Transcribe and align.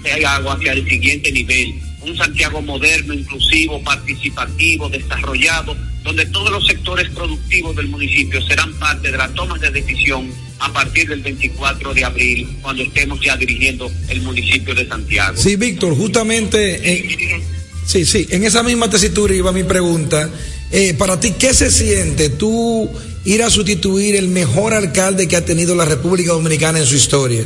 Santiago 0.00 0.50
hacia 0.50 0.72
el 0.72 0.88
siguiente 0.88 1.32
nivel. 1.32 1.74
Un 2.02 2.16
Santiago 2.16 2.60
moderno, 2.62 3.14
inclusivo, 3.14 3.82
participativo, 3.82 4.88
desarrollado, 4.88 5.76
donde 6.02 6.26
todos 6.26 6.50
los 6.50 6.66
sectores 6.66 7.08
productivos 7.10 7.76
del 7.76 7.88
municipio 7.88 8.40
serán 8.46 8.72
parte 8.74 9.10
de 9.10 9.18
la 9.18 9.28
toma 9.28 9.58
de 9.58 9.70
decisión 9.70 10.28
a 10.58 10.72
partir 10.72 11.08
del 11.08 11.20
24 11.20 11.94
de 11.94 12.04
abril, 12.04 12.48
cuando 12.60 12.82
estemos 12.82 13.20
ya 13.20 13.36
dirigiendo 13.36 13.90
el 14.08 14.22
municipio 14.22 14.74
de 14.74 14.86
Santiago. 14.86 15.36
Sí, 15.36 15.56
Víctor, 15.56 15.96
justamente, 15.96 17.02
sí, 17.84 18.04
sí, 18.04 18.26
en 18.30 18.44
esa 18.44 18.62
misma 18.62 18.88
tesitura 18.88 19.34
iba 19.34 19.52
mi 19.52 19.64
pregunta. 19.64 20.30
Eh, 20.70 20.94
para 20.94 21.18
ti, 21.18 21.32
¿qué 21.38 21.52
se 21.52 21.70
siente 21.70 22.30
tú 22.30 22.88
ir 23.24 23.42
a 23.42 23.50
sustituir 23.50 24.16
el 24.16 24.28
mejor 24.28 24.72
alcalde 24.72 25.28
que 25.28 25.36
ha 25.36 25.44
tenido 25.44 25.74
la 25.74 25.84
República 25.84 26.32
Dominicana 26.32 26.78
en 26.78 26.86
su 26.86 26.96
historia? 26.96 27.44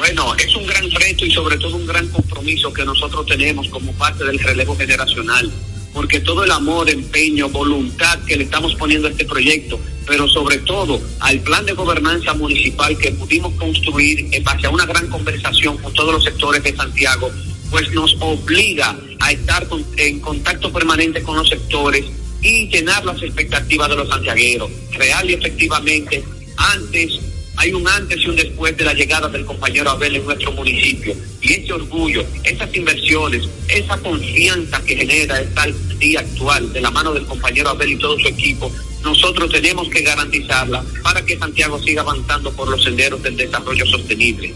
Bueno, 0.00 0.34
es 0.36 0.56
un 0.56 0.66
gran 0.66 0.90
reto 0.90 1.26
y 1.26 1.30
sobre 1.30 1.58
todo 1.58 1.76
un 1.76 1.86
gran 1.86 2.08
compromiso 2.08 2.72
que 2.72 2.86
nosotros 2.86 3.26
tenemos 3.26 3.68
como 3.68 3.92
parte 3.92 4.24
del 4.24 4.38
relevo 4.38 4.74
generacional, 4.74 5.52
porque 5.92 6.20
todo 6.20 6.42
el 6.42 6.50
amor, 6.52 6.88
empeño, 6.88 7.50
voluntad 7.50 8.18
que 8.24 8.38
le 8.38 8.44
estamos 8.44 8.74
poniendo 8.76 9.08
a 9.08 9.10
este 9.10 9.26
proyecto, 9.26 9.78
pero 10.06 10.26
sobre 10.26 10.56
todo 10.60 10.98
al 11.20 11.40
plan 11.40 11.66
de 11.66 11.74
gobernanza 11.74 12.32
municipal 12.32 12.96
que 12.96 13.10
pudimos 13.10 13.52
construir 13.56 14.26
en 14.32 14.42
base 14.42 14.68
a 14.68 14.70
una 14.70 14.86
gran 14.86 15.06
conversación 15.08 15.76
con 15.76 15.92
todos 15.92 16.14
los 16.14 16.24
sectores 16.24 16.62
de 16.62 16.74
Santiago, 16.74 17.30
pues 17.70 17.92
nos 17.92 18.16
obliga 18.20 18.96
a 19.18 19.32
estar 19.32 19.68
en 19.98 20.20
contacto 20.20 20.72
permanente 20.72 21.22
con 21.22 21.36
los 21.36 21.50
sectores 21.50 22.06
y 22.40 22.68
llenar 22.68 23.04
las 23.04 23.22
expectativas 23.22 23.90
de 23.90 23.96
los 23.96 24.08
santiagueros. 24.08 24.70
Real 24.92 25.28
y 25.28 25.34
efectivamente, 25.34 26.24
antes 26.56 27.20
hay 27.56 27.72
un 27.72 27.86
antes 27.86 28.18
y 28.20 28.28
un 28.28 28.36
después 28.36 28.76
de 28.76 28.84
la 28.84 28.94
llegada 28.94 29.28
del 29.28 29.44
compañero 29.44 29.90
Abel 29.90 30.16
en 30.16 30.24
nuestro 30.24 30.52
municipio. 30.52 31.14
Y 31.42 31.52
ese 31.52 31.72
orgullo, 31.72 32.24
esas 32.44 32.74
inversiones, 32.74 33.48
esa 33.68 33.98
confianza 33.98 34.80
que 34.82 34.96
genera 34.96 35.40
esta 35.40 35.66
día 35.98 36.20
actual 36.20 36.72
de 36.72 36.80
la 36.80 36.90
mano 36.90 37.12
del 37.12 37.26
compañero 37.26 37.70
Abel 37.70 37.92
y 37.92 37.96
todo 37.98 38.18
su 38.18 38.28
equipo, 38.28 38.72
nosotros 39.02 39.50
tenemos 39.50 39.88
que 39.88 40.02
garantizarla 40.02 40.84
para 41.02 41.24
que 41.24 41.38
Santiago 41.38 41.82
siga 41.82 42.02
avanzando 42.02 42.52
por 42.52 42.68
los 42.68 42.82
senderos 42.82 43.22
del 43.22 43.36
desarrollo 43.36 43.86
sostenible. 43.86 44.54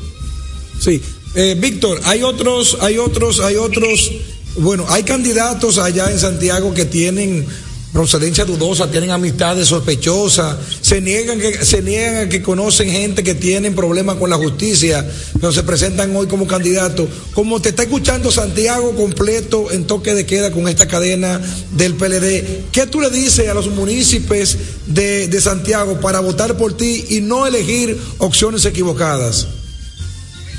Sí, 0.78 1.00
eh, 1.34 1.56
Víctor, 1.58 2.00
hay 2.04 2.22
otros, 2.22 2.78
hay 2.80 2.98
otros, 2.98 3.40
hay 3.40 3.56
otros, 3.56 4.12
bueno, 4.56 4.86
hay 4.88 5.02
candidatos 5.02 5.78
allá 5.78 6.10
en 6.10 6.18
Santiago 6.18 6.74
que 6.74 6.84
tienen 6.84 7.46
procedencia 7.94 8.44
dudosa, 8.44 8.90
tienen 8.90 9.12
amistades 9.12 9.68
sospechosas, 9.68 10.56
se 10.80 11.00
niegan 11.00 11.38
que 11.38 11.64
se 11.64 11.80
niegan 11.80 12.26
a 12.26 12.28
que 12.28 12.42
conocen 12.42 12.90
gente 12.90 13.22
que 13.22 13.36
tienen 13.36 13.76
problemas 13.76 14.16
con 14.16 14.28
la 14.28 14.36
justicia, 14.36 15.08
pero 15.34 15.52
se 15.52 15.62
presentan 15.62 16.14
hoy 16.16 16.26
como 16.26 16.48
candidatos. 16.48 17.08
Como 17.34 17.62
te 17.62 17.68
está 17.68 17.84
escuchando 17.84 18.32
Santiago 18.32 18.96
completo 18.96 19.70
en 19.70 19.86
toque 19.86 20.12
de 20.12 20.26
queda 20.26 20.50
con 20.50 20.66
esta 20.66 20.88
cadena 20.88 21.40
del 21.70 21.94
PLD, 21.94 22.64
¿qué 22.72 22.88
tú 22.90 23.00
le 23.00 23.10
dices 23.10 23.48
a 23.48 23.54
los 23.54 23.68
municipios 23.68 24.58
de, 24.86 25.40
Santiago 25.40 26.00
para 26.00 26.18
votar 26.18 26.56
por 26.56 26.76
ti 26.76 27.04
y 27.10 27.20
no 27.20 27.46
elegir 27.46 27.96
opciones 28.18 28.64
equivocadas? 28.64 29.46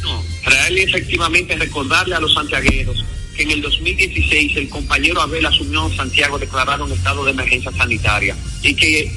No, 0.02 0.24
real 0.46 0.78
efectivamente 0.78 1.58
recordarle 1.58 2.16
a 2.16 2.22
los 2.22 2.34
santiagueros 2.34 3.04
que 3.36 3.44
en 3.44 3.52
el 3.52 3.62
2016 3.62 4.58
el 4.58 4.70
compañero 4.70 5.22
Abel 5.22 5.46
asumió 5.46 5.90
Santiago 5.94 6.40
declarado 6.40 6.86
un 6.86 6.92
estado 6.92 7.26
de 7.26 7.32
emergencia 7.32 7.72
sanitaria 7.72 8.36
y 8.64 8.74
que 8.74 9.12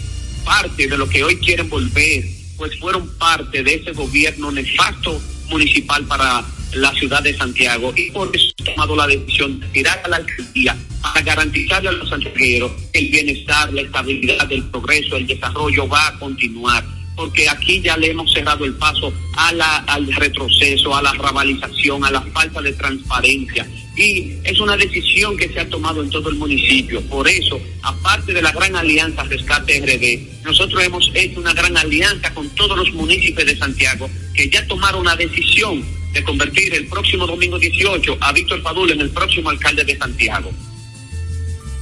parte 0.44 0.86
de 0.86 0.98
lo 0.98 1.08
que 1.08 1.22
hoy 1.24 1.36
quieren 1.36 1.68
volver, 1.68 2.24
pues 2.56 2.78
fueron 2.78 3.08
parte 3.18 3.62
de 3.62 3.74
ese 3.74 3.92
gobierno 3.92 4.50
nefasto 4.50 5.20
municipal 5.48 6.04
para 6.04 6.44
la 6.72 6.92
ciudad 6.94 7.22
de 7.22 7.36
Santiago. 7.36 7.92
Y 7.96 8.10
por 8.10 8.34
eso 8.34 8.52
he 8.58 8.64
tomado 8.64 8.96
la 8.96 9.06
decisión 9.06 9.60
de 9.60 9.66
tirar 9.68 10.00
a 10.04 10.08
la 10.08 10.16
alcaldía 10.16 10.76
para 11.02 11.22
garantizarle 11.22 11.88
a 11.88 11.92
los 11.92 12.08
santiagueros 12.08 12.72
el 12.92 13.08
bienestar, 13.08 13.72
la 13.72 13.82
estabilidad, 13.82 14.50
el 14.50 14.64
progreso, 14.64 15.16
el 15.16 15.26
desarrollo 15.26 15.88
va 15.88 16.08
a 16.08 16.18
continuar 16.18 16.84
porque 17.18 17.48
aquí 17.48 17.80
ya 17.80 17.96
le 17.96 18.12
hemos 18.12 18.32
cerrado 18.32 18.64
el 18.64 18.74
paso 18.74 19.12
a 19.36 19.52
la, 19.52 19.78
al 19.78 20.06
retroceso, 20.14 20.94
a 20.94 21.02
la 21.02 21.12
rabalización, 21.14 22.04
a 22.04 22.12
la 22.12 22.22
falta 22.22 22.62
de 22.62 22.72
transparencia 22.74 23.66
y 23.98 24.38
es 24.44 24.60
una 24.60 24.76
decisión 24.76 25.36
que 25.36 25.48
se 25.48 25.58
ha 25.58 25.68
tomado 25.68 26.02
en 26.02 26.10
todo 26.10 26.30
el 26.30 26.36
municipio. 26.36 27.02
Por 27.02 27.28
eso, 27.28 27.60
aparte 27.82 28.32
de 28.32 28.40
la 28.40 28.52
gran 28.52 28.76
alianza 28.76 29.24
Rescate 29.24 29.80
RD, 29.80 30.44
nosotros 30.44 30.82
hemos 30.84 31.10
hecho 31.14 31.40
una 31.40 31.52
gran 31.52 31.76
alianza 31.76 32.32
con 32.32 32.48
todos 32.50 32.78
los 32.78 32.92
municipios 32.92 33.44
de 33.46 33.56
Santiago 33.56 34.08
que 34.34 34.48
ya 34.48 34.64
tomaron 34.68 35.00
una 35.00 35.16
decisión 35.16 35.84
de 36.12 36.22
convertir 36.22 36.72
el 36.74 36.86
próximo 36.86 37.26
domingo 37.26 37.58
18 37.58 38.18
a 38.20 38.32
Víctor 38.32 38.62
Padula 38.62 38.94
en 38.94 39.00
el 39.00 39.10
próximo 39.10 39.50
alcalde 39.50 39.84
de 39.84 39.98
Santiago. 39.98 40.52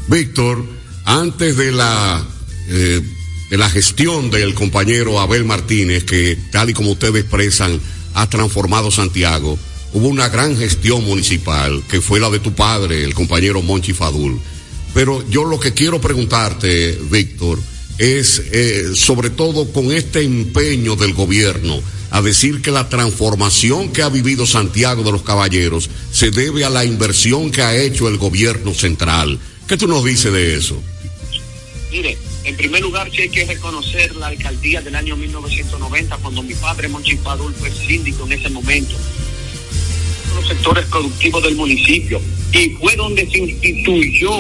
Víctor, 0.09 0.65
antes 1.05 1.57
de 1.57 1.73
la 1.73 2.27
eh, 2.69 3.03
de 3.51 3.57
la 3.57 3.69
gestión 3.69 4.31
del 4.31 4.55
compañero 4.55 5.21
Abel 5.21 5.45
Martínez, 5.45 6.05
que 6.05 6.37
tal 6.51 6.71
y 6.71 6.73
como 6.73 6.93
ustedes 6.93 7.17
expresan, 7.17 7.81
ha 8.15 8.29
transformado 8.29 8.91
Santiago, 8.91 9.59
hubo 9.97 10.09
una 10.09 10.29
gran 10.29 10.55
gestión 10.59 11.07
municipal, 11.07 11.83
que 11.89 12.03
fue 12.03 12.21
la 12.21 12.29
de 12.29 12.39
tu 12.39 12.53
padre, 12.53 13.03
el 13.03 13.15
compañero 13.15 13.63
Monchi 13.63 13.95
Fadul. 13.95 14.39
Pero 14.93 15.27
yo 15.31 15.45
lo 15.45 15.59
que 15.59 15.73
quiero 15.73 16.03
preguntarte, 16.03 16.99
Víctor, 17.11 17.59
es 17.97 18.43
eh, 18.53 18.95
sobre 18.95 19.31
todo 19.31 19.73
con 19.73 19.91
este 19.93 20.21
empeño 20.21 20.97
del 20.97 21.15
gobierno 21.15 21.81
a 22.11 22.21
decir 22.21 22.61
que 22.61 22.71
la 22.71 22.91
transformación 22.91 23.91
que 23.91 24.03
ha 24.03 24.11
vivido 24.11 24.45
Santiago 24.45 25.03
de 25.03 25.13
los 25.13 25.23
Caballeros 25.23 25.89
se 26.13 26.31
debe 26.31 26.67
a 26.67 26.71
la 26.71 26.85
inversión 26.85 27.51
que 27.51 27.63
ha 27.63 27.75
hecho 27.75 28.07
el 28.09 28.19
gobierno 28.19 28.75
central. 28.75 29.39
¿Qué 29.67 29.79
tú 29.79 29.89
nos 29.89 30.05
dices 30.05 30.31
de 30.31 30.57
eso? 30.57 30.79
Mire, 31.91 32.19
en 32.45 32.55
primer 32.55 32.83
lugar, 32.83 33.11
sí 33.11 33.23
hay 33.23 33.31
que 33.31 33.47
reconocer 33.47 34.15
la 34.17 34.27
alcaldía 34.27 34.83
del 34.83 34.95
año 34.95 35.17
1990, 35.17 36.19
cuando 36.19 36.43
mi 36.43 36.53
padre 36.53 36.89
Monchi 36.89 37.17
Fadul 37.17 37.55
fue 37.55 37.71
síndico 37.71 38.27
en 38.27 38.33
ese 38.33 38.51
momento 38.51 38.95
los 40.37 40.47
sectores 40.47 40.85
productivos 40.87 41.43
del 41.43 41.57
municipio 41.57 42.21
y 42.53 42.71
fue 42.71 42.95
donde 42.97 43.27
se 43.29 43.39
instituyó 43.39 44.31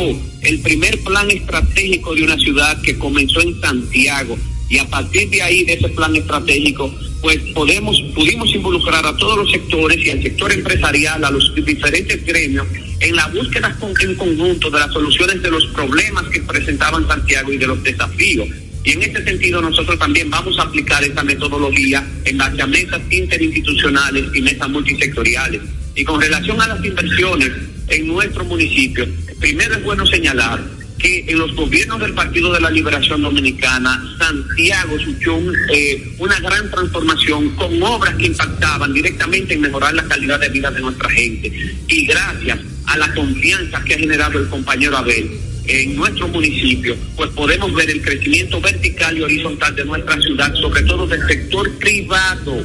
el 0.43 0.61
primer 0.61 0.99
plan 1.01 1.31
estratégico 1.31 2.15
de 2.15 2.23
una 2.25 2.37
ciudad 2.37 2.81
que 2.83 2.97
comenzó 2.97 3.41
en 3.41 3.61
Santiago 3.61 4.39
y 4.69 4.79
a 4.79 4.89
partir 4.89 5.29
de 5.31 5.43
ahí 5.43 5.65
de 5.65 5.75
ese 5.75 5.89
plan 5.91 6.15
estratégico 6.15 6.93
pues 7.21 7.39
podemos 7.55 8.01
pudimos 8.15 8.55
involucrar 8.55 9.05
a 9.07 9.17
todos 9.17 9.39
los 9.39 9.51
sectores 9.51 9.99
y 10.05 10.11
al 10.11 10.23
sector 10.23 10.53
empresarial 10.53 11.25
a 11.25 11.31
los 11.31 11.53
diferentes 11.55 12.25
gremios 12.25 12.67
en 13.01 13.17
la 13.17 13.27
búsqueda 13.28 13.77
en 14.01 14.15
conjunto 14.15 14.71
de 14.71 14.78
las 14.78 14.93
soluciones 14.93 15.43
de 15.43 15.51
los 15.51 15.67
problemas 15.67 16.25
que 16.28 16.41
presentaban 16.43 17.07
Santiago 17.09 17.53
y 17.53 17.57
de 17.59 17.67
los 17.67 17.83
desafíos 17.83 18.49
y 18.87 18.93
en 18.93 19.03
ese 19.03 19.25
sentido 19.25 19.61
nosotros 19.61 19.99
también 19.99 20.31
vamos 20.31 20.57
a 20.61 20.63
aplicar 20.63 21.03
esa 21.03 21.25
metodología 21.25 22.07
en 22.25 22.41
a 22.41 22.67
mesas 22.69 23.01
interinstitucionales 23.11 24.27
y 24.33 24.41
mesas 24.41 24.69
multisectoriales. 24.69 25.61
Y 25.97 26.05
con 26.05 26.21
relación 26.21 26.61
a 26.61 26.69
las 26.69 26.84
inversiones 26.84 27.51
en 27.89 28.07
nuestro 28.07 28.45
municipio, 28.45 29.07
primero 29.41 29.75
es 29.75 29.83
bueno 29.83 30.07
señalar 30.07 30.62
que 30.99 31.25
en 31.27 31.39
los 31.39 31.55
gobiernos 31.55 32.01
del 32.01 32.12
Partido 32.12 32.53
de 32.53 32.61
la 32.61 32.71
Liberación 32.71 33.23
Dominicana, 33.23 34.03
Santiago 34.19 34.99
sufrió 34.99 35.39
eh, 35.73 36.15
una 36.19 36.39
gran 36.41 36.71
transformación 36.71 37.51
con 37.57 37.83
obras 37.83 38.15
que 38.17 38.27
impactaban 38.27 38.93
directamente 38.93 39.55
en 39.55 39.62
mejorar 39.62 39.95
la 39.95 40.05
calidad 40.05 40.39
de 40.39 40.51
vida 40.51 40.71
de 40.71 40.81
nuestra 40.81 41.09
gente. 41.09 41.53
Y 41.89 42.07
gracias 42.07 42.59
a 42.87 42.99
la 42.99 43.13
confianza 43.15 43.83
que 43.84 43.95
ha 43.95 43.99
generado 43.99 44.39
el 44.39 44.49
compañero 44.49 44.97
Abel, 44.97 45.31
en 45.67 45.97
nuestro 45.97 46.28
municipio, 46.28 46.97
pues 47.17 47.31
podemos 47.31 47.75
ver 47.75 47.91
el 47.91 48.01
crecimiento 48.01 48.61
vertical 48.61 49.19
y 49.19 49.23
horizontal 49.23 49.75
de 49.75 49.84
nuestra 49.84 50.21
ciudad, 50.21 50.55
sobre 50.55 50.83
todo 50.83 51.07
del 51.07 51.27
sector 51.27 51.71
privado, 51.78 52.65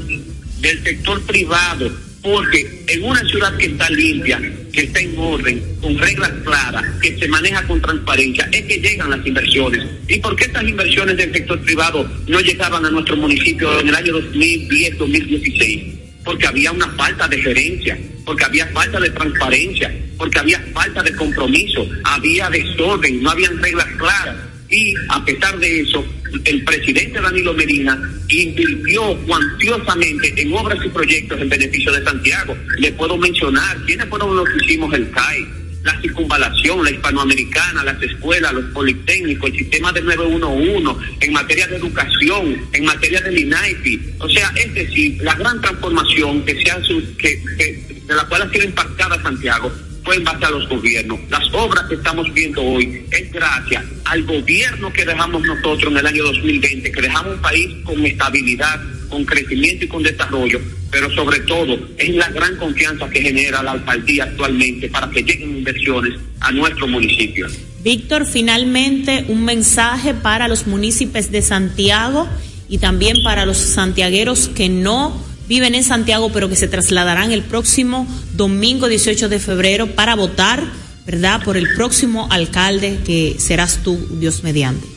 del 0.59 0.83
sector 0.83 1.21
privado, 1.23 1.91
porque 2.21 2.83
en 2.87 3.03
una 3.03 3.21
ciudad 3.27 3.55
que 3.57 3.65
está 3.65 3.89
limpia, 3.89 4.39
que 4.71 4.81
está 4.81 4.99
en 4.99 5.17
orden, 5.17 5.61
con 5.81 5.97
reglas 5.97 6.31
claras, 6.43 6.85
que 7.01 7.17
se 7.17 7.27
maneja 7.27 7.65
con 7.67 7.81
transparencia, 7.81 8.47
es 8.51 8.61
que 8.63 8.77
llegan 8.77 9.09
las 9.09 9.25
inversiones. 9.25 9.85
¿Y 10.07 10.19
por 10.19 10.35
qué 10.35 10.45
estas 10.45 10.63
inversiones 10.63 11.17
del 11.17 11.33
sector 11.33 11.59
privado 11.61 12.09
no 12.27 12.39
llegaban 12.39 12.85
a 12.85 12.91
nuestro 12.91 13.17
municipio 13.17 13.79
en 13.79 13.89
el 13.89 13.95
año 13.95 14.13
2010-2016? 14.19 15.99
Porque 16.23 16.45
había 16.45 16.71
una 16.71 16.87
falta 16.89 17.27
de 17.27 17.39
gerencia, 17.39 17.97
porque 18.25 18.45
había 18.45 18.67
falta 18.67 18.99
de 18.99 19.09
transparencia, 19.09 19.91
porque 20.17 20.37
había 20.37 20.59
falta 20.73 21.01
de 21.01 21.15
compromiso, 21.15 21.89
había 22.03 22.49
desorden, 22.49 23.23
no 23.23 23.31
habían 23.31 23.57
reglas 23.57 23.87
claras. 23.97 24.35
Y 24.69 24.93
a 25.09 25.25
pesar 25.25 25.57
de 25.57 25.81
eso, 25.81 26.05
el 26.45 26.63
presidente 26.63 27.19
Danilo 27.19 27.53
Medina 27.53 27.99
invirtió 28.29 29.17
cuantiosamente 29.27 30.33
en 30.41 30.53
obras 30.53 30.79
y 30.85 30.89
proyectos 30.89 31.41
en 31.41 31.49
beneficio 31.49 31.91
de 31.91 32.03
Santiago. 32.03 32.57
Le 32.77 32.91
puedo 32.93 33.17
mencionar 33.17 33.77
quiénes 33.85 34.07
fueron 34.07 34.35
los 34.35 34.47
que 34.49 34.65
hicimos 34.65 34.93
el 34.93 35.09
CAI, 35.11 35.47
la 35.83 35.99
circunvalación, 36.01 36.83
la 36.83 36.91
hispanoamericana, 36.91 37.83
las 37.83 38.01
escuelas, 38.01 38.53
los 38.53 38.65
politécnicos, 38.65 39.49
el 39.49 39.57
sistema 39.57 39.91
de 39.91 40.01
911, 40.01 41.05
en 41.21 41.33
materia 41.33 41.67
de 41.67 41.77
educación, 41.77 42.61
en 42.71 42.85
materia 42.85 43.21
del 43.21 43.37
INAIPI. 43.37 44.01
O 44.19 44.29
sea, 44.29 44.51
es 44.55 44.73
decir, 44.73 45.17
la 45.21 45.35
gran 45.35 45.59
transformación 45.61 46.45
que 46.45 46.61
se 46.61 46.71
ha, 46.71 46.79
que, 47.17 47.43
que, 47.57 48.03
de 48.05 48.15
la 48.15 48.25
cual 48.25 48.43
ha 48.43 48.51
sido 48.51 48.65
impactada 48.65 49.21
Santiago 49.21 49.71
fue 50.03 50.15
en 50.15 50.23
base 50.23 50.45
a 50.45 50.49
los 50.49 50.67
gobiernos. 50.67 51.19
Las 51.29 51.53
obras 51.53 51.85
que 51.87 51.95
estamos 51.95 52.31
viendo 52.33 52.63
hoy 52.63 53.05
es 53.11 53.31
gracias 53.31 53.83
al 54.05 54.23
gobierno 54.23 54.91
que 54.91 55.05
dejamos 55.05 55.41
nosotros 55.43 55.91
en 55.91 55.97
el 55.97 56.05
año 56.05 56.23
2020, 56.23 56.91
que 56.91 57.01
dejamos 57.01 57.35
un 57.35 57.41
país 57.41 57.67
con 57.83 58.05
estabilidad, 58.05 58.79
con 59.09 59.25
crecimiento 59.25 59.85
y 59.85 59.87
con 59.87 60.03
desarrollo, 60.03 60.59
pero 60.89 61.09
sobre 61.13 61.39
todo 61.41 61.77
es 61.97 62.09
la 62.15 62.29
gran 62.29 62.55
confianza 62.57 63.09
que 63.09 63.21
genera 63.21 63.61
la 63.61 63.71
alcaldía 63.71 64.23
actualmente 64.23 64.89
para 64.89 65.09
que 65.09 65.21
lleguen 65.21 65.57
inversiones 65.57 66.19
a 66.39 66.51
nuestro 66.51 66.87
municipio. 66.87 67.47
Víctor, 67.83 68.25
finalmente 68.25 69.25
un 69.27 69.43
mensaje 69.43 70.13
para 70.13 70.47
los 70.47 70.67
municipios 70.67 71.31
de 71.31 71.41
Santiago 71.41 72.27
y 72.69 72.77
también 72.77 73.17
para 73.23 73.45
los 73.45 73.57
santiagueros 73.57 74.47
que 74.49 74.69
no 74.69 75.30
viven 75.47 75.75
en 75.75 75.83
Santiago, 75.83 76.31
pero 76.31 76.49
que 76.49 76.55
se 76.55 76.67
trasladarán 76.67 77.31
el 77.31 77.43
próximo 77.43 78.07
domingo 78.33 78.87
18 78.87 79.29
de 79.29 79.39
febrero 79.39 79.87
para 79.87 80.15
votar, 80.15 80.63
¿verdad?, 81.05 81.43
por 81.43 81.57
el 81.57 81.73
próximo 81.75 82.27
alcalde 82.31 82.99
que 83.05 83.35
serás 83.39 83.83
tú, 83.83 83.97
Dios 84.19 84.43
mediante. 84.43 84.87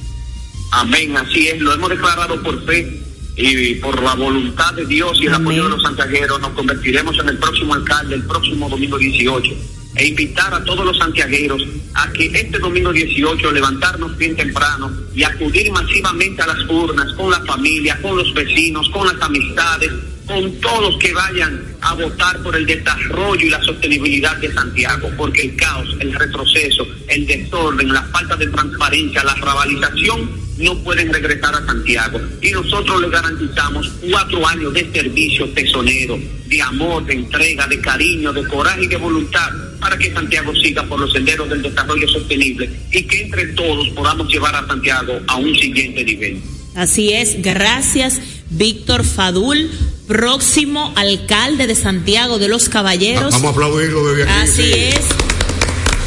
Amén, 0.72 1.16
así 1.16 1.48
es, 1.48 1.60
lo 1.60 1.72
hemos 1.72 1.90
declarado 1.90 2.42
por 2.42 2.64
fe 2.66 3.00
y 3.36 3.74
por 3.76 4.00
la 4.02 4.14
voluntad 4.14 4.74
de 4.74 4.86
Dios 4.86 5.18
y 5.20 5.26
el 5.26 5.34
Amén. 5.34 5.48
apoyo 5.48 5.64
de 5.64 5.70
los 5.70 5.82
santiagueros 5.82 6.40
nos 6.40 6.50
convertiremos 6.50 7.18
en 7.18 7.28
el 7.28 7.38
próximo 7.38 7.74
alcalde 7.74 8.14
el 8.14 8.24
próximo 8.24 8.68
domingo 8.68 8.96
18 8.96 9.52
e 9.96 10.06
invitar 10.08 10.52
a 10.52 10.64
todos 10.64 10.84
los 10.84 10.98
santiagueros 10.98 11.62
a 11.94 12.12
que 12.12 12.26
este 12.26 12.58
domingo 12.58 12.92
18 12.92 13.52
levantarnos 13.52 14.16
bien 14.16 14.34
temprano 14.34 14.90
y 15.14 15.22
acudir 15.22 15.70
masivamente 15.70 16.42
a 16.42 16.46
las 16.46 16.68
urnas 16.68 17.12
con 17.14 17.30
la 17.30 17.40
familia, 17.44 17.98
con 18.02 18.16
los 18.16 18.32
vecinos, 18.34 18.88
con 18.90 19.06
las 19.06 19.20
amistades, 19.22 19.92
con 20.26 20.52
todos 20.60 20.96
que 20.98 21.12
vayan 21.12 21.62
a 21.80 21.94
votar 21.94 22.42
por 22.42 22.56
el 22.56 22.66
desarrollo 22.66 23.46
y 23.46 23.50
la 23.50 23.62
sostenibilidad 23.62 24.36
de 24.38 24.52
Santiago, 24.52 25.10
porque 25.16 25.42
el 25.42 25.56
caos, 25.56 25.88
el 26.00 26.12
retroceso, 26.14 26.86
el 27.08 27.26
desorden, 27.26 27.92
la 27.92 28.02
falta 28.04 28.36
de 28.36 28.46
transparencia, 28.46 29.22
la 29.22 29.34
rabalización 29.34 30.44
no 30.58 30.78
pueden 30.82 31.12
regresar 31.12 31.54
a 31.54 31.66
Santiago. 31.66 32.20
Y 32.40 32.52
nosotros 32.52 33.00
les 33.02 33.10
garantizamos 33.10 33.90
cuatro 34.10 34.46
años 34.46 34.72
de 34.72 34.90
servicio 34.92 35.48
tesonero, 35.50 36.18
de 36.46 36.62
amor, 36.62 37.04
de 37.04 37.14
entrega, 37.14 37.66
de 37.66 37.80
cariño, 37.80 38.32
de 38.32 38.46
coraje 38.46 38.84
y 38.84 38.86
de 38.86 38.96
voluntad 38.96 39.50
para 39.80 39.98
que 39.98 40.12
Santiago 40.12 40.54
siga 40.54 40.84
por 40.84 40.98
los 40.98 41.12
senderos 41.12 41.48
del 41.50 41.60
desarrollo 41.60 42.08
sostenible 42.08 42.70
y 42.90 43.02
que 43.02 43.22
entre 43.22 43.48
todos 43.48 43.88
podamos 43.90 44.28
llevar 44.28 44.54
a 44.56 44.66
Santiago 44.66 45.20
a 45.26 45.36
un 45.36 45.54
siguiente 45.56 46.02
nivel. 46.04 46.40
Así 46.74 47.12
es, 47.12 47.40
gracias 47.42 48.20
Víctor 48.50 49.04
Fadul, 49.04 49.70
próximo 50.06 50.92
alcalde 50.96 51.66
de 51.66 51.74
Santiago 51.74 52.38
de 52.38 52.48
los 52.48 52.68
Caballeros. 52.68 53.32
Vamos 53.32 53.48
a 53.48 53.50
aplaudirlo 53.50 54.06
desde 54.06 54.30
aquí. 54.30 54.42
Así 54.42 54.62
sí. 54.62 54.72
es. 54.72 55.04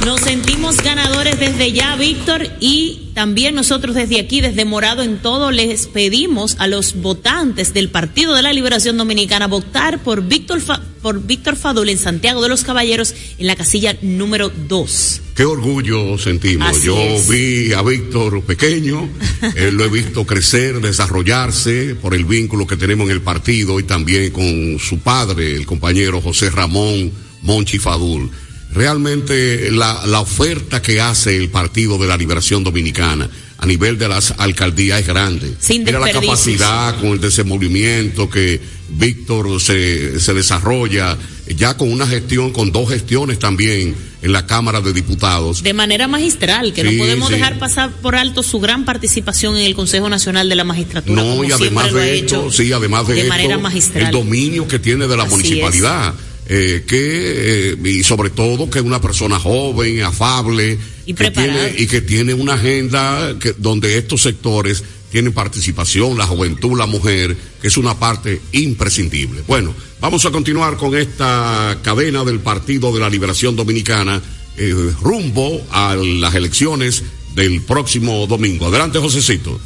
Nos 0.05 0.21
sentimos 0.21 0.77
ganadores 0.77 1.39
desde 1.39 1.71
ya, 1.71 1.95
Víctor, 1.95 2.47
y 2.59 3.06
también 3.17 3.55
nosotros 3.55 3.95
desde 3.95 4.19
aquí, 4.19 4.41
desde 4.41 4.63
Morado 4.63 5.01
en 5.01 5.17
Todo, 5.17 5.49
les 5.49 5.87
pedimos 5.87 6.55
a 6.59 6.67
los 6.67 6.93
votantes 7.01 7.73
del 7.73 7.89
Partido 7.89 8.35
de 8.35 8.43
la 8.43 8.53
Liberación 8.53 8.95
Dominicana 8.95 9.47
votar 9.47 10.03
por 10.03 10.21
Víctor, 10.21 10.61
Fa 10.61 10.83
por 11.01 11.25
Víctor 11.25 11.55
Fadul 11.55 11.89
en 11.89 11.97
Santiago 11.97 12.43
de 12.43 12.49
los 12.49 12.63
Caballeros 12.63 13.15
en 13.39 13.47
la 13.47 13.55
casilla 13.55 13.97
número 14.03 14.51
2. 14.67 15.21
Qué 15.33 15.45
orgullo 15.45 16.19
sentimos. 16.19 16.67
Así 16.69 16.85
Yo 16.85 16.95
es. 16.95 17.27
vi 17.27 17.73
a 17.73 17.81
Víctor 17.81 18.43
pequeño, 18.43 19.09
eh, 19.55 19.71
lo 19.73 19.85
he 19.85 19.89
visto 19.89 20.23
crecer, 20.27 20.79
desarrollarse 20.79 21.95
por 21.95 22.13
el 22.13 22.23
vínculo 22.23 22.67
que 22.67 22.77
tenemos 22.77 23.07
en 23.07 23.13
el 23.13 23.21
partido 23.21 23.79
y 23.79 23.83
también 23.83 24.29
con 24.31 24.77
su 24.77 24.99
padre, 24.99 25.55
el 25.55 25.65
compañero 25.65 26.21
José 26.21 26.51
Ramón 26.51 27.11
Monchi 27.41 27.79
Fadul 27.79 28.29
realmente 28.77 29.71
la, 29.71 30.05
la, 30.05 30.21
oferta 30.21 30.81
que 30.81 31.01
hace 31.01 31.35
el 31.35 31.49
Partido 31.49 31.97
de 31.97 32.07
la 32.07 32.15
Liberación 32.15 32.63
Dominicana 32.63 33.29
a 33.57 33.65
nivel 33.65 33.97
de 33.97 34.07
las 34.07 34.35
alcaldías 34.37 35.01
es 35.01 35.07
grande. 35.07 35.53
Sin 35.59 35.83
Mira 35.83 35.99
la 35.99 36.11
capacidad 36.11 36.99
con 36.99 37.09
el 37.09 37.19
desenvolvimiento 37.19 38.29
que 38.29 38.61
Víctor 38.89 39.59
se, 39.59 40.19
se 40.19 40.33
desarrolla, 40.33 41.17
ya 41.55 41.75
con 41.75 41.91
una 41.91 42.05
gestión, 42.05 42.53
con 42.53 42.71
dos 42.71 42.89
gestiones 42.89 43.39
también 43.39 43.95
en 44.21 44.31
la 44.31 44.45
Cámara 44.45 44.79
de 44.79 44.93
Diputados. 44.93 45.63
De 45.63 45.73
manera 45.73 46.07
magistral, 46.07 46.71
que 46.71 46.83
Sí, 46.83 46.91
no 46.91 47.03
podemos 47.03 47.27
sí. 47.29 47.33
dejar 47.33 47.57
pasar 47.57 47.91
por 47.91 48.15
alto 48.15 48.43
su 48.43 48.59
gran 48.59 48.85
participación 48.85 49.57
en 49.57 49.63
el 49.65 49.75
Consejo 49.75 50.07
Nacional 50.07 50.49
de 50.49 50.55
la 50.55 50.63
Magistratura. 50.63 51.21
No, 51.21 51.29
como 51.31 51.43
y 51.43 51.51
además 51.51 51.91
de 51.93 52.19
esto, 52.19 52.51
sí, 52.51 52.71
además 52.71 53.07
de, 53.07 53.15
de 53.15 53.19
esto, 53.21 53.29
manera 53.29 53.57
magistral. 53.57 54.05
el 54.05 54.11
dominio 54.11 54.67
que 54.67 54.79
tiene 54.79 55.07
de 55.07 55.17
la 55.17 55.23
Así 55.23 55.31
municipalidad. 55.31 56.13
Eh, 56.49 56.85
que 56.87 57.71
eh, 57.71 57.77
y 57.83 58.03
sobre 58.03 58.29
todo 58.29 58.69
que 58.69 58.79
es 58.79 58.85
una 58.85 59.01
persona 59.01 59.37
joven, 59.37 60.01
afable 60.03 60.79
Y 61.05 61.13
que 61.13 61.29
tiene, 61.29 61.75
y 61.77 61.87
que 61.87 61.99
tiene 61.99 62.33
una 62.33 62.53
agenda 62.53 63.35
que, 63.37 63.53
donde 63.57 63.97
estos 63.97 64.21
sectores 64.21 64.81
tienen 65.11 65.33
participación, 65.33 66.17
la 66.17 66.25
juventud, 66.25 66.77
la 66.77 66.85
mujer, 66.85 67.35
que 67.61 67.67
es 67.67 67.77
una 67.77 67.99
parte 67.99 68.41
imprescindible. 68.53 69.43
Bueno, 69.47 69.73
vamos 69.99 70.25
a 70.25 70.31
continuar 70.31 70.77
con 70.77 70.95
esta 70.95 71.79
cadena 71.81 72.23
del 72.23 72.39
Partido 72.39 72.93
de 72.93 72.99
la 73.01 73.09
Liberación 73.09 73.55
Dominicana 73.55 74.21
eh, 74.57 74.73
rumbo 75.01 75.61
a 75.71 75.95
las 75.95 76.33
elecciones 76.35 77.03
del 77.35 77.61
próximo 77.61 78.25
domingo. 78.25 78.67
Adelante, 78.67 78.99
Josecito. 78.99 79.59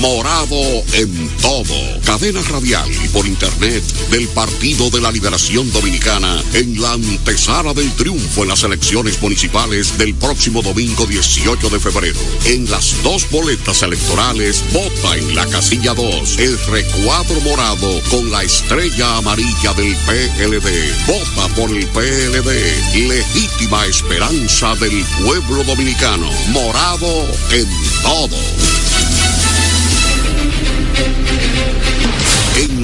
Morado 0.00 0.60
en 0.92 1.28
todo. 1.40 1.74
Cadena 2.04 2.42
radial 2.42 2.88
y 3.04 3.08
por 3.08 3.26
internet 3.26 3.82
del 4.10 4.28
Partido 4.28 4.90
de 4.90 5.00
la 5.00 5.10
Liberación 5.10 5.70
Dominicana 5.72 6.42
en 6.52 6.80
la 6.80 6.92
antesala 6.92 7.72
del 7.72 7.90
triunfo 7.92 8.42
en 8.42 8.48
las 8.48 8.62
elecciones 8.62 9.20
municipales 9.20 9.96
del 9.96 10.14
próximo 10.14 10.62
domingo 10.62 11.06
18 11.06 11.70
de 11.70 11.80
febrero. 11.80 12.18
En 12.44 12.70
las 12.70 13.02
dos 13.02 13.28
boletas 13.30 13.82
electorales, 13.82 14.62
vota 14.72 15.16
en 15.16 15.34
la 15.34 15.46
casilla 15.46 15.94
2 15.94 16.38
el 16.38 16.58
recuadro 16.66 17.40
morado 17.40 18.00
con 18.10 18.30
la 18.30 18.42
estrella 18.42 19.16
amarilla 19.16 19.72
del 19.74 19.96
PLD. 19.96 21.06
Vota 21.06 21.54
por 21.54 21.70
el 21.70 21.86
PLD. 21.86 23.08
Legítima 23.08 23.86
esperanza 23.86 24.74
del 24.76 25.04
pueblo 25.24 25.64
dominicano. 25.64 26.30
Morado 26.52 27.26
en 27.50 27.68
todo. 28.02 28.36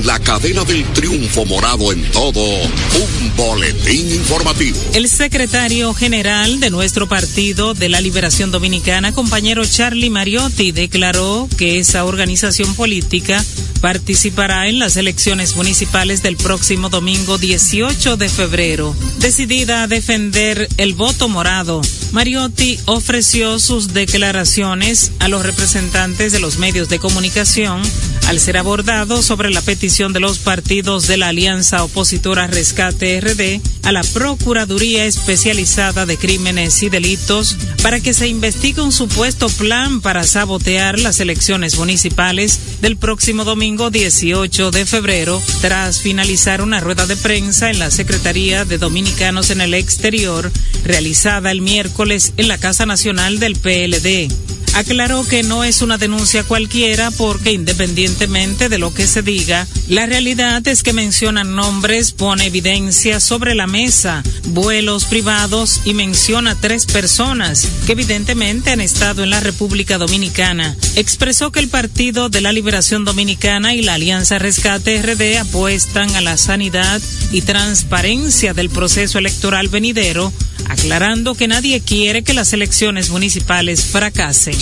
La 0.04 0.18
cadena 0.18 0.64
del 0.64 0.84
triunfo 0.94 1.44
morado 1.44 1.92
en 1.92 2.02
todo, 2.10 2.42
un 2.42 3.36
boletín 3.36 4.10
informativo. 4.10 4.76
El 4.94 5.08
secretario 5.08 5.94
general 5.94 6.58
de 6.58 6.70
nuestro 6.70 7.08
Partido 7.08 7.72
de 7.74 7.88
la 7.88 8.00
Liberación 8.00 8.50
Dominicana, 8.50 9.12
compañero 9.12 9.64
Charlie 9.64 10.10
Mariotti, 10.10 10.72
declaró 10.72 11.48
que 11.56 11.78
esa 11.78 12.04
organización 12.04 12.74
política 12.74 13.44
participará 13.80 14.68
en 14.68 14.80
las 14.80 14.96
elecciones 14.96 15.54
municipales 15.56 16.22
del 16.22 16.36
próximo 16.36 16.88
domingo 16.88 17.38
18 17.38 18.16
de 18.16 18.28
febrero. 18.28 18.96
Decidida 19.18 19.82
a 19.82 19.88
defender 19.88 20.68
el 20.78 20.94
voto 20.94 21.28
morado, 21.28 21.80
Mariotti 22.12 22.78
ofreció 22.86 23.58
sus 23.58 23.92
declaraciones 23.92 25.12
a 25.20 25.28
los 25.28 25.44
representantes 25.44 26.32
de 26.32 26.40
los 26.40 26.58
medios 26.58 26.88
de 26.88 26.98
comunicación 26.98 27.82
al 28.28 28.40
ser 28.40 28.56
abordado 28.56 29.22
sobre 29.22 29.50
la 29.50 29.60
petición 29.60 30.12
de 30.12 30.20
los 30.20 30.38
partidos 30.38 31.06
de 31.06 31.16
la 31.16 31.28
Alianza 31.28 31.84
Opositora 31.84 32.46
Rescate 32.46 33.20
RD 33.20 33.60
a 33.82 33.92
la 33.92 34.02
Procuraduría 34.02 35.04
Especializada 35.04 36.06
de 36.06 36.16
Crímenes 36.16 36.82
y 36.82 36.88
Delitos 36.88 37.56
para 37.82 38.00
que 38.00 38.14
se 38.14 38.28
investigue 38.28 38.80
un 38.80 38.92
supuesto 38.92 39.48
plan 39.48 40.00
para 40.00 40.24
sabotear 40.24 40.98
las 40.98 41.20
elecciones 41.20 41.78
municipales 41.78 42.60
del 42.80 42.96
próximo 42.96 43.44
domingo 43.44 43.90
18 43.90 44.70
de 44.70 44.86
febrero, 44.86 45.42
tras 45.60 46.00
finalizar 46.00 46.62
una 46.62 46.80
rueda 46.80 47.06
de 47.06 47.16
prensa 47.16 47.70
en 47.70 47.78
la 47.78 47.90
Secretaría 47.90 48.64
de 48.64 48.78
Dominicanos 48.78 49.50
en 49.50 49.60
el 49.60 49.74
Exterior, 49.74 50.50
realizada 50.84 51.50
el 51.50 51.60
miércoles 51.60 52.32
en 52.36 52.48
la 52.48 52.58
Casa 52.58 52.86
Nacional 52.86 53.38
del 53.38 53.56
PLD. 53.56 54.51
Aclaró 54.74 55.24
que 55.24 55.42
no 55.42 55.64
es 55.64 55.82
una 55.82 55.98
denuncia 55.98 56.44
cualquiera 56.44 57.10
porque 57.10 57.52
independientemente 57.52 58.68
de 58.68 58.78
lo 58.78 58.92
que 58.92 59.06
se 59.06 59.22
diga, 59.22 59.66
la 59.88 60.06
realidad 60.06 60.66
es 60.66 60.82
que 60.82 60.92
mencionan 60.92 61.54
nombres, 61.54 62.12
pone 62.12 62.46
evidencia 62.46 63.20
sobre 63.20 63.54
la 63.54 63.66
mesa, 63.66 64.22
vuelos 64.48 65.04
privados 65.04 65.80
y 65.84 65.94
menciona 65.94 66.54
tres 66.54 66.86
personas 66.86 67.68
que 67.86 67.92
evidentemente 67.92 68.70
han 68.70 68.80
estado 68.80 69.22
en 69.22 69.30
la 69.30 69.40
República 69.40 69.98
Dominicana. 69.98 70.76
Expresó 70.96 71.52
que 71.52 71.60
el 71.60 71.68
Partido 71.68 72.28
de 72.28 72.40
la 72.40 72.52
Liberación 72.52 73.04
Dominicana 73.04 73.74
y 73.74 73.82
la 73.82 73.94
Alianza 73.94 74.38
Rescate 74.38 75.02
RD 75.02 75.38
apuestan 75.38 76.14
a 76.16 76.20
la 76.20 76.36
sanidad 76.36 77.00
y 77.30 77.42
transparencia 77.42 78.54
del 78.54 78.70
proceso 78.70 79.18
electoral 79.18 79.68
venidero, 79.68 80.32
aclarando 80.68 81.34
que 81.34 81.48
nadie 81.48 81.80
quiere 81.80 82.22
que 82.22 82.34
las 82.34 82.52
elecciones 82.52 83.10
municipales 83.10 83.84
fracasen. 83.84 84.56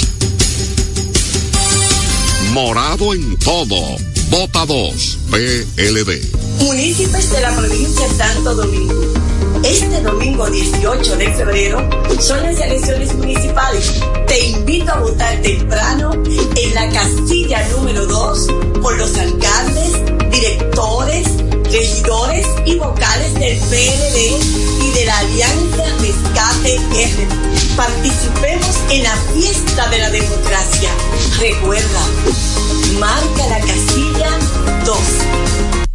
Morado 2.52 3.14
en 3.14 3.36
todo. 3.38 3.76
Vota 4.30 4.66
2. 4.66 5.18
PLD. 5.30 6.20
Municipios 6.60 7.30
de 7.30 7.40
la 7.40 7.56
provincia 7.56 8.08
de 8.08 8.14
Santo 8.16 8.54
Domingo. 8.54 9.12
Este 9.64 10.00
domingo 10.00 10.48
18 10.48 11.16
de 11.16 11.32
febrero 11.34 11.90
son 12.18 12.42
las 12.42 12.58
elecciones 12.60 13.14
municipales. 13.14 13.92
Te 14.26 14.46
invito 14.46 14.90
a 14.90 15.00
votar 15.00 15.42
temprano 15.42 16.12
en 16.14 16.74
la 16.74 16.88
casilla 16.88 17.68
número 17.68 18.06
2 18.06 18.46
por 18.80 18.96
los 18.96 19.14
alcaldes, 19.16 20.30
directores, 20.30 21.26
regidores 21.64 22.46
y 22.66 22.76
vocales 22.76 23.34
del 23.34 23.58
PLD 23.58 24.19
Participemos 27.80 28.78
en 28.90 29.04
la 29.04 29.16
fiesta 29.32 29.88
de 29.88 30.00
la 30.00 30.10
democracia. 30.10 30.90
Recuerda, 31.38 32.06
marca 32.98 33.46
la 33.48 33.58
casilla 33.60 34.38
2. 34.84 35.89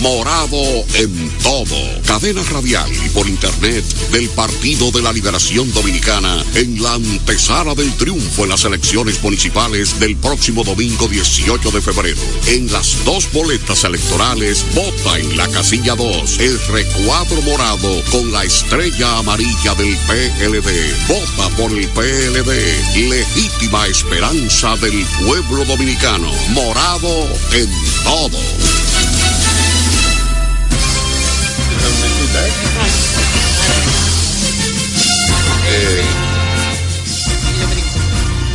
Morado 0.00 0.62
en 0.94 1.30
todo. 1.42 1.76
Cadena 2.06 2.42
radial 2.44 2.88
y 3.04 3.08
por 3.08 3.28
internet 3.28 3.84
del 4.12 4.28
Partido 4.30 4.90
de 4.92 5.02
la 5.02 5.12
Liberación 5.12 5.72
Dominicana 5.72 6.44
en 6.54 6.80
la 6.82 6.94
antesala 6.94 7.74
del 7.74 7.92
triunfo 7.94 8.44
en 8.44 8.50
las 8.50 8.64
elecciones 8.64 9.22
municipales 9.22 9.98
del 9.98 10.16
próximo 10.16 10.62
domingo 10.62 11.08
18 11.08 11.70
de 11.70 11.82
febrero. 11.82 12.20
En 12.46 12.70
las 12.72 13.04
dos 13.04 13.30
boletas 13.32 13.84
electorales, 13.84 14.64
vota 14.74 15.18
en 15.18 15.36
la 15.36 15.48
casilla 15.48 15.96
2 15.96 16.38
el 16.38 16.60
recuadro 16.68 17.42
morado 17.42 18.02
con 18.12 18.30
la 18.30 18.44
estrella 18.44 19.18
amarilla 19.18 19.74
del 19.74 19.96
PLD. 20.06 21.08
Vota 21.08 21.56
por 21.56 21.72
el 21.72 21.88
PLD. 21.88 23.08
Legítima 23.08 23.86
esperanza 23.86 24.76
del 24.76 25.04
pueblo 25.24 25.64
dominicano. 25.64 26.30
Morado 26.50 27.28
en 27.52 27.68
todo. 28.04 28.38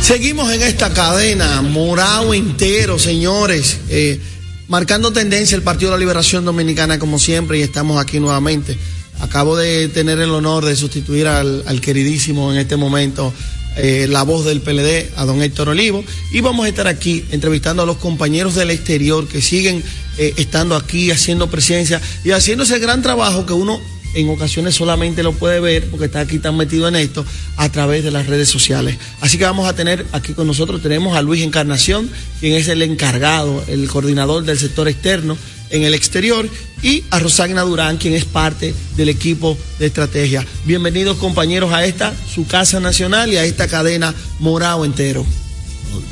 Seguimos 0.04 0.52
en 0.52 0.60
esta 0.60 0.92
cadena, 0.92 1.62
morado 1.62 2.34
entero, 2.34 2.98
señores, 2.98 3.78
eh, 3.88 4.20
marcando 4.68 5.14
tendencia 5.14 5.56
el 5.56 5.62
Partido 5.62 5.92
de 5.92 5.96
la 5.96 6.00
Liberación 6.00 6.44
Dominicana 6.44 6.98
como 6.98 7.18
siempre 7.18 7.58
y 7.58 7.62
estamos 7.62 7.98
aquí 7.98 8.20
nuevamente. 8.20 8.76
Acabo 9.20 9.56
de 9.56 9.88
tener 9.88 10.20
el 10.20 10.28
honor 10.28 10.66
de 10.66 10.76
sustituir 10.76 11.26
al, 11.26 11.80
queridísimo 11.80 12.52
en 12.52 12.58
este 12.58 12.76
momento, 12.76 13.32
eh, 13.78 14.06
la 14.06 14.24
voz 14.24 14.44
del 14.44 14.60
PLD, 14.60 15.10
a 15.16 15.24
don 15.24 15.40
Héctor 15.40 15.70
Olivo, 15.70 16.04
y 16.32 16.42
vamos 16.42 16.66
a 16.66 16.68
estar 16.68 16.86
aquí 16.86 17.24
entrevistando 17.30 17.82
a 17.82 17.86
los 17.86 17.96
compañeros 17.96 18.56
del 18.56 18.72
exterior 18.72 19.26
que 19.26 19.40
siguen 19.40 19.82
eh, 20.18 20.34
estando 20.36 20.76
aquí, 20.76 21.12
haciendo 21.12 21.48
presencia 21.48 21.98
y 22.24 22.32
haciendo 22.32 22.64
ese 22.64 22.78
gran 22.78 23.00
trabajo 23.00 23.46
que 23.46 23.54
uno 23.54 23.80
en 24.14 24.28
ocasiones 24.28 24.74
solamente 24.74 25.22
lo 25.22 25.32
puede 25.32 25.60
ver 25.60 25.88
porque 25.90 26.06
está 26.06 26.20
aquí 26.20 26.38
tan 26.38 26.56
metido 26.56 26.88
en 26.88 26.96
esto 26.96 27.24
a 27.56 27.68
través 27.70 28.04
de 28.04 28.10
las 28.10 28.26
redes 28.26 28.48
sociales. 28.48 28.96
Así 29.20 29.38
que 29.38 29.44
vamos 29.44 29.68
a 29.68 29.74
tener 29.74 30.06
aquí 30.12 30.32
con 30.32 30.46
nosotros, 30.46 30.82
tenemos 30.82 31.16
a 31.16 31.22
Luis 31.22 31.42
Encarnación, 31.42 32.08
quien 32.40 32.54
es 32.54 32.68
el 32.68 32.82
encargado, 32.82 33.62
el 33.68 33.86
coordinador 33.88 34.44
del 34.44 34.58
sector 34.58 34.88
externo 34.88 35.36
en 35.70 35.82
el 35.82 35.94
exterior, 35.94 36.48
y 36.82 37.02
a 37.10 37.18
Rosagna 37.18 37.62
Durán, 37.62 37.96
quien 37.96 38.14
es 38.14 38.26
parte 38.26 38.74
del 38.96 39.08
equipo 39.08 39.56
de 39.78 39.86
estrategia. 39.86 40.46
Bienvenidos 40.66 41.16
compañeros 41.16 41.72
a 41.72 41.84
esta, 41.84 42.14
su 42.32 42.46
casa 42.46 42.78
nacional 42.78 43.32
y 43.32 43.38
a 43.38 43.44
esta 43.44 43.66
cadena 43.66 44.14
Morado 44.38 44.84
entero. 44.84 45.24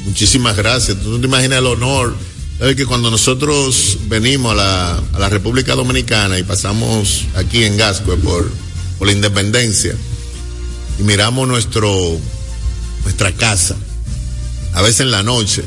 Muchísimas 0.04 0.56
gracias. 0.56 0.98
Tú 1.00 1.10
no 1.10 1.20
te 1.20 1.26
imaginas 1.26 1.58
el 1.58 1.66
honor 1.66 2.16
Sabes 2.62 2.76
que 2.76 2.86
cuando 2.86 3.10
nosotros 3.10 3.98
venimos 4.06 4.52
a 4.52 4.54
la, 4.54 5.02
a 5.14 5.18
la, 5.18 5.28
República 5.28 5.74
Dominicana 5.74 6.38
y 6.38 6.44
pasamos 6.44 7.24
aquí 7.34 7.64
en 7.64 7.76
Gascue 7.76 8.16
por, 8.18 8.48
por 9.00 9.08
la 9.08 9.12
independencia 9.12 9.96
y 10.96 11.02
miramos 11.02 11.48
nuestro, 11.48 11.92
nuestra 13.02 13.32
casa, 13.32 13.74
a 14.74 14.80
veces 14.80 15.00
en 15.00 15.10
la 15.10 15.24
noche, 15.24 15.64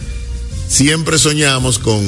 siempre 0.70 1.20
soñamos 1.20 1.80
con, 1.80 2.02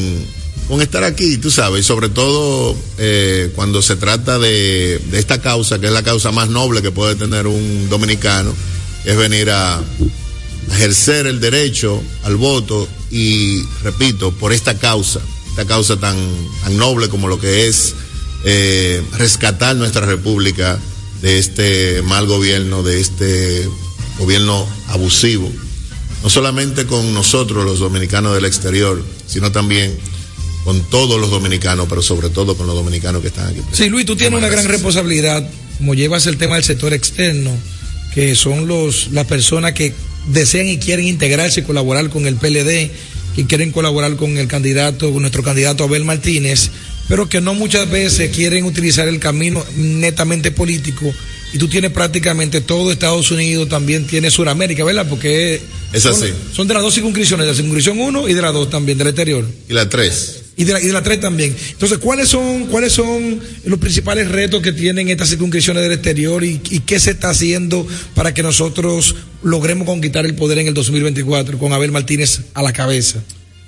con 0.70 0.82
estar 0.82 1.03
aquí, 1.03 1.36
tú 1.36 1.51
sabes, 1.51 1.86
sobre 1.86 2.08
todo 2.08 2.74
eh, 2.98 3.51
cuando 3.56 3.82
se 3.82 3.98
trata 3.98 4.39
de, 4.39 5.01
de 5.12 5.20
esta 5.20 5.41
causa, 5.41 5.79
que 5.79 5.88
es 5.88 5.91
la 5.91 6.03
causa 6.03 6.32
más 6.32 6.48
noble 6.48 6.82
que 6.82 6.91
puede 6.91 7.15
tener 7.15 7.46
un 7.46 7.89
dominicano, 7.89 8.53
es 9.03 9.17
venir 9.17 9.50
a, 9.51 9.84
ejercer 10.72 11.27
el 11.27 11.39
derecho 11.39 12.01
al 12.24 12.36
voto 12.38 12.88
y, 13.11 13.63
repito, 13.83 14.31
por 14.31 14.53
esta 14.53 14.77
causa, 14.77 15.21
esta 15.49 15.65
causa 15.65 15.99
tan, 15.99 16.17
tan 16.63 16.77
noble 16.77 17.09
como 17.09 17.27
lo 17.27 17.39
que 17.39 17.67
es 17.67 17.95
eh, 18.43 19.01
rescatar 19.17 19.75
nuestra 19.75 20.05
república 20.05 20.79
de 21.21 21.39
este 21.39 22.01
mal 22.03 22.27
gobierno, 22.27 22.83
de 22.83 22.99
este 23.01 23.67
gobierno 24.19 24.67
abusivo, 24.87 25.51
no 26.23 26.29
solamente 26.29 26.85
con 26.85 27.13
nosotros 27.13 27.65
los 27.65 27.79
dominicanos 27.79 28.35
del 28.35 28.45
exterior, 28.45 29.03
sino 29.25 29.51
también 29.51 29.97
con 30.63 30.81
todos 30.89 31.19
los 31.19 31.31
dominicanos, 31.31 31.87
pero 31.89 32.01
sobre 32.01 32.29
todo 32.29 32.57
con 32.57 32.67
los 32.67 32.75
dominicanos 32.75 33.21
que 33.21 33.29
están 33.29 33.47
aquí. 33.47 33.61
Sí, 33.71 33.89
Luis, 33.89 34.05
tú 34.05 34.15
tienes 34.15 34.37
una 34.37 34.49
gran 34.49 34.65
responsabilidad, 34.65 35.49
como 35.77 35.95
llevas 35.95 36.25
el 36.25 36.37
tema 36.37 36.55
del 36.55 36.63
sector 36.63 36.93
externo, 36.93 37.51
que 38.13 38.35
son 38.35 38.67
los 38.67 39.09
las 39.11 39.25
personas 39.27 39.73
que 39.73 39.93
desean 40.27 40.67
y 40.67 40.77
quieren 40.77 41.07
integrarse 41.07 41.62
y 41.62 41.63
colaborar 41.63 42.10
con 42.10 42.27
el 42.27 42.36
PLD, 42.36 42.91
que 43.36 43.46
quieren 43.48 43.72
colaborar 43.72 44.15
con 44.15 44.38
el 44.38 44.48
candidato, 44.48 45.12
con 45.12 45.22
nuestro 45.22 45.43
candidato 45.43 45.84
Abel 45.84 46.05
Martínez, 46.05 46.72
pero 47.07 47.29
que 47.29 47.41
no 47.41 47.53
muchas 47.53 47.89
veces 47.89 48.36
quieren 48.36 48.65
utilizar 48.65 49.07
el 49.07 49.19
camino 49.19 49.63
netamente 49.75 50.51
político. 50.51 51.13
Y 51.53 51.57
tú 51.57 51.69
tienes 51.69 51.91
prácticamente 51.91 52.60
todo 52.60 52.91
Estados 52.91 53.31
Unidos, 53.31 53.69
también 53.69 54.05
tiene 54.05 54.29
Sudamérica, 54.29 54.84
¿verdad? 54.84 55.07
Porque 55.07 55.62
es 55.93 56.05
así. 56.05 56.34
Son, 56.51 56.67
de 56.67 56.74
las 56.74 56.84
dos 56.84 56.93
circunscripciones, 56.93 57.46
de 57.46 57.51
la 57.51 57.55
circunscripción 57.55 58.00
1 58.00 58.27
y 58.27 58.34
de 58.34 58.41
la 58.41 58.51
2 58.51 58.69
también, 58.69 58.98
del 58.98 59.07
exterior. 59.07 59.46
Y 59.69 59.74
la 59.74 59.88
3. 59.88 60.43
Y 60.57 60.65
de 60.65 60.74
la, 60.74 60.81
y 60.81 60.88
de 60.88 60.93
la 60.93 61.03
3 61.03 61.22
también. 61.22 61.55
Entonces, 61.72 62.00
¿cuáles 62.00 62.27
son, 62.27 62.65
¿cuáles 62.65 62.91
son 62.91 63.39
los 63.63 63.79
principales 63.79 64.27
retos 64.27 64.62
que 64.62 64.74
tienen 64.74 65.07
estas 65.07 65.29
circunscripciones 65.29 65.84
del 65.84 65.93
exterior 65.93 66.43
y, 66.43 66.60
y 66.69 66.79
qué 66.81 67.00
se 67.00 67.12
está 67.12 67.29
haciendo 67.29 67.88
para 68.13 68.34
que 68.34 68.43
nosotros 68.43 69.15
logremos 69.44 69.86
conquistar 69.86 70.25
el 70.25 70.36
poder 70.36 70.60
en 70.60 70.67
el 70.67 70.74
2024 70.74 71.58
con 71.58 71.74
Abel 71.74 71.91
Martínez 71.91 72.41
a 72.53 72.62
la 72.62 72.74
cabeza? 72.74 73.24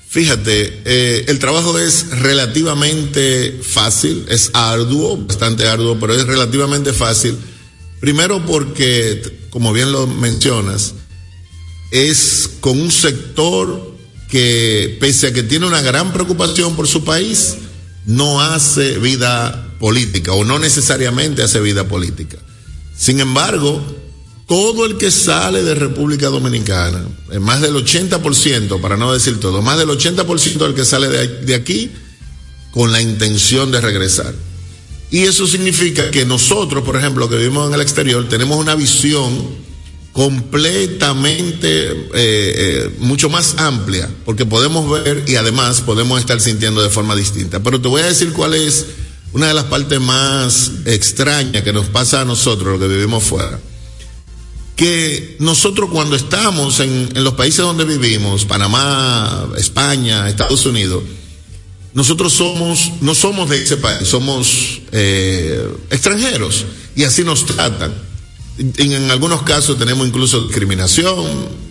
Fíjate, 0.09 0.81
eh, 0.85 1.25
el 1.27 1.37
trabajo 1.37 1.77
es 1.77 2.09
relativamente 2.09 3.59
fácil, 3.61 4.25
es 4.27 4.49
arduo, 4.53 5.17
bastante 5.17 5.67
arduo, 5.67 5.99
pero 5.99 6.15
es 6.15 6.25
relativamente 6.25 6.93
fácil. 6.93 7.37
Primero 7.99 8.43
porque, 8.43 9.21
como 9.51 9.71
bien 9.71 9.91
lo 9.91 10.07
mencionas, 10.07 10.95
es 11.91 12.49
con 12.59 12.79
un 12.79 12.91
sector 12.91 13.95
que, 14.29 14.97
pese 14.99 15.27
a 15.27 15.33
que 15.33 15.43
tiene 15.43 15.67
una 15.67 15.81
gran 15.81 16.11
preocupación 16.11 16.75
por 16.75 16.87
su 16.87 17.03
país, 17.03 17.57
no 18.07 18.41
hace 18.41 18.97
vida 18.97 19.75
política 19.79 20.33
o 20.33 20.43
no 20.43 20.57
necesariamente 20.57 21.43
hace 21.43 21.59
vida 21.59 21.87
política. 21.87 22.37
Sin 22.97 23.19
embargo, 23.19 23.81
todo 24.49 24.87
el 24.87 24.97
que 24.97 25.11
sale 25.11 25.61
de 25.63 25.75
República 25.75 26.27
Dominicana, 26.27 27.05
más 27.39 27.61
del 27.61 27.75
80%, 27.75 28.81
para 28.81 28.97
no 28.97 29.13
decir 29.13 29.39
todo, 29.39 29.61
más 29.61 29.77
del 29.77 29.89
80% 29.89 30.57
del 30.57 30.73
que 30.73 30.83
sale 30.83 31.07
de, 31.07 31.53
aquí, 31.55 31.91
con 32.71 32.91
la 32.91 32.99
intención 32.99 33.71
de 33.71 33.79
regresar. 33.79 34.33
Y 35.11 35.19
eso 35.19 35.45
significa 35.45 36.09
que 36.09 36.25
nosotros, 36.25 36.83
por 36.83 36.97
ejemplo, 36.97 37.29
que 37.29 37.35
vivimos 37.35 37.67
en 37.67 37.75
el 37.75 37.81
exterior, 37.81 38.27
tenemos 38.27 38.57
una 38.57 38.73
visión 38.73 39.69
completamente 40.13 41.91
eh, 41.91 41.95
eh, 42.15 42.95
mucho 42.97 43.29
más 43.29 43.53
amplia, 43.59 44.09
porque 44.25 44.47
podemos 44.47 44.89
ver 44.89 45.25
y 45.27 45.35
además 45.35 45.81
podemos 45.81 46.19
estar 46.19 46.41
sintiendo 46.41 46.81
de 46.81 46.89
forma 46.89 47.15
distinta. 47.15 47.61
Pero 47.61 47.79
te 47.79 47.87
voy 47.87 48.01
a 48.01 48.07
decir 48.07 48.33
cuál 48.33 48.55
es 48.55 48.87
una 49.31 49.47
de 49.47 49.53
las 49.53 49.65
partes 49.65 50.01
más 50.01 50.71
extrañas 50.85 51.61
que 51.61 51.71
nos 51.71 51.85
pasa 51.85 52.21
a 52.21 52.25
nosotros, 52.25 52.79
los 52.79 52.79
que 52.79 52.95
vivimos 52.95 53.23
fuera, 53.23 53.59
que 54.79 55.35
nosotros 55.39 55.89
cuando 55.91 56.15
estamos 56.15 56.79
en, 56.79 57.09
en 57.13 57.23
los 57.25 57.33
países 57.33 57.59
donde 57.59 57.83
vivimos, 57.83 58.45
Panamá, 58.45 59.49
España, 59.57 60.29
Estados 60.29 60.65
Unidos, 60.65 61.03
nosotros 61.93 62.31
somos, 62.31 62.91
no 63.01 63.13
somos 63.13 63.49
de 63.49 63.61
ese 63.61 63.75
país, 63.75 64.07
somos 64.07 64.79
eh, 64.93 65.67
extranjeros 65.89 66.65
y 66.95 67.03
así 67.03 67.25
nos 67.25 67.45
tratan. 67.45 67.93
En, 68.57 68.91
en 68.93 69.11
algunos 69.11 69.41
casos 69.41 69.77
tenemos 69.77 70.07
incluso 70.07 70.39
discriminación, 70.47 71.25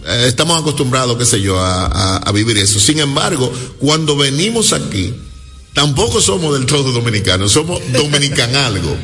eh, 0.07 0.25
estamos 0.29 0.61
acostumbrados, 0.61 1.17
qué 1.17 1.25
sé 1.25 1.41
yo, 1.41 1.59
a, 1.59 1.87
a- 1.87 2.17
a 2.19 2.33
vivir 2.33 2.59
eso. 2.59 2.79
Sin 2.79 2.99
embargo, 2.99 3.51
cuando 3.79 4.17
venimos 4.17 4.75
aquí, 4.75 5.15
tampoco 5.73 6.21
somos 6.21 6.53
del 6.59 6.67
todo 6.67 6.93
dominicanos, 6.93 7.53
somos 7.53 7.81
dominican 7.95 8.55
algo 8.69 8.95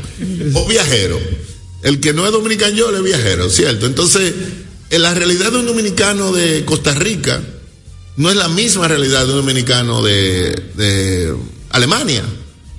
o 0.54 0.66
viajeros. 0.66 1.20
El 1.84 2.00
que 2.00 2.12
no 2.12 2.26
es 2.26 2.32
dominicano 2.32 2.74
yo 2.74 2.96
es 2.96 3.02
viajero, 3.02 3.48
¿cierto? 3.50 3.86
Entonces, 3.86 4.34
en 4.90 5.02
la 5.02 5.14
realidad 5.14 5.52
de 5.52 5.58
un 5.58 5.66
dominicano 5.66 6.32
de 6.32 6.64
Costa 6.64 6.94
Rica 6.94 7.42
no 8.16 8.30
es 8.30 8.36
la 8.36 8.48
misma 8.48 8.88
realidad 8.88 9.26
de 9.26 9.32
un 9.32 9.38
dominicano 9.38 10.02
de, 10.02 10.50
de 10.74 11.34
Alemania. 11.70 12.24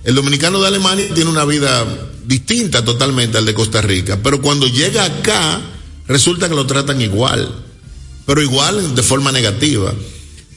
El 0.03 0.15
dominicano 0.15 0.59
de 0.59 0.67
Alemania 0.67 1.07
tiene 1.13 1.29
una 1.29 1.45
vida 1.45 1.85
distinta 2.25 2.83
totalmente 2.83 3.37
al 3.37 3.45
de 3.45 3.53
Costa 3.53 3.81
Rica, 3.81 4.19
pero 4.23 4.41
cuando 4.41 4.67
llega 4.67 5.05
acá 5.05 5.61
resulta 6.07 6.49
que 6.49 6.55
lo 6.55 6.65
tratan 6.65 6.99
igual, 6.99 7.63
pero 8.25 8.41
igual 8.41 8.95
de 8.95 9.03
forma 9.03 9.31
negativa. 9.31 9.93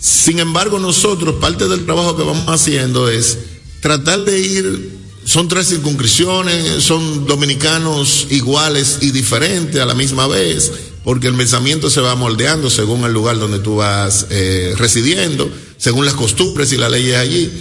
Sin 0.00 0.38
embargo, 0.38 0.78
nosotros, 0.78 1.36
parte 1.36 1.68
del 1.68 1.84
trabajo 1.84 2.16
que 2.16 2.22
vamos 2.22 2.46
haciendo 2.48 3.10
es 3.10 3.38
tratar 3.80 4.24
de 4.24 4.40
ir, 4.40 4.97
son 5.28 5.46
tres 5.46 5.68
circunscripciones, 5.68 6.82
son 6.82 7.26
dominicanos 7.26 8.28
iguales 8.30 9.00
y 9.02 9.10
diferentes 9.10 9.78
a 9.78 9.84
la 9.84 9.92
misma 9.94 10.26
vez, 10.26 10.72
porque 11.04 11.26
el 11.26 11.34
pensamiento 11.34 11.90
se 11.90 12.00
va 12.00 12.14
moldeando 12.14 12.70
según 12.70 13.04
el 13.04 13.12
lugar 13.12 13.38
donde 13.38 13.58
tú 13.58 13.76
vas 13.76 14.24
eh, 14.30 14.72
residiendo, 14.78 15.52
según 15.76 16.06
las 16.06 16.14
costumbres 16.14 16.72
y 16.72 16.78
las 16.78 16.90
leyes 16.90 17.18
allí. 17.18 17.52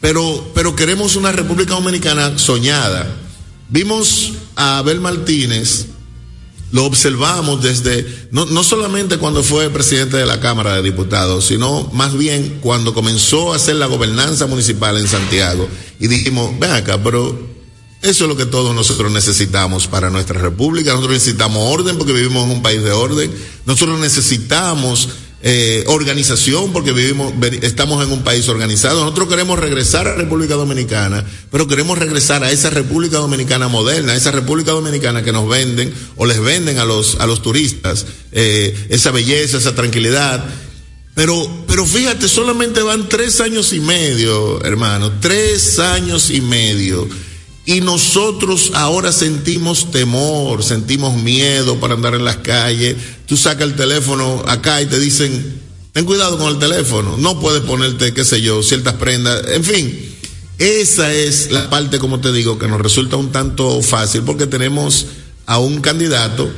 Pero, 0.00 0.50
pero 0.52 0.74
queremos 0.74 1.14
una 1.14 1.30
República 1.30 1.74
Dominicana 1.74 2.40
soñada. 2.40 3.08
Vimos 3.68 4.32
a 4.56 4.78
Abel 4.78 4.98
Martínez, 4.98 5.86
lo 6.76 6.84
observamos 6.84 7.62
desde, 7.62 8.28
no, 8.32 8.44
no 8.44 8.62
solamente 8.62 9.16
cuando 9.16 9.42
fue 9.42 9.70
presidente 9.70 10.18
de 10.18 10.26
la 10.26 10.40
Cámara 10.40 10.74
de 10.74 10.82
Diputados, 10.82 11.46
sino 11.46 11.88
más 11.94 12.14
bien 12.14 12.58
cuando 12.60 12.92
comenzó 12.92 13.54
a 13.54 13.56
hacer 13.56 13.76
la 13.76 13.86
gobernanza 13.86 14.46
municipal 14.46 14.98
en 14.98 15.08
Santiago. 15.08 15.66
Y 15.98 16.06
dijimos, 16.08 16.50
ven 16.60 16.72
acá, 16.72 17.02
pero 17.02 17.34
eso 18.02 18.24
es 18.24 18.28
lo 18.28 18.36
que 18.36 18.44
todos 18.44 18.74
nosotros 18.74 19.10
necesitamos 19.10 19.86
para 19.86 20.10
nuestra 20.10 20.38
república. 20.38 20.90
Nosotros 20.90 21.14
necesitamos 21.14 21.62
orden 21.62 21.96
porque 21.96 22.12
vivimos 22.12 22.44
en 22.44 22.50
un 22.50 22.62
país 22.62 22.82
de 22.82 22.92
orden. 22.92 23.32
Nosotros 23.64 23.98
necesitamos 23.98 25.08
eh, 25.42 25.84
organización 25.88 26.72
porque 26.72 26.92
vivimos, 26.92 27.32
estamos 27.62 28.04
en 28.04 28.10
un 28.10 28.24
país 28.24 28.48
organizado. 28.48 29.00
Nosotros 29.00 29.28
queremos 29.28 29.58
regresar 29.58 30.08
a 30.08 30.14
República 30.14 30.54
Dominicana, 30.54 31.24
pero 31.50 31.68
queremos 31.68 31.98
regresar 31.98 32.42
a 32.42 32.50
esa 32.50 32.70
República 32.70 33.18
Dominicana 33.18 33.68
moderna, 33.68 34.12
a 34.12 34.16
esa 34.16 34.30
República 34.30 34.72
Dominicana 34.72 35.22
que 35.22 35.32
nos 35.32 35.48
venden 35.48 35.92
o 36.16 36.26
les 36.26 36.40
venden 36.40 36.78
a 36.78 36.84
los, 36.84 37.16
a 37.20 37.26
los 37.26 37.42
turistas, 37.42 38.06
eh, 38.32 38.86
esa 38.88 39.10
belleza, 39.10 39.58
esa 39.58 39.74
tranquilidad. 39.74 40.44
Pero, 41.14 41.64
pero 41.66 41.86
fíjate, 41.86 42.28
solamente 42.28 42.82
van 42.82 43.08
tres 43.08 43.40
años 43.40 43.72
y 43.72 43.80
medio, 43.80 44.62
hermano, 44.64 45.12
tres 45.20 45.78
años 45.78 46.30
y 46.30 46.40
medio. 46.40 47.08
Y 47.68 47.80
nosotros 47.80 48.70
ahora 48.74 49.10
sentimos 49.10 49.90
temor, 49.90 50.62
sentimos 50.62 51.20
miedo 51.20 51.80
para 51.80 51.94
andar 51.94 52.14
en 52.14 52.24
las 52.24 52.36
calles. 52.36 52.94
Tú 53.26 53.36
sacas 53.36 53.66
el 53.66 53.74
teléfono 53.74 54.44
acá 54.46 54.80
y 54.80 54.86
te 54.86 55.00
dicen, 55.00 55.60
ten 55.92 56.04
cuidado 56.04 56.38
con 56.38 56.46
el 56.52 56.60
teléfono, 56.60 57.16
no 57.18 57.40
puedes 57.40 57.62
ponerte, 57.62 58.14
qué 58.14 58.24
sé 58.24 58.40
yo, 58.40 58.62
ciertas 58.62 58.94
prendas. 58.94 59.48
En 59.48 59.64
fin, 59.64 60.14
esa 60.58 61.12
es 61.12 61.50
la 61.50 61.68
parte, 61.68 61.98
como 61.98 62.20
te 62.20 62.32
digo, 62.32 62.56
que 62.56 62.68
nos 62.68 62.80
resulta 62.80 63.16
un 63.16 63.32
tanto 63.32 63.82
fácil 63.82 64.22
porque 64.22 64.46
tenemos 64.46 65.06
a 65.44 65.58
un 65.58 65.80
candidato 65.80 66.48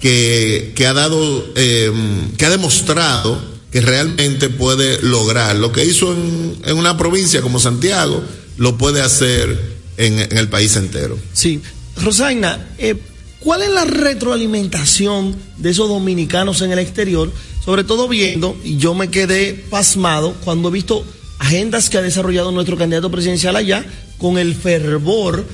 que, 0.00 0.74
que 0.76 0.86
ha 0.86 0.92
dado, 0.92 1.44
eh, 1.56 1.90
que 2.38 2.46
ha 2.46 2.50
demostrado 2.50 3.56
que 3.72 3.80
realmente 3.80 4.48
puede 4.48 5.02
lograr 5.02 5.56
lo 5.56 5.72
que 5.72 5.84
hizo 5.84 6.12
en, 6.12 6.56
en 6.64 6.76
una 6.76 6.96
provincia 6.96 7.42
como 7.42 7.58
Santiago, 7.58 8.22
lo 8.58 8.78
puede 8.78 9.02
hacer 9.02 9.75
en, 9.96 10.18
en 10.18 10.38
el 10.38 10.48
país 10.48 10.76
entero. 10.76 11.18
Sí. 11.32 11.60
Rosaina, 11.96 12.68
eh, 12.78 12.96
¿cuál 13.40 13.62
es 13.62 13.70
la 13.70 13.84
retroalimentación 13.84 15.34
de 15.56 15.70
esos 15.70 15.88
dominicanos 15.88 16.60
en 16.62 16.72
el 16.72 16.78
exterior? 16.78 17.32
Sobre 17.64 17.84
todo 17.84 18.06
viendo, 18.06 18.56
y 18.62 18.76
yo 18.76 18.94
me 18.94 19.08
quedé 19.08 19.54
pasmado 19.54 20.34
cuando 20.44 20.68
he 20.68 20.72
visto 20.72 21.04
agendas 21.38 21.90
que 21.90 21.98
ha 21.98 22.02
desarrollado 22.02 22.52
nuestro 22.52 22.76
candidato 22.76 23.10
presidencial 23.10 23.56
allá 23.56 23.84
con 24.18 24.38
el 24.38 24.54
fervor 24.54 25.46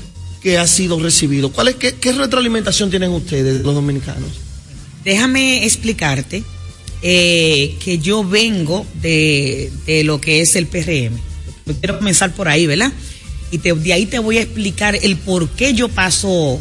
que 0.42 0.58
ha 0.58 0.66
sido 0.66 0.98
recibido. 1.00 1.52
¿Cuál 1.52 1.68
es, 1.68 1.76
qué, 1.76 1.94
qué 1.94 2.12
retroalimentación 2.12 2.90
tienen 2.90 3.10
ustedes, 3.10 3.62
los 3.62 3.74
dominicanos? 3.74 4.28
Déjame 5.04 5.64
explicarte 5.64 6.44
eh, 7.00 7.76
que 7.82 7.98
yo 7.98 8.24
vengo 8.24 8.86
de, 9.00 9.72
de 9.86 10.04
lo 10.04 10.20
que 10.20 10.40
es 10.40 10.54
el 10.56 10.66
PRM. 10.66 11.16
Quiero 11.80 11.98
comenzar 11.98 12.34
por 12.34 12.48
ahí, 12.48 12.66
¿verdad? 12.66 12.92
Y 13.52 13.58
te- 13.58 13.72
de 13.74 13.92
ahí 13.92 14.06
te 14.06 14.18
voy 14.18 14.38
a 14.38 14.42
explicar 14.42 14.98
el 15.00 15.16
por 15.16 15.48
qué 15.50 15.74
yo 15.74 15.88
paso 15.88 16.60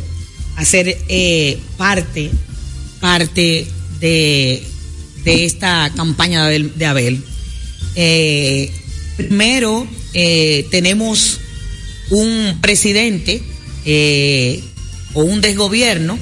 a 0.57 0.65
ser 0.65 0.97
eh, 1.07 1.57
parte, 1.77 2.29
parte 2.99 3.65
de, 3.99 4.61
de 5.23 5.45
esta 5.45 5.91
campaña 5.95 6.45
de 6.47 6.59
de 6.75 6.85
Abel. 6.85 7.23
Eh, 7.95 8.71
primero, 9.17 9.87
eh, 10.13 10.67
tenemos 10.69 11.39
un 12.09 12.57
presidente 12.61 13.41
eh, 13.85 14.61
o 15.13 15.23
un 15.23 15.39
desgobierno 15.41 16.19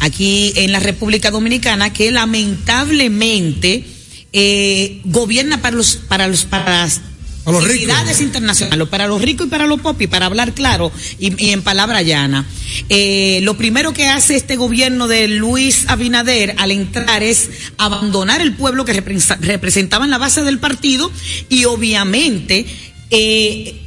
aquí 0.00 0.52
en 0.56 0.72
la 0.72 0.80
República 0.80 1.30
Dominicana 1.30 1.92
que 1.92 2.10
lamentablemente 2.10 3.84
eh, 4.32 5.00
gobierna 5.04 5.62
para 5.62 5.76
los 5.76 5.94
para 5.96 6.26
los 6.26 6.44
para 6.44 6.88
Para 7.44 7.58
los 7.58 7.66
ricos. 7.66 8.20
internacionales, 8.20 8.88
para 8.88 9.06
los 9.06 9.20
ricos 9.20 9.46
y 9.48 9.50
para 9.50 9.66
los 9.66 9.80
popis, 9.80 10.08
para 10.08 10.26
hablar 10.26 10.54
claro 10.54 10.92
y, 11.18 11.44
y 11.44 11.50
en 11.50 11.62
palabra 11.62 12.02
llana. 12.02 12.46
Eh, 12.88 13.40
lo 13.42 13.56
primero 13.56 13.92
que 13.92 14.06
hace 14.06 14.36
este 14.36 14.56
gobierno 14.56 15.08
de 15.08 15.26
Luis 15.28 15.84
Abinader 15.88 16.54
al 16.58 16.70
entrar 16.70 17.22
es 17.22 17.50
abandonar 17.78 18.40
el 18.40 18.54
pueblo 18.54 18.84
que 18.84 18.92
representaba 18.92 20.04
en 20.04 20.10
la 20.10 20.18
base 20.18 20.42
del 20.42 20.58
partido 20.58 21.10
y 21.48 21.64
obviamente 21.64 22.64
eh, 23.10 23.82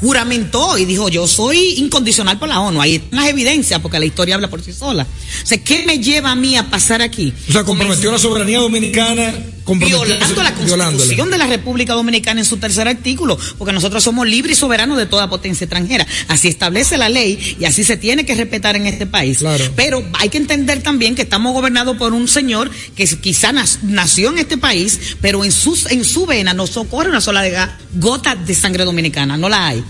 juramentó 0.00 0.76
y 0.78 0.84
dijo 0.84 1.08
yo 1.08 1.26
soy 1.26 1.74
incondicional 1.78 2.38
por 2.38 2.48
la 2.48 2.60
ONU. 2.60 2.80
Ahí 2.80 2.96
están 2.96 3.20
las 3.20 3.28
evidencias 3.28 3.80
porque 3.80 3.98
la 3.98 4.06
historia 4.06 4.34
habla 4.34 4.50
por 4.50 4.62
sí 4.62 4.72
sola. 4.72 5.06
O 5.42 5.46
sea, 5.46 5.62
¿qué 5.62 5.84
me 5.86 5.98
lleva 5.98 6.32
a 6.32 6.36
mí 6.36 6.56
a 6.56 6.68
pasar 6.68 7.02
aquí? 7.02 7.32
O 7.48 7.52
sea, 7.52 7.64
comprometió 7.64 8.10
la 8.10 8.18
soberanía 8.18 8.58
dominicana, 8.58 9.32
Violando 9.74 10.42
la 10.42 10.50
violándola. 10.52 10.90
Constitución 10.90 11.30
de 11.30 11.38
la 11.38 11.46
República 11.46 11.94
Dominicana 11.94 12.40
en 12.40 12.46
su 12.46 12.58
tercer 12.58 12.86
artículo, 12.86 13.36
porque 13.58 13.72
nosotros 13.72 14.04
somos 14.04 14.26
libres 14.26 14.56
y 14.56 14.60
soberanos 14.60 14.96
de 14.96 15.06
toda 15.06 15.28
potencia 15.28 15.64
extranjera. 15.64 16.06
Así 16.28 16.48
establece 16.48 16.96
la 16.96 17.08
ley 17.08 17.56
y 17.58 17.64
así 17.64 17.82
se 17.82 17.96
tiene 17.96 18.24
que 18.24 18.34
respetar 18.34 18.76
en 18.76 18.86
este 18.86 19.06
país. 19.06 19.38
Claro. 19.38 19.64
Pero 19.74 20.04
hay 20.14 20.28
que 20.28 20.38
entender 20.38 20.82
también 20.82 21.14
que 21.14 21.22
estamos 21.22 21.52
gobernados 21.52 21.96
por 21.96 22.12
un 22.12 22.28
señor 22.28 22.70
que 22.94 23.06
quizá 23.16 23.52
nació 23.82 24.30
en 24.30 24.38
este 24.38 24.56
país, 24.56 25.16
pero 25.20 25.44
en, 25.44 25.50
sus, 25.50 25.90
en 25.90 26.04
su 26.04 26.26
vena 26.26 26.54
no 26.54 26.66
socorre 26.66 27.10
una 27.10 27.20
sola 27.20 27.42
de 27.42 27.56
gota 27.94 28.36
de 28.36 28.54
sangre 28.54 28.84
dominicana, 28.84 29.36
no 29.36 29.48
la 29.48 29.68
hay. 29.68 29.84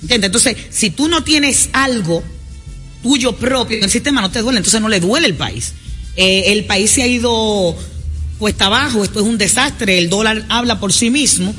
¿Entiendes? 0.00 0.28
Entonces, 0.28 0.56
si 0.70 0.90
tú 0.90 1.08
no 1.08 1.22
tienes 1.22 1.68
algo 1.72 2.24
tuyo 3.02 3.36
propio 3.36 3.76
en 3.76 3.84
el 3.84 3.90
sistema, 3.90 4.20
no 4.20 4.30
te 4.30 4.40
duele, 4.40 4.58
entonces 4.58 4.80
no 4.80 4.88
le 4.88 5.00
duele 5.00 5.26
el 5.26 5.34
país. 5.34 5.74
Eh, 6.16 6.44
el 6.52 6.64
país 6.64 6.90
se 6.90 7.02
ha 7.02 7.06
ido 7.06 7.76
cuesta 8.42 8.66
abajo, 8.66 9.04
esto 9.04 9.20
es 9.20 9.24
un 9.24 9.38
desastre, 9.38 9.98
el 9.98 10.10
dólar 10.10 10.44
habla 10.48 10.80
por 10.80 10.92
sí 10.92 11.10
mismo. 11.10 11.54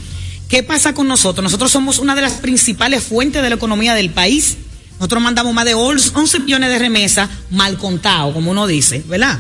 ¿Qué 0.50 0.64
pasa 0.64 0.94
con 0.94 1.08
nosotros? 1.08 1.42
Nosotros 1.42 1.72
somos 1.72 1.98
una 1.98 2.14
de 2.14 2.22
las 2.22 2.34
principales 2.34 3.02
fuentes 3.02 3.42
de 3.42 3.48
la 3.48 3.56
economía 3.56 3.96
del 3.96 4.10
país. 4.10 4.58
Nosotros 4.96 5.24
mandamos 5.24 5.54
más 5.54 5.64
de 5.64 5.76
11 5.76 6.40
millones 6.42 6.70
de 6.70 6.80
remesas 6.80 7.30
mal 7.52 7.78
contado, 7.78 8.34
como 8.34 8.52
uno 8.52 8.68
dice, 8.68 9.02
¿verdad? 9.08 9.40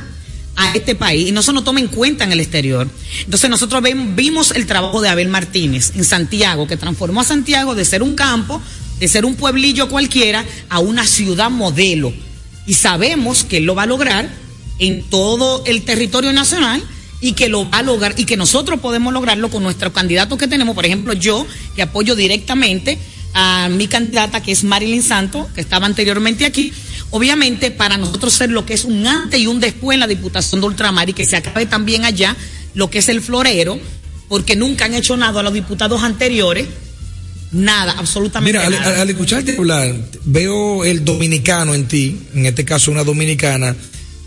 a 0.56 0.72
este 0.74 0.96
país 0.96 1.28
y 1.28 1.32
no 1.34 1.42
se 1.42 1.52
nos 1.52 1.66
toma 1.66 1.82
en 1.82 1.90
cuenta 1.90 2.24
en 2.24 2.32
el 2.32 2.40
exterior. 2.40 2.88
Entonces 3.26 3.50
nosotros 3.50 3.84
vimos 4.16 4.52
el 4.52 4.66
trabajo 4.66 5.02
de 5.02 5.10
Abel 5.10 5.28
Martínez 5.28 5.92
en 5.98 6.06
Santiago, 6.06 6.66
que 6.66 6.78
transformó 6.78 7.20
a 7.20 7.26
Santiago 7.26 7.76
de 7.76 7.84
ser 7.84 8.04
un 8.04 8.16
campo, 8.16 8.62
de 9.02 9.08
ser 9.10 9.26
un 9.26 9.36
pueblillo 9.36 9.90
cualquiera, 9.90 10.46
a 10.70 10.80
una 10.80 11.06
ciudad 11.06 11.50
modelo. 11.50 12.14
Y 12.66 12.76
sabemos 12.76 13.44
que 13.44 13.58
él 13.58 13.66
lo 13.66 13.76
va 13.76 13.84
a 13.84 13.88
lograr 13.88 14.30
en 14.80 15.04
todo 15.10 15.62
el 15.66 15.82
territorio 15.82 16.32
nacional 16.32 16.82
y 17.24 17.32
que 17.34 17.48
lo 17.48 17.70
va 17.70 17.78
a 17.80 17.84
lograr 17.84 18.14
y 18.18 18.26
que 18.26 18.36
nosotros 18.36 18.80
podemos 18.82 19.14
lograrlo 19.14 19.50
con 19.50 19.64
nuestros 19.64 19.94
candidatos 19.94 20.38
que 20.38 20.48
tenemos. 20.48 20.76
Por 20.76 20.86
ejemplo, 20.86 21.14
yo 21.14 21.48
que 21.74 21.82
apoyo 21.82 22.16
directamente 22.16 22.98
a 23.34 23.70
mi 23.70 23.88
candidata 23.88 24.44
que 24.44 24.52
es 24.52 24.64
Marilyn 24.66 25.02
Santos, 25.02 25.48
que 25.56 25.62
estaba 25.62 25.86
anteriormente 25.86 26.46
aquí, 26.46 26.74
obviamente 27.12 27.72
para 27.72 27.96
nosotros 27.98 28.34
ser 28.34 28.50
lo 28.52 28.66
que 28.66 28.74
es 28.74 28.84
un 28.84 29.08
antes 29.08 29.40
y 29.40 29.48
un 29.48 29.62
después 29.62 29.96
en 29.96 30.02
la 30.02 30.08
Diputación 30.08 30.60
de 30.60 30.68
Ultramar 30.68 31.10
y 31.10 31.14
que 31.14 31.26
se 31.26 31.38
acabe 31.38 31.66
también 31.66 32.04
allá 32.04 32.36
lo 32.74 32.90
que 32.90 33.00
es 33.00 33.08
el 33.08 33.22
florero, 33.22 33.80
porque 34.28 34.56
nunca 34.58 34.86
han 34.86 34.94
hecho 34.94 35.16
nada 35.16 35.40
a 35.40 35.44
los 35.44 35.54
diputados 35.54 36.04
anteriores, 36.04 36.68
nada, 37.52 37.94
absolutamente 37.98 38.58
Mira, 38.58 38.70
nada. 38.70 38.96
al- 38.96 39.02
al 39.02 39.10
escucharte 39.10 39.56
hablar, 39.58 39.96
veo 40.26 40.84
el 40.84 41.06
dominicano 41.06 41.74
en 41.74 41.88
ti, 41.88 42.20
en 42.36 42.46
este 42.48 42.66
caso 42.66 42.92
una 42.92 43.04
dominicana, 43.04 43.76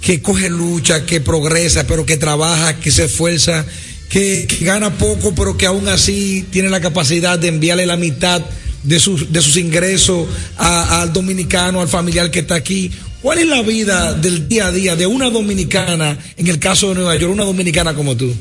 que 0.06 0.22
coge 0.22 0.48
lucha, 0.48 1.04
que 1.04 1.20
progresa, 1.20 1.84
pero 1.84 2.06
que 2.06 2.16
trabaja, 2.16 2.78
que 2.78 2.92
se 2.92 3.06
esfuerza, 3.06 3.66
que, 4.08 4.46
gana 4.60 4.96
poco, 4.98 5.34
pero 5.34 5.58
que 5.58 5.66
aún 5.66 5.88
así 5.88 6.46
tiene 6.52 6.70
la 6.70 6.80
capacidad 6.80 7.36
de 7.36 7.48
enviarle 7.48 7.86
la 7.86 7.96
mitad 7.96 8.40
de 8.84 9.00
sus, 9.00 9.32
de 9.32 9.42
sus 9.42 9.56
ingresos 9.56 10.28
al 10.58 11.12
dominicano, 11.12 11.80
al 11.80 11.88
familiar 11.88 12.30
que 12.30 12.38
está 12.38 12.54
aquí. 12.54 12.92
¿Cuál 13.20 13.40
es 13.40 13.48
la 13.48 13.62
vida 13.62 14.14
del 14.14 14.48
día 14.48 14.68
a 14.68 14.70
día 14.70 14.94
de 14.94 15.08
una 15.08 15.28
dominicana, 15.28 16.16
en 16.36 16.46
el 16.46 16.60
caso 16.60 16.90
de 16.90 16.94
Nueva 16.94 17.16
York, 17.16 17.32
una 17.32 17.44
dominicana 17.44 17.92
como 17.92 18.16
tú? 18.16 18.32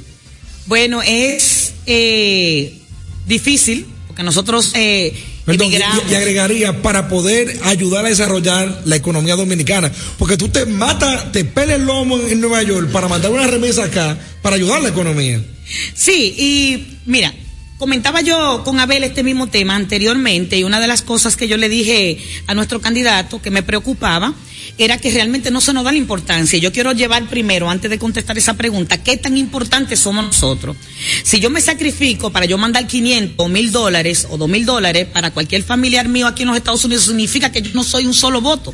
Bueno, 0.67 1.01
es 1.01 1.73
eh, 1.87 2.77
difícil, 3.25 3.87
porque 4.05 4.21
nosotros 4.21 4.71
eh, 4.75 5.15
Perdón, 5.45 5.71
y, 5.71 6.13
agregaría 6.15 6.81
para 6.81 7.07
poder 7.07 7.59
ayudar 7.63 8.05
a 8.05 8.09
desarrollar 8.09 8.81
la 8.85 8.95
economía 8.95 9.35
dominicana. 9.35 9.91
Porque 10.17 10.37
tú 10.37 10.49
te 10.49 10.65
matas, 10.65 11.31
te 11.31 11.45
pelas 11.45 11.75
el 11.75 11.85
lomo 11.85 12.17
en 12.17 12.41
Nueva 12.41 12.63
York 12.63 12.91
para 12.91 13.07
mandar 13.07 13.31
una 13.31 13.45
remesa 13.45 13.83
acá 13.83 14.17
para 14.41 14.55
ayudar 14.55 14.79
a 14.79 14.83
la 14.83 14.89
economía. 14.89 15.41
Sí, 15.93 16.35
y 16.37 16.97
mira, 17.05 17.33
comentaba 17.77 18.21
yo 18.21 18.63
con 18.63 18.79
Abel 18.79 19.03
este 19.03 19.23
mismo 19.23 19.47
tema 19.47 19.75
anteriormente 19.75 20.57
y 20.57 20.63
una 20.63 20.79
de 20.79 20.87
las 20.87 21.01
cosas 21.01 21.35
que 21.35 21.47
yo 21.47 21.57
le 21.57 21.69
dije 21.69 22.17
a 22.47 22.53
nuestro 22.53 22.79
candidato 22.79 23.41
que 23.41 23.51
me 23.51 23.63
preocupaba 23.63 24.33
era 24.77 24.97
que 24.97 25.11
realmente 25.11 25.51
no 25.51 25.61
se 25.61 25.73
nos 25.73 25.83
da 25.83 25.91
la 25.91 25.97
importancia. 25.97 26.59
Yo 26.59 26.71
quiero 26.71 26.91
llevar 26.91 27.29
primero, 27.29 27.69
antes 27.69 27.89
de 27.89 27.99
contestar 27.99 28.37
esa 28.37 28.55
pregunta, 28.55 29.01
¿qué 29.03 29.17
tan 29.17 29.37
importantes 29.37 29.99
somos 29.99 30.25
nosotros? 30.25 30.75
Si 31.23 31.39
yo 31.39 31.49
me 31.49 31.61
sacrifico 31.61 32.31
para 32.31 32.45
yo 32.45 32.57
mandar 32.57 32.87
500 32.87 33.35
o 33.37 33.47
1000 33.47 33.71
dólares 33.71 34.27
o 34.29 34.37
2000 34.37 34.65
dólares 34.65 35.07
para 35.11 35.31
cualquier 35.31 35.63
familiar 35.63 36.07
mío 36.07 36.27
aquí 36.27 36.43
en 36.43 36.49
los 36.49 36.57
Estados 36.57 36.83
Unidos, 36.83 37.05
significa 37.05 37.51
que 37.51 37.61
yo 37.61 37.71
no 37.73 37.83
soy 37.83 38.05
un 38.05 38.13
solo 38.13 38.41
voto. 38.41 38.73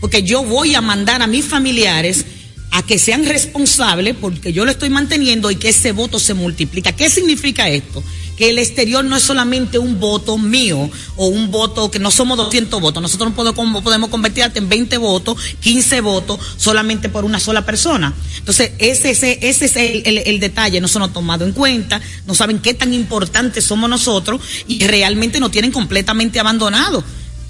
Porque 0.00 0.22
yo 0.22 0.44
voy 0.44 0.74
a 0.74 0.80
mandar 0.80 1.22
a 1.22 1.26
mis 1.26 1.44
familiares 1.44 2.24
a 2.70 2.82
que 2.82 2.98
sean 2.98 3.24
responsables 3.24 4.16
porque 4.20 4.52
yo 4.52 4.64
lo 4.64 4.70
estoy 4.72 4.90
manteniendo 4.90 5.50
y 5.50 5.56
que 5.56 5.68
ese 5.68 5.92
voto 5.92 6.18
se 6.18 6.34
multiplica. 6.34 6.92
¿Qué 6.92 7.08
significa 7.08 7.68
esto? 7.68 8.02
Que 8.36 8.50
el 8.50 8.58
exterior 8.58 9.04
no 9.04 9.16
es 9.16 9.22
solamente 9.22 9.78
un 9.78 10.00
voto 10.00 10.38
mío 10.38 10.90
o 11.16 11.26
un 11.26 11.50
voto 11.50 11.90
que 11.90 11.98
no 11.98 12.10
somos 12.10 12.36
200 12.36 12.80
votos. 12.80 13.02
Nosotros 13.02 13.30
no 13.30 13.36
podemos, 13.36 13.82
podemos 13.82 14.10
convertir 14.10 14.44
en 14.58 14.68
20 14.68 14.98
votos, 14.98 15.38
15 15.60 16.00
votos 16.00 16.40
solamente 16.56 17.08
por 17.08 17.24
una 17.24 17.38
sola 17.38 17.64
persona. 17.64 18.12
Entonces, 18.38 18.72
ese, 18.78 19.10
ese, 19.10 19.38
ese 19.42 19.64
es 19.66 19.76
el, 19.76 20.02
el- 20.06 20.40
detalle. 20.40 20.80
No 20.80 20.88
nos 20.88 21.10
ha 21.10 21.12
tomado 21.12 21.44
en 21.46 21.52
cuenta, 21.52 22.00
no 22.26 22.34
saben 22.34 22.58
qué 22.58 22.74
tan 22.74 22.92
importantes 22.92 23.64
somos 23.64 23.88
nosotros 23.88 24.40
y 24.66 24.84
realmente 24.86 25.38
nos 25.40 25.50
tienen 25.50 25.70
completamente 25.72 26.40
abandonados. 26.40 27.04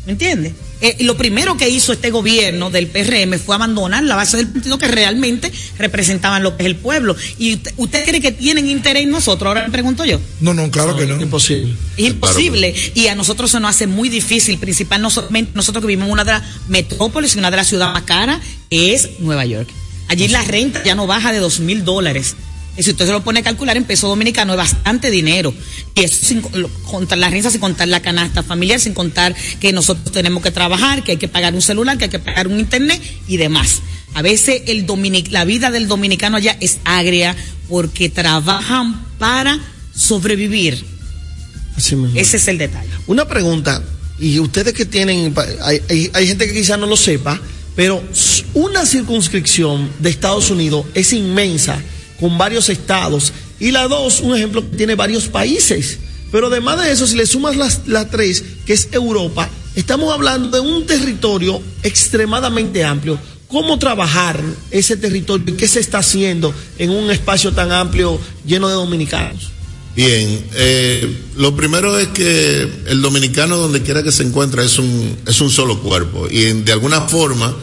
¿Me 0.07 0.12
entiendes? 0.12 0.53
Eh, 0.81 0.97
lo 1.01 1.17
primero 1.17 1.57
que 1.57 1.69
hizo 1.69 1.93
este 1.93 2.11
gobierno 2.11 2.69
del 2.69 2.88
PRM 2.88 3.38
fue 3.38 3.55
abandonar 3.55 4.05
la 4.05 4.17
base 4.17 4.37
del 4.37 4.49
partido 4.49 4.77
que 4.77 4.87
realmente 4.87 5.51
representaban 5.79 6.43
lo 6.43 6.57
que 6.57 6.64
es 6.64 6.67
el 6.67 6.77
pueblo. 6.77 7.17
¿Y 7.38 7.55
usted, 7.55 7.73
usted 7.79 8.05
cree 8.05 8.21
que 8.21 8.33
tienen 8.33 8.69
interés 8.69 9.05
en 9.05 9.11
nosotros? 9.11 9.49
Ahora 9.49 9.64
le 9.64 9.71
pregunto 9.71 10.05
yo. 10.05 10.21
No, 10.40 10.53
no, 10.53 10.71
claro 10.71 10.95
que 10.95 11.07
no. 11.07 11.19
Imposible. 11.19 11.75
Es 11.97 12.07
imposible. 12.07 12.75
Y 12.95 13.07
a 13.07 13.14
nosotros 13.14 13.51
se 13.51 13.61
nos 13.61 13.71
hace 13.71 13.87
muy 13.87 14.11
difícil, 14.11 14.59
principalmente 14.59 15.53
nosotros 15.55 15.81
que 15.81 15.87
vivimos 15.87 16.09
en 16.09 16.12
una 16.12 16.25
de 16.25 16.33
las 16.33 16.43
metrópolis 16.69 17.35
y 17.35 17.38
una 17.38 17.51
de 17.51 17.57
las 17.57 17.69
ciudades 17.69 17.95
más 17.95 18.03
caras, 18.03 18.40
es 18.69 19.21
Nueva 19.21 19.47
York. 19.47 19.69
Allí 20.09 20.29
la 20.29 20.43
renta 20.43 20.83
ya 20.85 20.95
no 20.95 21.07
baja 21.07 21.33
de 21.33 21.38
dos 21.38 21.61
mil 21.61 21.83
dólares. 21.83 22.37
Y 22.77 22.83
si 22.83 22.91
usted 22.91 23.07
se 23.07 23.13
lo 23.13 23.23
pone 23.23 23.41
a 23.41 23.43
calcular 23.43 23.77
en 23.77 23.85
peso 23.85 24.09
dominicano 24.09 24.53
es 24.55 24.57
bastante 24.59 25.11
dinero. 25.11 25.55
Y 25.95 26.01
eso 26.03 26.17
sin 26.27 26.41
contar 26.43 27.19
la 27.19 27.29
renta, 27.31 27.51
sin 27.51 27.61
contar 27.61 27.87
la 27.89 28.01
canasta 28.03 28.43
familiar, 28.43 28.81
sin 28.81 28.95
contar 28.95 29.35
que 29.61 29.73
nosotros 29.73 30.11
tenemos 30.13 30.43
que 30.43 30.51
trabajar, 30.51 31.05
que 31.05 31.13
hay 31.13 31.17
que 31.19 31.29
pagar 31.29 31.55
un 31.55 31.63
celular, 31.63 31.97
que 31.99 32.05
hay 32.05 32.11
que 32.11 32.19
pagar 32.19 32.49
un 32.49 32.59
internet 32.59 33.01
y 33.29 33.37
demás. 33.37 33.81
A 34.15 34.23
veces 34.23 34.63
el 34.67 34.87
dominic 34.87 35.31
la 35.31 35.45
vida 35.45 35.71
del 35.71 35.87
dominicano 35.89 36.37
allá 36.37 36.57
es 36.61 36.79
agria 36.85 37.37
porque 37.69 38.09
trabajan 38.09 39.05
para 39.19 39.59
sobrevivir. 39.97 40.85
Así 41.77 41.97
mismo. 41.97 42.19
Ese 42.19 42.37
es 42.37 42.49
el 42.49 42.59
detalle. 42.59 42.89
Una 43.07 43.27
pregunta, 43.27 43.83
y 44.19 44.39
ustedes 44.39 44.73
que 44.75 44.85
tienen, 44.85 45.35
hay, 45.63 45.81
hay- 45.89 46.11
hay 46.13 46.27
gente 46.27 46.47
que 46.47 46.53
quizás 46.55 46.79
no 46.79 46.87
lo 46.87 46.97
sepa, 46.97 47.41
pero 47.75 48.03
una 48.55 48.87
circunscripción 48.87 49.91
de 49.99 50.11
Estados 50.11 50.51
Unidos 50.51 50.87
es 50.95 51.13
inmensa, 51.13 51.81
con 52.20 52.38
varios 52.38 52.68
estados, 52.68 53.33
y 53.61 53.70
la 53.70 53.88
dos, 53.88 54.20
un 54.20 54.37
ejemplo, 54.37 54.62
tiene 54.62 54.94
varios 54.94 55.29
países. 55.29 55.98
Pero 56.31 56.48
además 56.48 56.81
de 56.81 56.90
eso, 56.90 57.07
si 57.07 57.16
le 57.16 57.27
sumas 57.27 57.57
las, 57.57 57.87
las 57.87 58.11
tres, 58.11 58.42
que 58.66 58.72
es 58.72 58.88
Europa, 58.90 59.48
estamos 59.77 60.12
hablando 60.12 60.50
de 60.50 60.61
un 60.61 60.85
territorio 60.87 61.62
extremadamente 61.83 62.85
amplio. 62.85 63.18
¿Cómo 63.46 63.79
trabajar 63.79 64.40
ese 64.70 64.96
territorio 64.96 65.55
y 65.55 65.57
qué 65.57 65.68
se 65.68 65.79
está 65.79 65.98
haciendo 65.98 66.53
en 66.79 66.90
un 66.90 67.11
espacio 67.11 67.53
tan 67.53 67.70
amplio 67.70 68.18
lleno 68.44 68.68
de 68.68 68.74
dominicanos? 68.74 69.53
Bien, 69.94 70.44
eh, 70.55 71.20
lo 71.37 71.55
primero 71.55 71.96
es 71.96 72.09
que 72.09 72.68
el 72.87 73.00
dominicano 73.00 73.57
donde 73.57 73.83
quiera 73.83 74.03
que 74.03 74.11
se 74.11 74.24
encuentra 74.24 74.64
es 74.64 74.77
un, 74.79 75.16
es 75.24 75.40
un 75.40 75.50
solo 75.50 75.81
cuerpo 75.81 76.27
y 76.29 76.53
de 76.53 76.72
alguna 76.72 77.03
forma 77.03 77.57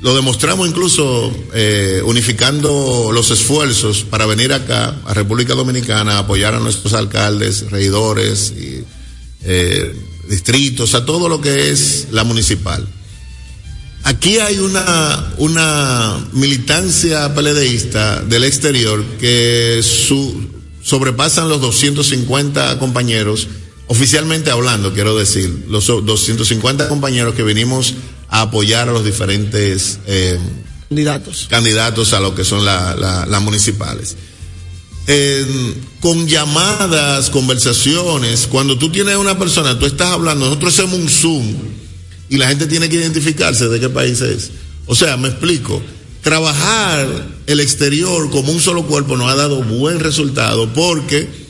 lo 0.00 0.14
demostramos 0.14 0.68
incluso 0.68 1.32
eh, 1.54 2.00
unificando 2.04 3.10
los 3.12 3.30
esfuerzos 3.30 4.04
para 4.04 4.26
venir 4.26 4.52
acá 4.52 4.94
a 5.04 5.12
República 5.12 5.54
Dominicana 5.54 6.14
a 6.14 6.18
apoyar 6.20 6.54
a 6.54 6.60
nuestros 6.60 6.94
alcaldes, 6.94 7.68
regidores 7.70 8.52
y 8.52 8.84
eh, 9.42 9.92
distritos, 10.28 10.94
a 10.94 11.04
todo 11.04 11.28
lo 11.28 11.40
que 11.40 11.70
es 11.70 12.08
la 12.12 12.22
municipal. 12.22 12.86
Aquí 14.04 14.38
hay 14.38 14.58
una, 14.58 15.34
una 15.38 16.28
militancia 16.32 17.34
peledeísta 17.34 18.22
del 18.22 18.44
exterior 18.44 19.04
que 19.18 19.80
su, 19.82 20.48
sobrepasan 20.80 21.48
los 21.48 21.60
250 21.60 22.78
compañeros, 22.78 23.48
oficialmente 23.88 24.52
hablando, 24.52 24.94
quiero 24.94 25.16
decir, 25.16 25.64
los 25.68 25.86
250 25.86 26.88
compañeros 26.88 27.34
que 27.34 27.42
venimos 27.42 27.94
a 28.28 28.42
apoyar 28.42 28.88
a 28.88 28.92
los 28.92 29.04
diferentes 29.04 29.98
eh, 30.06 30.38
Candidatos. 30.88 31.46
candidatos 31.50 32.12
a 32.12 32.20
lo 32.20 32.34
que 32.34 32.44
son 32.44 32.64
la- 32.64 32.94
la- 32.96 33.26
las 33.26 33.42
municipales. 33.42 34.16
Eh, 35.06 35.74
con 36.00 36.26
llamadas, 36.28 37.30
conversaciones, 37.30 38.46
cuando 38.46 38.76
tú 38.78 38.90
tienes 38.92 39.16
una 39.16 39.38
persona, 39.38 39.78
tú 39.78 39.86
estás 39.86 40.08
hablando, 40.12 40.44
nosotros 40.46 40.74
hacemos 40.78 40.98
un 40.98 41.08
Zoom 41.08 41.54
y 42.28 42.36
la 42.36 42.48
gente 42.48 42.66
tiene 42.66 42.88
que 42.90 42.96
identificarse 42.96 43.68
de 43.68 43.80
qué 43.80 43.88
país 43.88 44.20
es. 44.20 44.50
O 44.86 44.94
sea, 44.94 45.16
me 45.16 45.28
explico, 45.28 45.80
trabajar 46.22 47.06
el 47.46 47.60
exterior 47.60 48.30
como 48.30 48.52
un 48.52 48.60
solo 48.60 48.86
cuerpo 48.86 49.16
nos 49.16 49.30
ha 49.30 49.34
dado 49.36 49.62
buen 49.62 49.98
resultado 50.00 50.70
porque, 50.74 51.47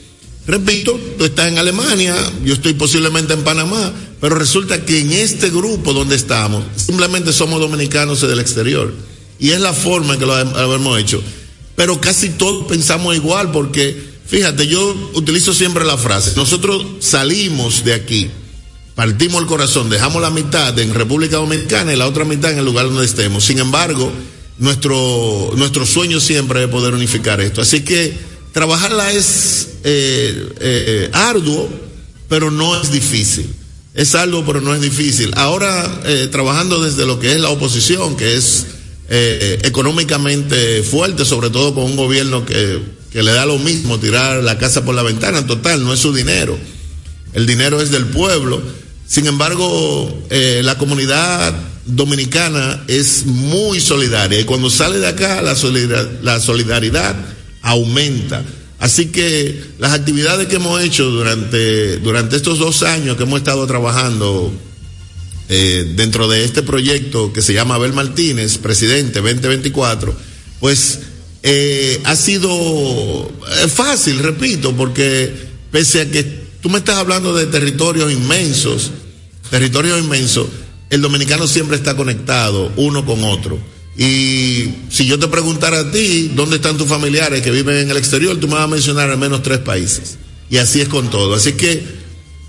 repito, 0.48 0.98
tú 1.18 1.26
estás 1.26 1.48
en 1.48 1.58
Alemania, 1.58 2.16
yo 2.42 2.54
estoy 2.54 2.72
posiblemente 2.72 3.34
en 3.34 3.44
Panamá, 3.44 3.92
pero 4.20 4.34
resulta 4.34 4.84
que 4.84 4.98
en 4.98 5.12
este 5.12 5.50
grupo 5.50 5.92
donde 5.92 6.16
estamos, 6.16 6.64
simplemente 6.74 7.32
somos 7.32 7.60
dominicanos 7.60 8.22
del 8.22 8.40
exterior. 8.40 8.92
Y 9.38 9.50
es 9.50 9.60
la 9.60 9.72
forma 9.72 10.14
en 10.14 10.18
que 10.18 10.26
lo 10.26 10.74
hemos 10.74 10.98
hecho. 10.98 11.22
Pero 11.76 12.00
casi 12.00 12.30
todos 12.30 12.66
pensamos 12.66 13.14
igual 13.14 13.52
porque, 13.52 13.94
fíjate, 14.26 14.66
yo 14.66 15.10
utilizo 15.12 15.54
siempre 15.54 15.84
la 15.84 15.98
frase, 15.98 16.32
nosotros 16.34 16.84
salimos 17.00 17.84
de 17.84 17.92
aquí, 17.92 18.30
partimos 18.96 19.42
el 19.42 19.46
corazón, 19.46 19.90
dejamos 19.90 20.20
la 20.22 20.30
mitad 20.30 20.76
en 20.78 20.92
República 20.94 21.36
Dominicana 21.36 21.92
y 21.92 21.96
la 21.96 22.08
otra 22.08 22.24
mitad 22.24 22.50
en 22.50 22.58
el 22.58 22.64
lugar 22.64 22.86
donde 22.86 23.04
estemos. 23.04 23.44
Sin 23.44 23.58
embargo, 23.58 24.10
nuestro, 24.58 25.52
nuestro 25.56 25.86
sueño 25.86 26.18
siempre 26.20 26.64
es 26.64 26.68
poder 26.68 26.94
unificar 26.94 27.40
esto. 27.40 27.60
Así 27.60 27.82
que 27.82 28.27
trabajarla 28.52 29.12
es 29.12 29.68
eh, 29.84 30.48
eh, 30.60 31.10
arduo, 31.12 31.68
pero 32.28 32.50
no 32.50 32.80
es 32.80 32.90
difícil. 32.90 33.54
Es 33.94 34.14
arduo, 34.14 34.44
pero 34.46 34.60
no 34.60 34.74
es 34.74 34.80
difícil. 34.80 35.32
Ahora, 35.36 36.00
eh, 36.04 36.28
trabajando 36.30 36.82
desde 36.82 37.06
lo 37.06 37.18
que 37.18 37.32
es 37.32 37.40
la 37.40 37.50
oposición, 37.50 38.16
que 38.16 38.34
es 38.36 38.66
eh, 39.08 39.38
eh, 39.40 39.58
económicamente 39.64 40.82
fuerte, 40.82 41.24
sobre 41.24 41.50
todo 41.50 41.74
con 41.74 41.84
un 41.84 41.96
gobierno 41.96 42.44
que, 42.44 42.80
que 43.10 43.22
le 43.22 43.32
da 43.32 43.46
lo 43.46 43.58
mismo 43.58 43.98
tirar 43.98 44.42
la 44.44 44.58
casa 44.58 44.84
por 44.84 44.94
la 44.94 45.02
ventana, 45.02 45.46
total, 45.46 45.84
no 45.84 45.92
es 45.94 46.00
su 46.00 46.12
dinero 46.12 46.58
el 47.32 47.46
dinero 47.46 47.80
es 47.80 47.90
del 47.90 48.06
pueblo. 48.06 48.60
Sin 49.06 49.26
embargo, 49.26 50.24
eh, 50.30 50.60
la 50.64 50.76
comunidad 50.76 51.54
dominicana 51.86 52.84
es 52.88 53.24
muy 53.24 53.80
solidaria 53.80 54.40
y 54.40 54.44
cuando 54.44 54.68
sale 54.68 54.98
de 54.98 55.06
acá 55.06 55.40
la 55.40 55.56
solidaridad, 55.56 56.10
la 56.22 56.40
solidaridad 56.40 57.16
aumenta. 57.68 58.44
Así 58.78 59.06
que 59.06 59.60
las 59.78 59.92
actividades 59.92 60.46
que 60.46 60.56
hemos 60.56 60.80
hecho 60.82 61.10
durante, 61.10 61.98
durante 61.98 62.36
estos 62.36 62.58
dos 62.58 62.82
años 62.82 63.16
que 63.16 63.24
hemos 63.24 63.38
estado 63.38 63.66
trabajando 63.66 64.52
eh, 65.48 65.92
dentro 65.96 66.28
de 66.28 66.44
este 66.44 66.62
proyecto 66.62 67.32
que 67.32 67.42
se 67.42 67.52
llama 67.52 67.74
Abel 67.74 67.92
Martínez, 67.92 68.58
presidente 68.58 69.20
2024, 69.20 70.14
pues 70.60 71.00
eh, 71.42 72.00
ha 72.04 72.16
sido 72.16 72.50
eh, 72.50 73.68
fácil, 73.68 74.20
repito, 74.20 74.74
porque 74.74 75.32
pese 75.70 76.02
a 76.02 76.10
que 76.10 76.22
tú 76.60 76.70
me 76.70 76.78
estás 76.78 76.96
hablando 76.96 77.34
de 77.34 77.46
territorios 77.46 78.12
inmensos, 78.12 78.92
territorios 79.50 79.98
inmensos, 79.98 80.46
el 80.90 81.02
dominicano 81.02 81.46
siempre 81.46 81.76
está 81.76 81.96
conectado 81.96 82.72
uno 82.76 83.04
con 83.04 83.24
otro. 83.24 83.58
Y 83.98 84.74
si 84.90 85.06
yo 85.06 85.18
te 85.18 85.26
preguntara 85.26 85.80
a 85.80 85.90
ti, 85.90 86.30
¿dónde 86.32 86.56
están 86.56 86.78
tus 86.78 86.86
familiares 86.86 87.42
que 87.42 87.50
viven 87.50 87.78
en 87.78 87.90
el 87.90 87.96
exterior? 87.96 88.36
Tú 88.38 88.46
me 88.46 88.54
vas 88.54 88.62
a 88.62 88.68
mencionar 88.68 89.10
al 89.10 89.18
menos 89.18 89.42
tres 89.42 89.58
países. 89.58 90.18
Y 90.48 90.58
así 90.58 90.80
es 90.80 90.88
con 90.88 91.10
todo. 91.10 91.34
Así 91.34 91.54
que 91.54 91.82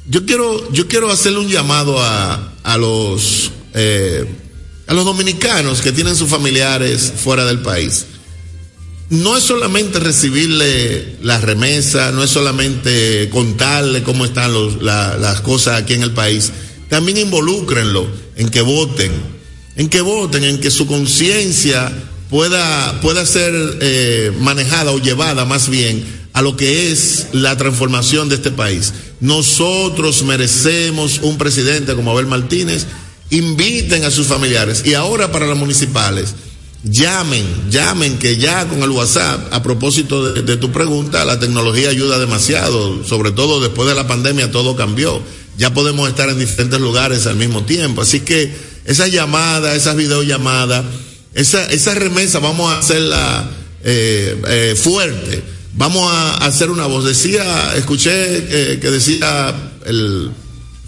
yo 0.07 0.27
quiero, 0.27 0.71
yo 0.71 0.87
quiero 0.87 1.09
hacerle 1.09 1.39
un 1.39 1.49
llamado 1.49 1.99
a, 1.99 2.53
a 2.61 2.77
los, 2.77 3.51
eh, 3.73 4.25
a 4.85 4.93
los 4.93 5.05
dominicanos 5.05 5.81
que 5.81 5.91
tienen 5.91 6.15
sus 6.15 6.29
familiares 6.29 7.11
fuera 7.17 7.45
del 7.45 7.61
país. 7.61 8.05
No 9.09 9.35
es 9.35 9.43
solamente 9.43 9.99
recibirle 9.99 11.17
la 11.23 11.41
remesa, 11.41 12.11
no 12.11 12.23
es 12.23 12.29
solamente 12.29 13.27
contarle 13.31 14.03
cómo 14.03 14.23
están 14.23 14.53
las 14.85 15.41
cosas 15.41 15.81
aquí 15.81 15.95
en 15.95 16.03
el 16.03 16.11
país, 16.11 16.51
también 16.89 17.17
involúcrenlo 17.17 18.07
en 18.35 18.49
que 18.49 18.61
voten, 18.61 19.38
en 19.79 19.87
que 19.87 20.01
voten, 20.01 20.43
en 20.43 20.59
que 20.59 20.71
su 20.71 20.87
conciencia 20.87 21.89
pueda, 22.29 22.99
pueda 22.99 23.25
ser 23.25 23.53
eh, 23.79 24.29
manejada 24.41 24.91
o 24.91 24.99
llevada 24.99 25.45
más 25.45 25.69
bien 25.69 26.03
a 26.33 26.41
lo 26.41 26.57
que 26.57 26.91
es 26.91 27.27
la 27.31 27.55
transformación 27.55 28.27
de 28.27 28.35
este 28.35 28.51
país. 28.51 28.91
Nosotros 29.21 30.21
merecemos 30.23 31.19
un 31.21 31.37
presidente 31.37 31.95
como 31.95 32.11
Abel 32.11 32.27
Martínez. 32.27 32.87
Inviten 33.29 34.03
a 34.03 34.11
sus 34.11 34.27
familiares. 34.27 34.83
Y 34.85 34.95
ahora 34.95 35.31
para 35.31 35.47
las 35.47 35.57
municipales, 35.57 36.35
llamen, 36.83 37.45
llamen, 37.71 38.19
que 38.19 38.35
ya 38.35 38.67
con 38.67 38.83
el 38.83 38.89
WhatsApp, 38.89 39.47
a 39.53 39.63
propósito 39.63 40.33
de, 40.33 40.41
de 40.41 40.57
tu 40.57 40.73
pregunta, 40.73 41.23
la 41.23 41.39
tecnología 41.39 41.87
ayuda 41.87 42.19
demasiado. 42.19 43.05
Sobre 43.05 43.31
todo 43.31 43.61
después 43.61 43.87
de 43.87 43.95
la 43.95 44.07
pandemia 44.07 44.51
todo 44.51 44.75
cambió. 44.75 45.21
Ya 45.57 45.73
podemos 45.73 46.09
estar 46.09 46.27
en 46.27 46.37
diferentes 46.39 46.81
lugares 46.81 47.27
al 47.27 47.37
mismo 47.37 47.63
tiempo. 47.63 48.01
Así 48.01 48.19
que 48.19 48.68
esas 48.89 49.11
llamadas, 49.11 49.77
esas 49.77 49.95
videollamadas, 49.95 50.83
esa, 51.35 51.63
esa 51.67 51.93
remesa 51.93 52.39
vamos 52.39 52.73
a 52.73 52.79
hacerla 52.79 53.47
eh, 53.83 54.41
eh, 54.47 54.75
fuerte. 54.75 55.43
Vamos 55.75 56.11
a 56.11 56.43
hacer 56.43 56.71
una 56.71 56.87
voz. 56.87 57.05
Decía, 57.05 57.75
escuché 57.75 58.71
eh, 58.73 58.79
que 58.79 58.89
decía 58.89 59.55
el 59.85 60.31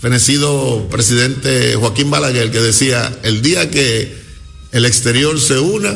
fenecido 0.01 0.87
presidente 0.89 1.75
Joaquín 1.75 2.09
Balaguer 2.09 2.49
que 2.49 2.59
decía, 2.59 3.15
el 3.21 3.43
día 3.43 3.69
que 3.69 4.17
el 4.71 4.85
exterior 4.85 5.39
se 5.39 5.59
una, 5.59 5.93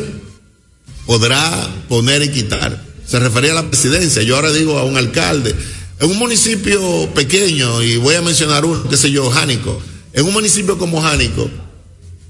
podrá 1.07 1.67
poner 1.89 2.21
y 2.21 2.29
quitar. 2.29 2.85
Se 3.07 3.19
refería 3.19 3.53
a 3.53 3.55
la 3.55 3.67
presidencia. 3.67 4.21
Yo 4.21 4.35
ahora 4.35 4.53
digo 4.53 4.77
a 4.77 4.83
un 4.83 4.95
alcalde. 4.95 5.55
En 5.99 6.11
un 6.11 6.19
municipio 6.19 7.09
pequeño, 7.15 7.81
y 7.81 7.97
voy 7.97 8.13
a 8.13 8.21
mencionar 8.21 8.63
uno, 8.63 8.87
qué 8.87 8.95
sé 8.95 9.09
yo, 9.09 9.27
Jánico. 9.31 9.81
En 10.13 10.25
un 10.25 10.33
municipio 10.33 10.77
como 10.77 11.01
Jánico, 11.01 11.49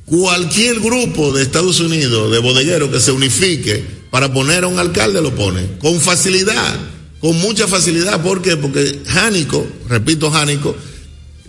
cualquier 0.05 0.79
grupo 0.79 1.31
de 1.33 1.43
Estados 1.43 1.79
Unidos, 1.79 2.31
de 2.31 2.39
bodegueros 2.39 2.89
que 2.89 2.99
se 2.99 3.11
unifique 3.11 3.83
para 4.11 4.31
poner 4.31 4.63
a 4.63 4.67
un 4.67 4.79
alcalde, 4.79 5.21
lo 5.21 5.33
pone. 5.35 5.77
Con 5.79 5.99
facilidad, 5.99 6.75
con 7.19 7.37
mucha 7.39 7.67
facilidad. 7.67 8.21
¿Por 8.21 8.41
qué? 8.41 8.55
Porque 8.57 9.01
Jánico, 9.07 9.65
repito, 9.89 10.29
Jánico, 10.31 10.75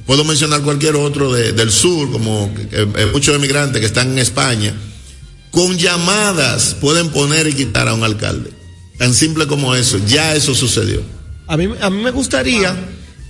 puedo 0.07 0.25
mencionar 0.25 0.63
cualquier 0.63 0.97
otro 0.97 1.33
de- 1.33 1.53
del 1.53 1.71
sur, 1.71 2.11
como 2.11 2.53
eh, 2.73 2.87
muchos 3.13 3.35
emigrantes 3.37 3.81
que 3.81 3.87
están 3.87 4.13
en 4.13 4.19
España, 4.19 4.75
con 5.51 5.77
llamadas 5.79 6.77
pueden 6.81 7.11
poner 7.11 7.47
y 7.47 7.53
quitar 7.55 7.89
a 7.89 7.95
un 7.95 8.03
alcalde. 8.05 8.51
Tan 8.99 9.13
simple 9.15 9.47
como 9.47 9.75
eso, 9.75 9.99
ya 10.07 10.35
eso 10.35 10.55
sucedió. 10.55 11.03
A 11.47 11.57
mí, 11.57 11.69
a 11.81 11.91
mí 11.91 12.03
me 12.03 12.11
gustaría 12.11 12.75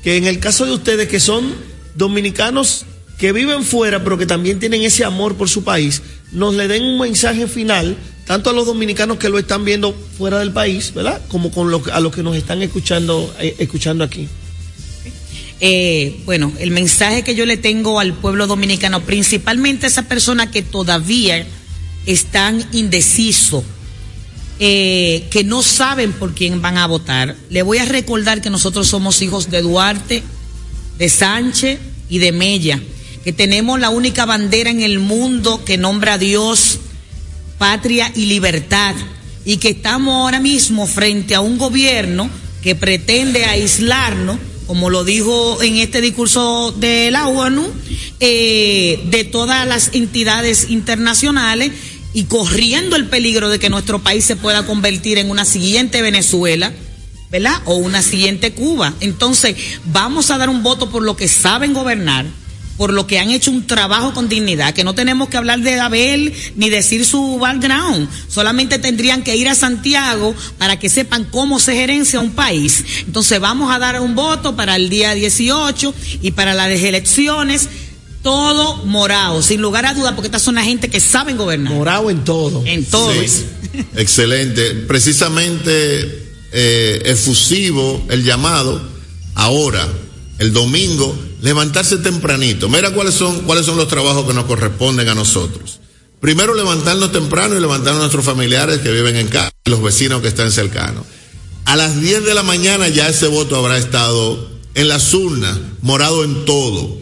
que 0.05 0.17
en 0.17 0.25
el 0.27 0.39
caso 0.39 0.65
de 0.65 0.73
ustedes 0.73 1.09
que 1.09 1.19
son 1.21 1.53
dominicanos 1.97 2.85
que 3.19 3.33
viven 3.33 3.65
fuera, 3.65 4.03
pero 4.05 4.19
que 4.19 4.27
también 4.27 4.59
tienen 4.59 4.83
ese 4.83 5.05
amor 5.05 5.37
por 5.37 5.49
su 5.49 5.65
país, 5.65 6.03
nos 6.33 6.55
le 6.55 6.69
den 6.69 6.83
un 6.83 6.99
mensaje 6.99 7.47
final, 7.47 7.97
tanto 8.27 8.51
a 8.51 8.53
los 8.53 8.67
dominicanos 8.67 9.19
que 9.19 9.29
lo 9.29 9.39
están 9.39 9.65
viendo 9.65 9.95
fuera 10.19 10.39
del 10.39 10.53
país, 10.53 10.93
¿verdad? 10.95 11.23
Como 11.29 11.51
con 11.51 11.71
lo- 11.71 11.83
a 11.93 12.01
los 12.01 12.15
que 12.15 12.23
nos 12.23 12.37
están 12.37 12.61
escuchando, 12.63 13.35
eh, 13.41 13.55
escuchando 13.59 14.05
aquí. 14.05 14.29
Eh, 15.61 16.21
bueno, 16.27 16.53
el 16.59 16.71
mensaje 16.71 17.23
que 17.25 17.35
yo 17.35 17.47
le 17.47 17.57
tengo 17.57 17.99
al 17.99 18.13
pueblo 18.13 18.47
dominicano, 18.47 19.03
principalmente 19.05 19.87
a 19.87 19.89
esas 19.89 20.05
personas 20.05 20.49
que 20.51 20.61
todavía 20.63 21.47
están 22.05 22.63
indecisos, 22.73 23.65
eh, 24.59 25.27
que 25.31 25.45
no 25.45 25.63
saben 25.63 26.13
por 26.13 26.35
quién 26.35 26.61
van 26.61 26.77
a 26.77 26.87
votar, 26.87 27.37
le 27.49 27.63
voy 27.63 27.79
a 27.79 27.87
recordar 27.87 28.43
que 28.43 28.51
nosotros 28.51 28.89
somos 28.89 29.23
hijos 29.23 29.51
de 29.51 29.63
Duarte, 29.63 30.23
de 30.99 31.09
Sánchez 31.09 31.79
y 32.11 32.19
de 32.19 32.33
Mella, 32.33 32.81
que 33.27 33.33
tenemos 33.33 33.81
la 33.81 33.91
única 33.91 34.25
bandera 34.25 34.71
en 34.71 34.83
el 34.83 35.01
mundo 35.01 35.65
que 35.65 35.79
nombra 35.79 36.13
a 36.13 36.19
Dios, 36.19 36.79
patria 37.59 38.13
y 38.15 38.27
libertad, 38.27 38.95
y 39.45 39.57
que 39.57 39.71
estamos 39.71 40.15
ahora 40.15 40.39
mismo 40.39 40.87
frente 40.87 41.35
a 41.35 41.41
un 41.41 41.59
gobierno 41.59 42.31
que 42.63 42.77
pretende 42.77 43.45
aislarnos, 43.45 44.39
como 44.69 44.91
lo 44.91 45.03
dijo 45.03 45.61
en 45.61 45.79
este 45.79 46.01
discurso 46.01 46.71
de 46.79 47.11
la 47.11 47.27
ONU, 47.27 47.67
de 48.21 49.29
todas 49.33 49.67
las 49.67 49.91
entidades 49.95 50.71
internacionales 50.71 51.73
y 52.15 52.27
corriendo 52.27 52.95
el 52.95 53.07
peligro 53.07 53.49
de 53.49 53.59
que 53.59 53.71
nuestro 53.71 54.05
país 54.05 54.25
se 54.25 54.37
pueda 54.37 54.67
convertir 54.67 55.19
en 55.19 55.31
una 55.31 55.45
siguiente 55.45 56.01
Venezuela, 56.01 56.73
¿verdad? 57.33 57.61
O 57.65 57.75
una 57.75 58.03
siguiente 58.03 58.53
Cuba. 58.53 58.95
Entonces, 59.01 59.57
vamos 59.87 60.31
a 60.31 60.39
dar 60.39 60.49
un 60.49 60.63
voto 60.63 60.91
por 60.91 61.03
lo 61.03 61.17
que 61.17 61.27
saben 61.27 61.73
gobernar, 61.73 62.25
por 62.77 62.93
lo 62.93 63.07
que 63.07 63.19
han 63.19 63.31
hecho 63.31 63.51
un 63.51 63.67
trabajo 63.67 64.13
con 64.13 64.29
dignidad, 64.29 64.75
que 64.75 64.85
no 64.85 64.95
tenemos 64.95 65.29
que 65.29 65.37
hablar 65.37 65.61
de 65.61 65.81
Abel 65.81 66.33
ni 66.57 66.71
decir 66.71 67.05
su 67.05 67.39
background, 67.39 68.09
solamente 68.29 68.79
tendrían 68.79 69.23
que 69.23 69.37
ir 69.37 69.49
a 69.49 69.55
Santiago 69.55 70.35
para 70.59 70.79
que 70.79 70.89
sepan 70.89 71.25
cómo 71.25 71.59
se 71.59 71.75
gerencia 71.75 72.21
un 72.21 72.33
país. 72.33 72.85
Entonces, 73.07 73.41
vamos 73.41 73.75
a 73.75 73.79
dar 73.79 74.01
un 74.01 74.15
voto 74.15 74.57
para 74.57 74.77
el 74.77 74.89
día 74.89 75.15
18 75.15 75.95
y 76.23 76.31
para 76.33 76.55
las 76.55 76.69
elecciones. 76.69 77.69
Todo 78.23 78.85
morado, 78.85 79.41
sin 79.41 79.63
lugar 79.63 79.87
a 79.87 79.95
duda, 79.95 80.17
porque 80.17 80.27
estas 80.27 80.43
son 80.43 80.57
la 80.57 80.65
gente 80.65 80.91
que 80.91 80.99
saben 80.99 81.37
gobernar. 81.37 81.73
Morado 81.73 82.11
en 82.11 82.25
todo. 82.25 82.65
En 82.67 82.85
todo. 82.85 83.13
Sí. 83.13 83.45
Excelente. 83.95 84.75
Precisamente 84.75 86.27
eh, 86.51 87.03
efusivo 87.05 88.05
el 88.11 88.25
llamado. 88.25 88.83
Ahora, 89.37 89.87
el 90.39 90.53
domingo, 90.53 91.17
levantarse 91.43 91.99
tempranito. 91.99 92.69
Mira 92.69 92.93
cuáles 92.93 93.15
son, 93.15 93.41
cuáles 93.43 93.67
son 93.67 93.77
los 93.77 93.89
trabajos 93.89 94.27
que 94.27 94.35
nos 94.35 94.45
corresponden 94.45 95.09
a 95.09 95.15
nosotros. 95.15 95.81
Primero, 96.21 96.55
levantarnos 96.55 97.13
temprano 97.13 97.57
y 97.57 97.61
levantar 97.61 97.95
a 97.95 97.99
nuestros 97.99 98.25
familiares 98.25 98.81
que 98.81 98.91
viven 98.91 99.17
en 99.17 99.29
casa 99.29 99.51
los 99.67 99.83
vecinos 99.83 100.23
que 100.23 100.29
están 100.29 100.51
cercanos. 100.51 101.05
A 101.65 101.77
las 101.77 102.01
10 102.01 102.25
de 102.25 102.35
la 102.35 102.43
mañana 102.43 102.89
ya 102.89 103.09
ese 103.09 103.27
voto 103.27 103.57
habrá 103.57 103.77
estado 103.77 104.49
en 104.75 104.89
las 104.89 105.13
urnas, 105.15 105.59
morado 105.83 106.25
en 106.25 106.45
todo. 106.45 106.99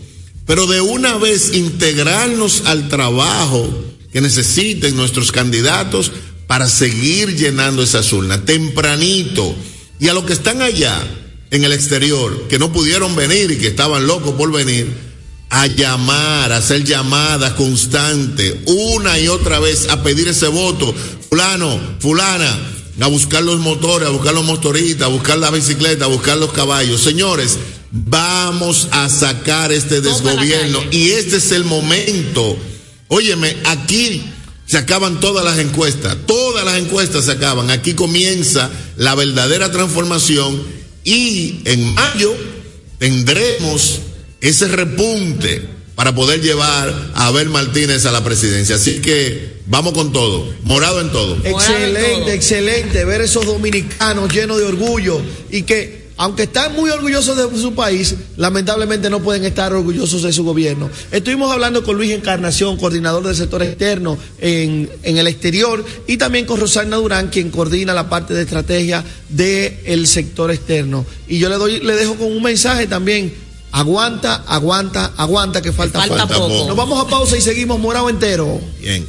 Pero 0.47 0.67
de 0.67 0.81
una 0.81 1.17
vez 1.17 1.55
integrarnos 1.55 2.63
al 2.67 2.89
trabajo 2.89 3.69
que 4.13 4.21
necesiten 4.21 4.97
nuestros 4.97 5.33
candidatos 5.33 6.13
para 6.47 6.69
seguir 6.69 7.37
llenando 7.37 7.83
esas 7.83 8.13
urnas 8.13 8.45
tempranito. 8.45 9.55
Y 10.01 10.09
a 10.09 10.15
los 10.15 10.25
que 10.25 10.33
están 10.33 10.63
allá 10.63 11.03
en 11.55 11.65
el 11.65 11.73
exterior, 11.73 12.49
que 12.49 12.59
no 12.59 12.73
pudieron 12.73 13.15
venir 13.15 13.53
y 13.53 13.59
que 13.59 13.69
estaban 13.69 14.07
locos 14.07 14.35
por 14.35 14.51
venir, 14.51 14.93
a 15.51 15.69
llamar, 15.69 16.51
a 16.53 16.57
hacer 16.57 16.83
llamadas 16.83 17.53
constantes, 17.53 18.57
una 18.67 19.19
y 19.21 19.29
otra 19.29 19.61
vez, 19.61 19.89
a 19.89 20.03
pedir 20.03 20.27
ese 20.27 20.49
voto. 20.49 20.93
Fulano, 21.29 21.79
fulana, 22.01 22.59
a 23.01 23.07
buscar 23.07 23.45
los 23.45 23.61
motores, 23.61 24.09
a 24.09 24.11
buscar 24.11 24.35
los 24.35 24.45
motoristas, 24.45 25.07
a 25.07 25.11
buscar 25.11 25.39
la 25.39 25.51
bicicleta, 25.51 26.07
a 26.07 26.09
buscar 26.09 26.39
los 26.39 26.53
caballos. 26.53 27.01
Señores, 27.01 27.57
vamos 27.93 28.89
a 28.91 29.09
sacar 29.09 29.71
este 29.71 30.01
desgobierno 30.01 30.81
y 30.91 31.11
este 31.11 31.37
es 31.37 31.53
el 31.53 31.65
momento. 31.65 32.57
Óyeme, 33.07 33.57
aquí 33.65 34.25
se 34.67 34.79
acaban 34.79 35.21
todas 35.21 35.45
las 35.45 35.59
encuestas, 35.59 36.17
todas 36.27 36.65
las 36.65 36.79
encuestas 36.79 37.27
se 37.27 37.33
acaban. 37.33 37.71
Aquí 37.71 37.95
comienza 37.95 38.71
la 38.97 39.15
verdadera 39.15 39.71
transformación 39.71 40.84
y 41.05 41.61
en 41.67 41.95
mayo 41.95 42.35
tendremos 42.99 44.01
ese 44.41 44.69
repunte 44.69 45.63
para 45.95 46.15
poder 46.15 46.41
llevar 46.41 47.13
a 47.15 47.27
Abel 47.27 47.51
Martínez 47.51 48.05
a 48.07 48.13
la 48.13 48.25
presidencia. 48.25 48.77
Así 48.77 49.01
que 49.01 49.59
vamos 49.67 49.93
con 49.93 50.13
todo, 50.13 50.53
morado 50.63 51.01
en 51.01 51.13
todo. 51.13 51.37
Morado 51.37 51.47
en 51.47 51.53
todo. 51.53 51.61
Excelente, 51.61 52.35
excelente 52.35 53.05
ver 53.05 53.21
esos 53.21 53.47
dominicanos 53.47 54.33
llenos 54.33 54.59
de 54.59 54.65
orgullo 54.65 55.21
y 55.51 55.63
que 55.63 56.04
aunque 56.17 56.45
están 56.45 56.75
muy 56.75 56.91
orgullosos 56.91 57.37
de 57.37 57.59
su 57.59 57.75
país, 57.75 58.15
lamentablemente 58.37 59.11
no 59.11 59.21
pueden 59.21 59.45
estar 59.45 59.73
orgullosos 59.73 60.23
de 60.23 60.33
su 60.33 60.45
gobierno. 60.45 60.89
Estuvimos 61.11 61.51
hablando 61.53 61.83
con 61.83 61.97
Luis 61.97 62.13
Encarnación, 62.13 62.77
coordinador 62.77 63.25
del 63.25 63.35
sector 63.35 63.63
externo 63.63 64.17
en, 64.41 64.91
en 65.03 65.19
el 65.19 65.27
exterior, 65.27 65.85
y 66.07 66.17
también 66.17 66.47
con 66.47 66.61
Rosana 66.61 66.97
Durán, 66.97 67.29
quien 67.29 67.51
coordina 67.51 67.95
la 67.95 68.09
parte 68.09 68.35
de 68.35 68.43
estrategia 68.43 69.05
del 69.29 70.07
sector 70.07 70.51
externo. 70.51 71.05
Y 71.27 71.39
yo 71.39 71.49
le 71.49 71.57
doy, 71.57 71.81
le 71.81 71.95
dejo 71.95 72.15
con 72.15 72.31
un 72.31 72.43
mensaje 72.43 72.87
también. 72.87 73.35
Aguanta, 73.73 74.45
aguanta, 74.47 75.15
aguanta, 75.17 75.61
que 75.61 75.73
falta, 75.73 75.99
falta 75.99 76.29
poco. 76.29 76.65
Nos 76.69 76.77
vamos 76.77 77.05
a 77.05 77.09
pausa 77.09 77.37
y 77.37 77.41
seguimos 77.41 77.81
morado 77.81 78.09
entero. 78.09 78.61
Bien. 78.81 79.05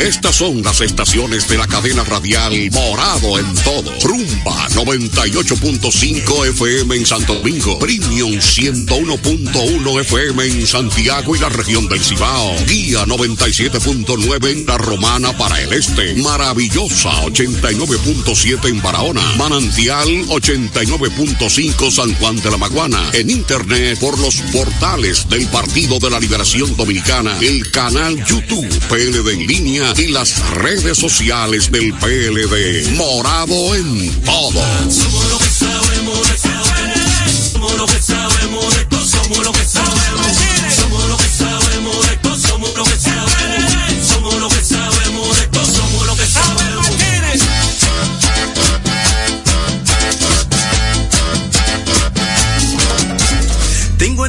Estas 0.00 0.36
son 0.36 0.62
las 0.62 0.80
estaciones 0.80 1.48
de 1.48 1.58
la 1.58 1.66
cadena 1.66 2.04
radial 2.04 2.54
Morado 2.70 3.38
en 3.38 3.54
todo. 3.56 3.92
Rumba 4.04 4.68
98.5 4.70 6.46
FM 6.50 6.96
en 6.96 7.06
Santo 7.06 7.34
Domingo. 7.34 7.78
Premium 7.80 8.34
101.1 8.34 10.00
FM 10.00 10.44
en 10.44 10.66
Santiago 10.66 11.34
y 11.34 11.40
la 11.40 11.48
región 11.48 11.88
del 11.88 12.00
Cibao. 12.00 12.54
Guía 12.66 13.04
97.9 13.06 14.52
en 14.52 14.66
La 14.66 14.78
Romana 14.78 15.36
para 15.36 15.60
el 15.60 15.72
este. 15.72 16.14
Maravillosa 16.14 17.10
89.7 17.24 18.68
en 18.68 18.80
Barahona. 18.80 19.22
Manantial 19.36 20.08
89.5 20.28 21.90
San 21.90 22.14
Juan 22.14 22.36
de 22.36 22.50
la 22.50 22.56
Maguana. 22.56 23.02
En 23.14 23.30
internet 23.30 23.98
por 23.98 24.16
los 24.18 24.36
portales 24.52 25.28
del 25.28 25.46
Partido 25.48 25.98
de 25.98 26.10
la 26.10 26.20
Liberación 26.20 26.76
Dominicana. 26.76 27.36
El 27.40 27.68
canal 27.72 28.24
YouTube 28.24 28.68
PLD 28.88 29.32
en 29.32 29.46
línea 29.46 29.87
y 29.96 30.08
las 30.08 30.38
redes 30.50 30.98
sociales 30.98 31.70
del 31.70 31.94
PLD. 31.94 32.94
Morado 32.96 33.74
en 33.74 34.10
todo. 34.22 34.60
Somos 34.90 35.30
lo 35.30 35.38
que 35.38 35.50
sabemos 35.50 36.28
de. 36.28 37.52
Somos 37.52 37.76
lo 37.76 37.86
que 37.86 38.02
sabemos 38.02 38.74
de. 38.74 38.96
Somos 39.06 39.44
lo 39.44 39.52
que 39.52 39.64
sabemos. 39.64 40.57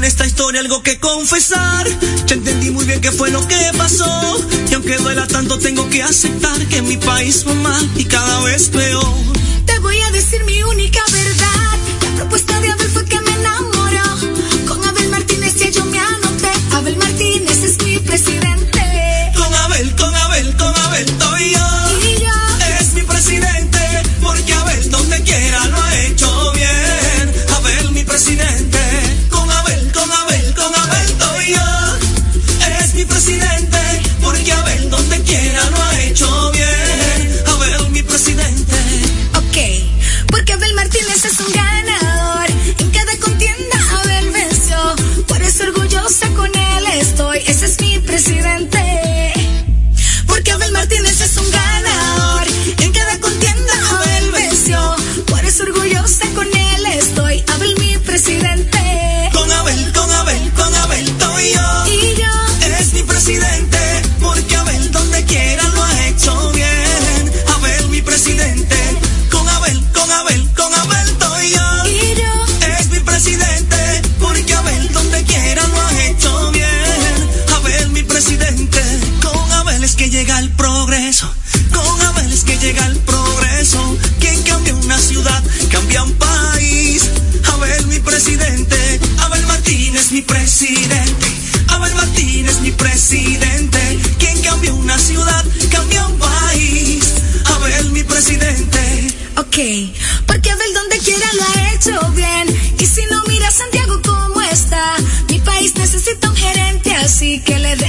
Esta 0.09 0.25
historia 0.25 0.61
algo 0.61 0.81
que 0.81 0.99
confesar. 0.99 1.87
Ya 2.25 2.33
entendí 2.33 2.71
muy 2.71 2.83
bien 2.85 2.99
qué 2.99 3.11
fue 3.11 3.29
lo 3.29 3.47
que 3.47 3.71
pasó. 3.77 4.43
Y 4.69 4.73
aunque 4.73 4.97
duela 4.97 5.27
tanto, 5.27 5.59
tengo 5.59 5.87
que 5.87 6.01
aceptar 6.01 6.57
que 6.67 6.81
mi 6.81 6.97
país 6.97 7.45
va 7.47 7.53
mal 7.53 7.89
y 7.95 8.05
cada 8.05 8.41
vez 8.41 8.69
peor. 8.69 9.05
Te 9.67 9.77
voy 9.79 9.99
a 9.99 10.11
decir 10.11 10.43
mi 10.45 10.63
única 10.63 10.99
verdad. 11.11 11.58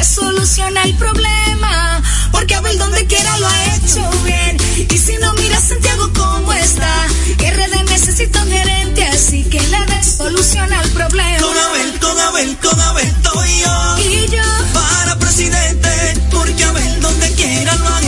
Solución 0.05 0.77
al 0.79 0.95
problema. 0.95 2.03
Porque 2.33 2.55
Abel 2.55 2.79
donde 2.79 3.07
quiera 3.07 3.39
lo 3.39 3.47
ha 3.47 3.65
hecho 3.77 4.11
bien. 4.25 4.57
Y 4.89 4.99
si 4.99 5.17
no 5.19 5.33
mira 5.35 5.61
Santiago 5.61 6.11
cómo 6.17 6.53
está, 6.53 7.07
RD 7.39 7.85
necesita 7.85 8.43
un 8.43 8.51
gerente 8.51 9.05
así 9.07 9.45
que 9.45 9.61
le 9.61 9.87
dé 9.87 10.03
solución 10.03 10.73
al 10.73 10.89
problema. 10.91 11.39
Con 11.39 11.57
Abel, 11.59 11.99
con 12.01 12.19
Abel, 12.19 12.57
con 12.59 12.81
Abel 12.81 13.07
estoy 13.07 13.61
yo. 13.61 13.99
Y 13.99 14.29
yo, 14.29 14.43
para 14.73 15.19
presidente, 15.19 15.91
porque 16.31 16.65
Abel 16.65 17.01
donde 17.01 17.33
quiera 17.35 17.75
lo 17.77 17.89
han 17.89 18.00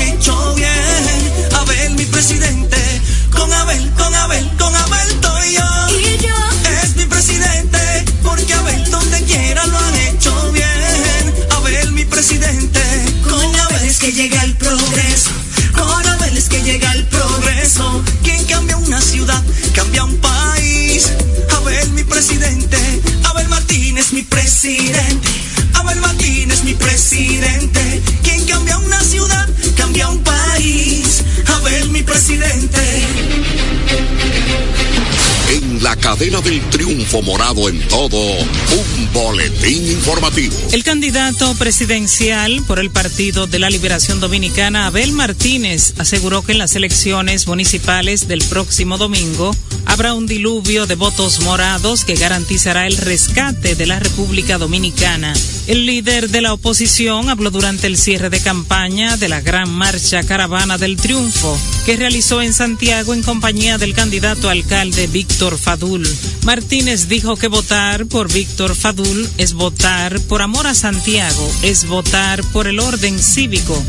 triunfo 36.70 37.20
morado 37.22 37.68
en 37.68 37.80
todo, 37.88 38.16
un 38.16 39.12
boletín 39.12 39.90
informativo. 39.90 40.54
El 40.70 40.84
candidato 40.84 41.52
presidencial 41.56 42.62
por 42.68 42.78
el 42.78 42.90
Partido 42.90 43.48
de 43.48 43.58
la 43.58 43.68
Liberación 43.68 44.20
Dominicana, 44.20 44.86
Abel 44.86 45.10
Martínez, 45.12 45.94
aseguró 45.98 46.42
que 46.42 46.52
en 46.52 46.58
las 46.58 46.76
elecciones 46.76 47.48
municipales 47.48 48.28
del 48.28 48.40
próximo 48.44 48.98
domingo 48.98 49.50
habrá 49.84 50.14
un 50.14 50.26
diluvio 50.26 50.86
de 50.86 50.94
votos 50.94 51.40
morados 51.40 52.04
que 52.04 52.14
garantizará 52.14 52.86
el 52.86 52.96
rescate 52.98 53.74
de 53.74 53.86
la 53.86 53.98
República 53.98 54.58
Dominicana. 54.58 55.34
El 55.68 55.86
líder 55.86 56.28
de 56.30 56.40
la 56.40 56.52
oposición 56.52 57.28
habló 57.28 57.50
durante 57.52 57.86
el 57.86 57.96
cierre 57.96 58.30
de 58.30 58.40
campaña 58.40 59.16
de 59.16 59.28
la 59.28 59.40
gran 59.40 59.70
marcha 59.70 60.24
Caravana 60.24 60.76
del 60.76 60.96
Triunfo 60.96 61.56
que 61.86 61.96
realizó 61.96 62.42
en 62.42 62.52
Santiago 62.52 63.14
en 63.14 63.22
compañía 63.22 63.78
del 63.78 63.94
candidato 63.94 64.50
alcalde 64.50 65.06
Víctor 65.06 65.56
Fadul. 65.58 66.06
Martínez 66.44 67.08
dijo 67.08 67.36
que 67.36 67.46
votar 67.46 68.06
por 68.06 68.32
Víctor 68.32 68.74
Fadul 68.74 69.28
es 69.38 69.52
votar 69.52 70.20
por 70.22 70.42
amor 70.42 70.66
a 70.66 70.74
Santiago, 70.74 71.48
es 71.62 71.86
votar 71.86 72.42
por 72.52 72.66
el 72.66 72.80
orden 72.80 73.20
cívico. 73.20 73.80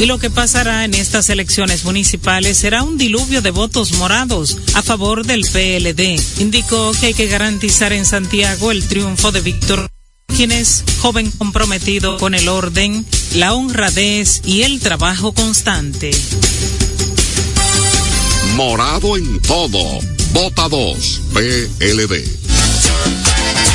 Y 0.00 0.06
lo 0.06 0.18
que 0.18 0.30
pasará 0.30 0.84
en 0.84 0.94
estas 0.94 1.28
elecciones 1.30 1.84
municipales 1.84 2.56
será 2.56 2.82
un 2.82 2.98
diluvio 2.98 3.40
de 3.40 3.50
votos 3.50 3.92
morados 3.98 4.58
a 4.74 4.82
favor 4.82 5.24
del 5.24 5.42
PLD. 5.42 6.20
Indicó 6.40 6.92
que 6.98 7.06
hay 7.06 7.14
que 7.14 7.28
garantizar 7.28 7.92
en 7.92 8.04
Santiago 8.04 8.72
el 8.72 8.82
triunfo 8.84 9.30
de 9.30 9.40
Víctor 9.42 9.90
quien 10.30 10.50
joven 11.00 11.30
comprometido 11.30 12.18
con 12.18 12.34
el 12.34 12.48
orden, 12.48 13.06
la 13.34 13.54
honradez 13.54 14.42
y 14.44 14.62
el 14.62 14.80
trabajo 14.80 15.32
constante. 15.32 16.10
Morado 18.54 19.16
en 19.16 19.40
todo. 19.40 19.78
Vota 20.32 20.68
2, 20.68 21.20
PLD. 21.32 22.24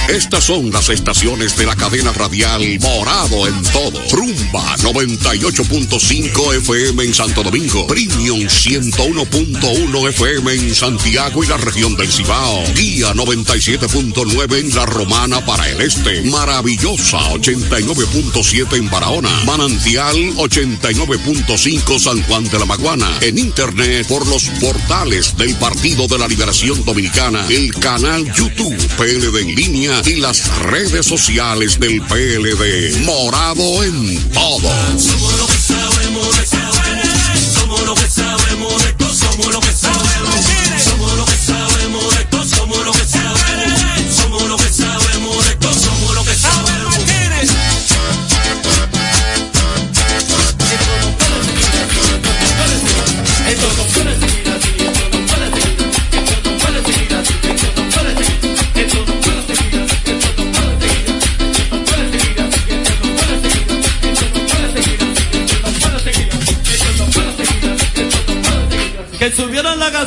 Estas 0.09 0.43
son 0.43 0.71
las 0.71 0.89
estaciones 0.89 1.57
de 1.57 1.65
la 1.65 1.75
cadena 1.75 2.13
radial 2.13 2.61
Morado 2.79 3.47
en 3.47 3.63
todo. 3.63 3.99
Rumba 4.11 4.77
98.5 4.77 6.55
FM 6.57 7.03
en 7.03 7.13
Santo 7.13 7.41
Domingo. 7.41 7.87
Premium 7.87 8.41
101.1 8.41 10.09
FM 10.09 10.53
en 10.53 10.75
Santiago 10.75 11.43
y 11.43 11.47
la 11.47 11.57
región 11.57 11.95
del 11.95 12.11
Cibao. 12.11 12.63
Guía 12.75 13.13
97.9 13.13 14.59
en 14.59 14.75
La 14.75 14.85
Romana 14.85 15.43
para 15.43 15.67
el 15.69 15.81
Este. 15.81 16.21
Maravillosa 16.23 17.17
89.7 17.33 18.77
en 18.77 18.89
Barahona. 18.91 19.29
Manantial 19.45 20.15
89.5 20.35 21.99
San 21.99 22.21
Juan 22.23 22.43
de 22.43 22.59
la 22.59 22.65
Maguana. 22.65 23.09
En 23.21 23.39
internet 23.39 24.05
por 24.07 24.27
los 24.27 24.43
portales 24.61 25.35
del 25.35 25.55
Partido 25.55 26.07
de 26.07 26.19
la 26.19 26.27
Liberación 26.27 26.85
Dominicana. 26.85 27.45
El 27.49 27.73
canal 27.73 28.23
YouTube 28.33 28.77
PLD 28.97 29.41
en 29.41 29.55
línea 29.55 29.94
y 30.03 30.15
las 30.17 30.47
redes 30.63 31.05
sociales 31.05 31.79
del 31.79 32.01
PLD. 32.01 33.05
Morado 33.05 33.83
en 33.83 34.29
todo. 34.31 34.69
Somos 34.99 35.37
lo 35.37 35.47
que 35.47 35.57
sabemos 35.57 36.37
de. 36.37 36.45
Somos 37.53 37.81
lo 37.85 37.95
que 37.95 38.07
sabemos 38.09 38.83
de. 38.83 38.95
Somos 39.15 39.53
lo 39.53 39.59
que 39.61 39.71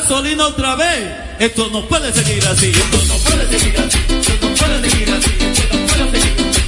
gasolina 0.09 0.47
otra 0.47 0.75
vez. 0.75 1.11
Esto 1.37 1.69
no 1.71 1.85
puede 1.87 2.11
seguir 2.11 2.43
así, 2.47 2.71
esto 2.71 2.97
no 3.07 3.17
puede 3.19 3.59
seguir 3.59 3.79
así, 3.79 3.99
esto 4.09 4.33
no 4.41 4.55
puede 4.55 4.89
seguir 4.89 5.09
así, 5.13 5.29
esto 5.51 5.77
no 5.77 5.85
puede 5.85 6.21
seguir 6.21 6.41
así. 6.41 6.59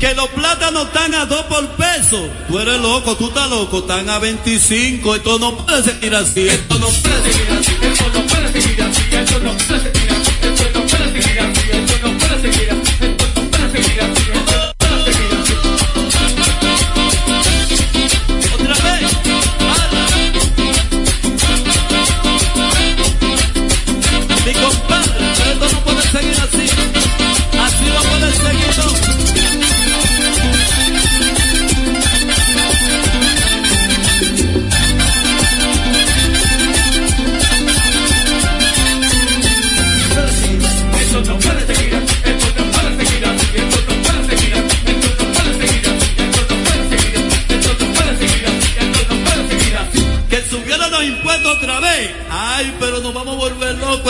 que 0.00 0.14
los 0.14 0.28
plátanos 0.30 0.86
están 0.88 1.14
a 1.14 1.26
2 1.26 1.44
por 1.44 1.68
peso. 1.76 2.28
Tú 2.48 2.58
eres 2.58 2.80
loco, 2.80 3.16
tú 3.16 3.28
estás 3.28 3.48
loco, 3.48 3.78
están 3.78 4.10
a 4.10 4.18
25. 4.18 5.14
Esto 5.14 5.38
no 5.38 5.64
puede 5.64 5.84
seguir 5.84 6.16
así. 6.16 6.48
Esto 6.48 6.76
no 6.80 6.88
puede 6.88 7.32
seguir 7.32 7.50
así. 7.56 7.72
Esto 7.82 8.04
no 8.12 8.26
puede 8.26 8.52
seguir 8.60 8.82
así. 8.82 9.02
Esto 9.12 9.38
no 9.38 9.52
puede 9.52 9.80
seguir 9.80 9.94
así. 9.94 10.01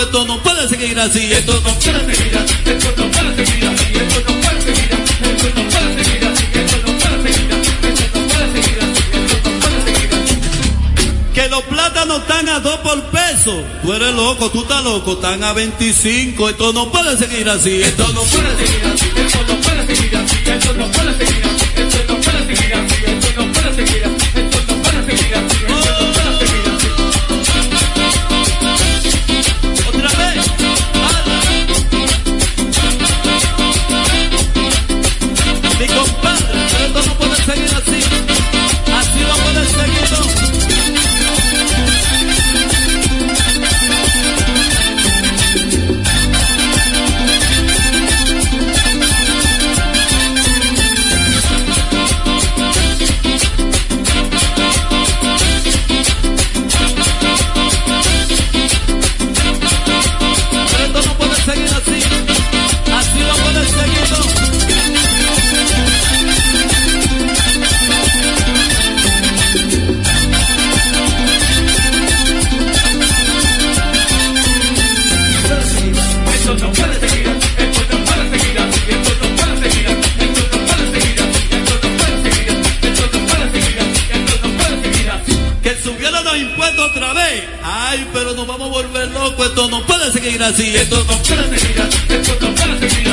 Esto 0.01 0.25
no 0.25 0.43
puede 0.43 0.69
seguir 0.69 0.99
así, 0.99 1.33
esto 1.33 1.53
no 1.55 1.75
puede 1.75 2.15
seguir 2.15 2.37
así, 2.37 2.55
esto 2.65 2.91
no 2.97 3.11
puede 3.11 3.47
seguir 3.47 3.65
así, 3.69 3.93
esto 3.95 4.21
no 4.27 4.41
puede 4.41 4.75
seguir 4.75 4.95
así. 4.95 5.13
Que 11.35 11.49
los 11.49 11.63
plátanos 11.63 12.19
están 12.19 12.49
a 12.49 12.61
dos 12.61 12.79
por 12.81 13.03
peso. 13.05 13.65
Tú 13.83 13.93
eres 13.93 14.15
loco, 14.15 14.51
tú 14.51 14.63
estás 14.63 14.85
loco, 14.85 15.15
están 15.15 15.43
a 15.43 15.53
25. 15.55 16.51
Esto 16.51 16.73
no 16.73 16.93
puede 16.93 17.17
seguir 17.17 17.49
así. 17.49 17.83
Esto 17.83 18.07
no 18.13 18.23
puede 18.23 18.67
seguir 18.67 18.85
así. 18.85 19.07
Esto 19.17 19.39
no 19.49 19.61
puede 19.61 19.97
seguir 19.97 20.17
así. 20.17 20.37
Esto 20.47 20.75
no 20.75 20.91
puede 20.93 21.27
seguir 21.27 21.45
así. 21.45 21.65
Esto 21.77 22.05
no 22.09 22.21
puede 22.21 22.57
seguir 22.57 22.75
así. 22.75 23.22
mira, 90.23 90.53
si 90.53 90.77
esto 90.77 91.05
no 91.05 91.23
para, 91.23 91.49
mira, 91.49 91.89
esto 92.09 92.51
no. 93.05 93.12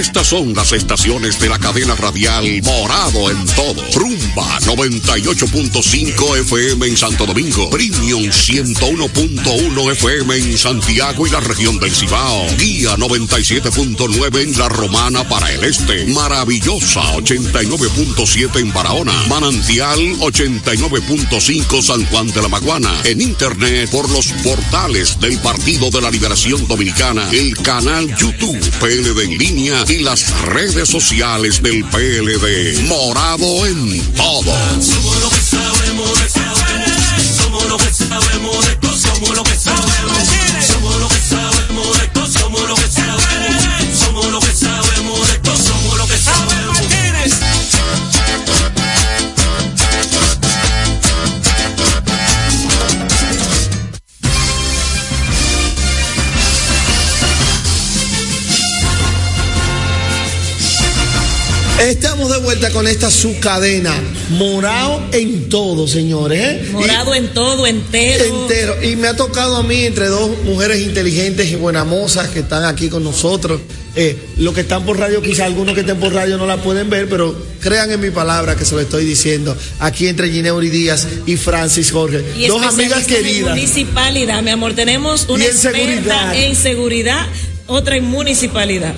Estas 0.00 0.28
son 0.28 0.54
las 0.54 0.72
estaciones 0.72 1.38
de 1.40 1.50
la 1.50 1.58
cadena 1.58 1.94
radial 1.94 2.62
Morado 2.62 3.30
en 3.30 3.44
todo. 3.48 3.84
Rumba 3.94 4.58
98.5 4.60 6.38
FM 6.38 6.86
en 6.86 6.96
Santo 6.96 7.26
Domingo. 7.26 7.68
Premium 7.68 8.22
101.1 8.22 9.92
FM 9.92 10.36
en 10.36 10.56
Santiago 10.56 11.26
y 11.26 11.30
la 11.30 11.40
región 11.40 11.78
del 11.78 11.94
Cibao. 11.94 12.46
Guía 12.56 12.96
97.9 12.96 14.42
en 14.42 14.58
La 14.58 14.70
Romana 14.70 15.28
para 15.28 15.52
el 15.52 15.64
Este. 15.64 16.06
Maravillosa 16.06 17.02
89.7 17.16 18.58
en 18.58 18.72
Barahona. 18.72 19.12
Manantial 19.28 19.98
89.5 20.20 21.82
San 21.82 22.06
Juan 22.06 22.28
de 22.28 22.40
la 22.40 22.48
Maguana. 22.48 23.02
En 23.04 23.20
internet 23.20 23.90
por 23.90 24.08
los 24.08 24.28
portales 24.42 25.20
del 25.20 25.38
Partido 25.40 25.90
de 25.90 26.00
la 26.00 26.10
Liberación 26.10 26.66
Dominicana. 26.66 27.28
El 27.32 27.54
canal 27.58 28.06
YouTube 28.16 28.58
PLD 28.80 29.24
en 29.24 29.36
línea 29.36 29.84
y 29.90 29.98
las 29.98 30.30
redes 30.42 30.88
sociales 30.88 31.62
del 31.62 31.84
PLD. 31.84 32.86
Morado 32.86 33.66
en 33.66 34.00
todo. 34.14 35.29
Estamos 62.80 62.80
de 62.80 62.80
vuelta 62.80 62.82
con 62.82 62.86
esta 62.88 63.10
subcadena. 63.10 63.94
Morado 64.30 65.02
en 65.12 65.48
todo, 65.48 65.86
señores. 65.86 66.40
¿eh? 66.40 66.68
Morado 66.72 67.14
en 67.14 67.28
todo, 67.28 67.66
entero. 67.66 68.24
Entero. 68.24 68.82
Y 68.82 68.96
me 68.96 69.08
ha 69.08 69.16
tocado 69.16 69.56
a 69.56 69.62
mí, 69.62 69.84
entre 69.84 70.06
dos 70.06 70.30
mujeres 70.44 70.80
inteligentes 70.80 71.50
y 71.50 71.56
buenamosas 71.56 72.28
que 72.28 72.40
están 72.40 72.64
aquí 72.64 72.88
con 72.88 73.04
nosotros. 73.04 73.60
Eh, 73.96 74.16
los 74.38 74.54
que 74.54 74.60
están 74.60 74.84
por 74.84 74.98
radio, 74.98 75.20
quizá 75.20 75.46
algunos 75.46 75.74
que 75.74 75.80
estén 75.80 75.98
por 75.98 76.12
radio 76.12 76.38
no 76.38 76.46
la 76.46 76.58
pueden 76.58 76.88
ver, 76.88 77.08
pero 77.08 77.34
crean 77.60 77.90
en 77.90 78.00
mi 78.00 78.10
palabra 78.10 78.54
que 78.54 78.64
se 78.64 78.74
lo 78.74 78.80
estoy 78.80 79.04
diciendo. 79.04 79.56
Aquí 79.80 80.06
entre 80.06 80.30
Gineuri 80.30 80.70
Díaz 80.70 81.06
y 81.26 81.36
Francis 81.36 81.90
Jorge. 81.90 82.24
Y 82.36 82.46
dos 82.46 82.62
amigas 82.62 83.00
especialistas 83.00 83.16
en 83.18 83.24
queridas. 83.24 83.50
municipalidad, 83.56 84.42
mi 84.42 84.50
amor. 84.50 84.74
Tenemos 84.74 85.28
una 85.28 85.44
en 85.44 85.50
experta 85.50 85.72
seguridad. 85.82 86.34
en 86.36 86.54
seguridad, 86.56 87.26
otra 87.66 87.96
en 87.96 88.04
municipalidad. 88.04 88.94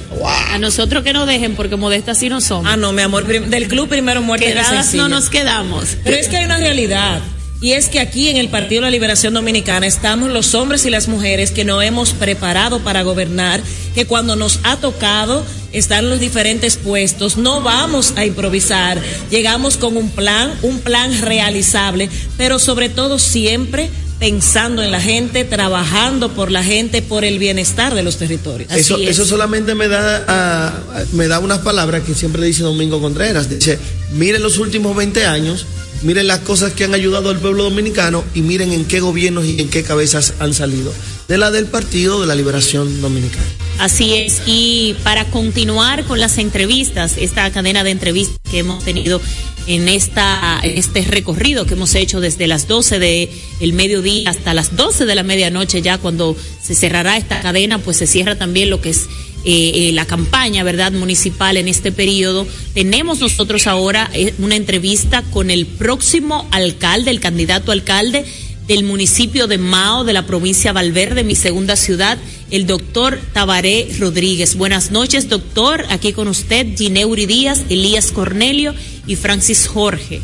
A 0.53 0.59
nosotros 0.59 1.03
que 1.03 1.15
nos 1.15 1.27
dejen, 1.27 1.57
porque 1.57 1.77
modestas 1.77 2.19
sí 2.19 2.29
no 2.29 2.43
somos. 2.43 2.71
Ah, 2.71 2.77
no, 2.77 2.93
mi 2.93 3.01
amor, 3.01 3.27
del 3.27 3.69
club 3.69 3.89
primero 3.89 4.21
muerte 4.21 4.47
Quedadas 4.47 4.93
no 4.93 5.09
nos 5.09 5.31
quedamos. 5.31 5.97
Pero 6.05 6.17
es 6.17 6.29
que 6.29 6.37
hay 6.37 6.45
una 6.45 6.59
realidad. 6.59 7.23
Y 7.63 7.73
es 7.73 7.89
que 7.89 8.01
aquí 8.01 8.29
en 8.29 8.37
el 8.37 8.49
Partido 8.49 8.81
de 8.81 8.87
la 8.89 8.91
Liberación 8.91 9.35
Dominicana 9.35 9.87
estamos 9.87 10.31
los 10.31 10.55
hombres 10.55 10.85
y 10.85 10.91
las 10.91 11.07
mujeres 11.07 11.53
que 11.53 11.65
nos 11.65 11.83
hemos 11.85 12.13
preparado 12.13 12.81
para 12.81 13.03
gobernar, 13.03 13.63
que 13.95 14.05
cuando 14.05 14.35
nos 14.35 14.59
ha 14.65 14.79
tocado 14.79 15.47
estar 15.73 16.03
en 16.03 16.11
los 16.11 16.19
diferentes 16.19 16.77
puestos, 16.77 17.37
no 17.37 17.63
vamos 17.63 18.15
a 18.17 18.27
improvisar, 18.27 19.01
llegamos 19.31 19.77
con 19.77 19.97
un 19.97 20.11
plan, 20.11 20.53
un 20.63 20.81
plan 20.81 21.19
realizable, 21.23 22.11
pero 22.37 22.59
sobre 22.59 22.89
todo 22.89 23.21
siempre 23.21 23.91
pensando 24.23 24.85
en 24.85 24.93
la 24.93 25.01
gente, 25.01 25.45
trabajando 25.45 26.33
por 26.33 26.53
la 26.53 26.63
gente, 26.63 27.03
por 27.03 27.25
el 27.25 27.41
bienestar 27.41 27.93
de 27.93 28.05
los 28.05 28.19
territorios. 28.19 28.71
Eso, 28.71 28.97
es. 28.97 29.09
eso 29.09 29.27
solamente 29.27 29.75
me 29.75 29.89
da, 29.89 30.25
ah, 30.29 30.73
me 31.13 31.27
da 31.27 31.41
unas 31.41 31.59
palabras 31.59 32.05
que 32.05 32.15
siempre 32.15 32.47
dice 32.47 32.63
Domingo 32.63 33.01
Contreras. 33.01 33.51
Dice, 33.51 33.81
miren 34.13 34.41
los 34.41 34.59
últimos 34.59 34.95
20 34.95 35.27
años, 35.27 35.67
miren 36.03 36.29
las 36.29 36.39
cosas 36.39 36.73
que 36.73 36.85
han 36.85 36.95
ayudado 36.95 37.31
al 37.31 37.39
pueblo 37.41 37.65
dominicano 37.65 38.23
y 38.33 38.43
miren 38.43 38.71
en 38.71 38.85
qué 38.85 39.01
gobiernos 39.01 39.45
y 39.45 39.61
en 39.61 39.69
qué 39.69 39.83
cabezas 39.83 40.35
han 40.39 40.55
salido. 40.55 40.93
De 41.33 41.39
la 41.39 41.51
del 41.51 41.65
Partido 41.65 42.21
de 42.21 42.27
la 42.27 42.35
Liberación 42.35 43.01
Dominicana. 43.01 43.47
Así 43.79 44.13
es, 44.13 44.43
y 44.45 44.97
para 45.03 45.25
continuar 45.25 46.05
con 46.05 46.21
las 46.21 46.37
entrevistas, 46.37 47.15
esta 47.17 47.51
cadena 47.51 47.83
de 47.85 47.91
entrevistas 47.91 48.37
que 48.51 48.59
hemos 48.59 48.85
tenido 48.85 49.19
en 49.67 49.89
esta 49.89 50.61
este 50.63 51.01
recorrido 51.01 51.65
que 51.65 51.73
hemos 51.73 51.95
hecho 51.95 52.21
desde 52.21 52.47
las 52.47 52.69
12 52.69 52.99
de 52.99 53.31
el 53.61 53.73
mediodía 53.73 54.29
hasta 54.29 54.53
las 54.53 54.77
12 54.77 55.07
de 55.07 55.15
la 55.15 55.23
medianoche 55.23 55.81
ya 55.81 55.97
cuando 55.97 56.37
se 56.63 56.75
cerrará 56.75 57.17
esta 57.17 57.41
cadena, 57.41 57.79
pues 57.79 57.97
se 57.97 58.07
cierra 58.07 58.37
también 58.37 58.69
lo 58.69 58.83
que 58.83 58.91
es 58.91 59.07
eh, 59.47 59.89
eh, 59.89 59.93
la 59.93 60.05
campaña, 60.05 60.63
¿verdad?, 60.65 60.93
municipal 60.93 61.57
en 61.57 61.67
este 61.67 61.93
periodo. 61.93 62.47
Tenemos 62.75 63.21
nosotros 63.21 63.67
ahora 63.67 64.11
eh, 64.13 64.35
una 64.39 64.57
entrevista 64.57 65.23
con 65.31 65.51
el 65.51 65.65
próximo 65.65 66.47
alcalde, 66.51 67.11
el 67.11 67.21
candidato 67.21 67.73
alcalde 67.73 68.27
del 68.73 68.85
municipio 68.85 69.49
de 69.49 69.59
Mao, 69.59 70.03
de 70.03 70.15
la 70.15 70.25
provincia 70.27 70.73
Valverde, 70.73 71.25
mi 71.25 71.35
segunda 71.35 71.77
ciudad, 71.77 72.17
el 72.51 72.67
doctor 72.67 73.21
Tabaré 73.35 73.95
Rodríguez. 73.99 74.55
Buenas 74.55 74.91
noches, 74.91 75.29
doctor. 75.29 75.85
Aquí 75.91 76.15
con 76.15 76.27
usted, 76.27 76.75
Gineuri 76.75 77.27
Díaz, 77.27 77.67
Elías 77.69 78.13
Cornelio 78.13 78.75
y 79.07 79.17
Francis 79.17 79.69
Jorge. 79.69 80.23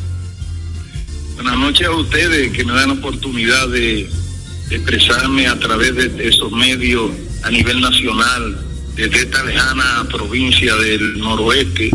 Buenas 1.34 1.58
noches 1.58 1.88
a 1.88 1.90
ustedes 1.90 2.50
que 2.52 2.64
me 2.64 2.72
dan 2.72 2.88
la 2.88 2.94
oportunidad 2.94 3.68
de, 3.68 4.08
de 4.70 4.76
expresarme 4.76 5.46
a 5.46 5.58
través 5.58 5.94
de, 5.94 6.08
de 6.08 6.28
esos 6.28 6.50
medios 6.50 7.10
a 7.42 7.50
nivel 7.50 7.82
nacional, 7.82 8.66
desde 8.96 9.24
esta 9.24 9.44
lejana 9.44 10.08
provincia 10.10 10.74
del 10.76 11.18
noroeste, 11.18 11.90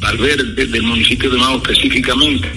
Valverde, 0.00 0.66
del 0.66 0.82
municipio 0.82 1.30
de 1.30 1.38
Mao 1.38 1.58
específicamente, 1.58 2.50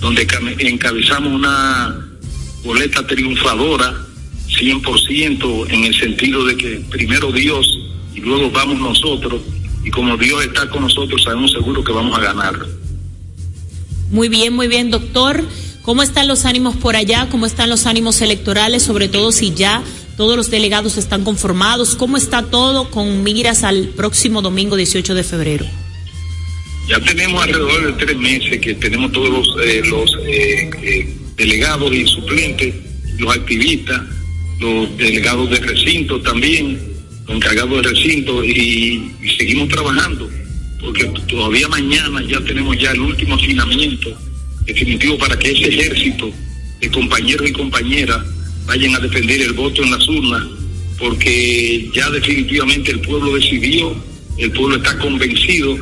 donde 0.00 0.24
encabezamos 0.60 1.32
una 1.32 2.09
boleta 2.64 3.06
triunfadora 3.06 4.06
100% 4.48 5.66
en 5.70 5.84
el 5.84 5.94
sentido 5.94 6.44
de 6.44 6.56
que 6.56 6.82
primero 6.90 7.32
Dios 7.32 7.66
y 8.14 8.20
luego 8.20 8.50
vamos 8.50 8.78
nosotros, 8.80 9.40
y 9.84 9.90
como 9.90 10.16
Dios 10.16 10.44
está 10.44 10.68
con 10.68 10.82
nosotros, 10.82 11.22
sabemos 11.22 11.52
seguro 11.52 11.82
que 11.82 11.92
vamos 11.92 12.18
a 12.18 12.20
ganar. 12.20 12.54
Muy 14.10 14.28
bien, 14.28 14.52
muy 14.52 14.68
bien, 14.68 14.90
doctor. 14.90 15.44
¿Cómo 15.82 16.02
están 16.02 16.28
los 16.28 16.44
ánimos 16.44 16.76
por 16.76 16.96
allá? 16.96 17.28
¿Cómo 17.30 17.46
están 17.46 17.70
los 17.70 17.86
ánimos 17.86 18.20
electorales? 18.20 18.82
Sobre 18.82 19.08
todo 19.08 19.32
si 19.32 19.54
ya 19.54 19.82
todos 20.16 20.36
los 20.36 20.50
delegados 20.50 20.98
están 20.98 21.24
conformados. 21.24 21.94
¿Cómo 21.94 22.16
está 22.16 22.42
todo 22.42 22.90
con 22.90 23.22
miras 23.22 23.64
al 23.64 23.88
próximo 23.88 24.42
domingo 24.42 24.76
18 24.76 25.14
de 25.14 25.24
febrero? 25.24 25.66
Ya 26.88 27.00
tenemos 27.00 27.42
alrededor 27.42 27.86
de 27.86 28.04
tres 28.04 28.16
meses 28.18 28.60
que 28.60 28.74
tenemos 28.74 29.12
todos 29.12 29.30
los, 29.30 29.56
eh, 29.64 29.82
los 29.86 30.18
eh, 30.26 30.70
eh, 30.82 31.16
delegados 31.40 31.90
y 31.94 32.06
suplentes, 32.06 32.74
los 33.18 33.34
activistas, 33.34 34.02
los 34.58 34.94
delegados 34.98 35.48
de 35.48 35.58
recinto 35.60 36.20
también, 36.20 36.78
los 37.26 37.36
encargados 37.36 37.82
de 37.82 37.88
recinto 37.88 38.44
y, 38.44 39.10
seguimos 39.38 39.68
trabajando 39.68 40.28
porque 40.80 41.04
todavía 41.28 41.66
mañana 41.68 42.22
ya 42.28 42.40
tenemos 42.44 42.76
ya 42.78 42.90
el 42.90 43.00
último 43.00 43.36
afinamiento 43.36 44.14
definitivo 44.66 45.16
para 45.16 45.38
que 45.38 45.52
ese 45.52 45.68
ejército 45.68 46.30
de 46.78 46.90
compañeros 46.90 47.48
y 47.48 47.52
compañeras 47.52 48.22
vayan 48.66 48.94
a 48.94 48.98
defender 48.98 49.40
el 49.40 49.54
voto 49.54 49.82
en 49.82 49.90
las 49.92 50.06
urnas 50.08 50.42
porque 50.98 51.90
ya 51.94 52.10
definitivamente 52.10 52.92
el 52.92 53.00
pueblo 53.00 53.34
decidió, 53.34 53.94
el 54.36 54.52
pueblo 54.52 54.76
está 54.76 54.98
convencido 54.98 55.78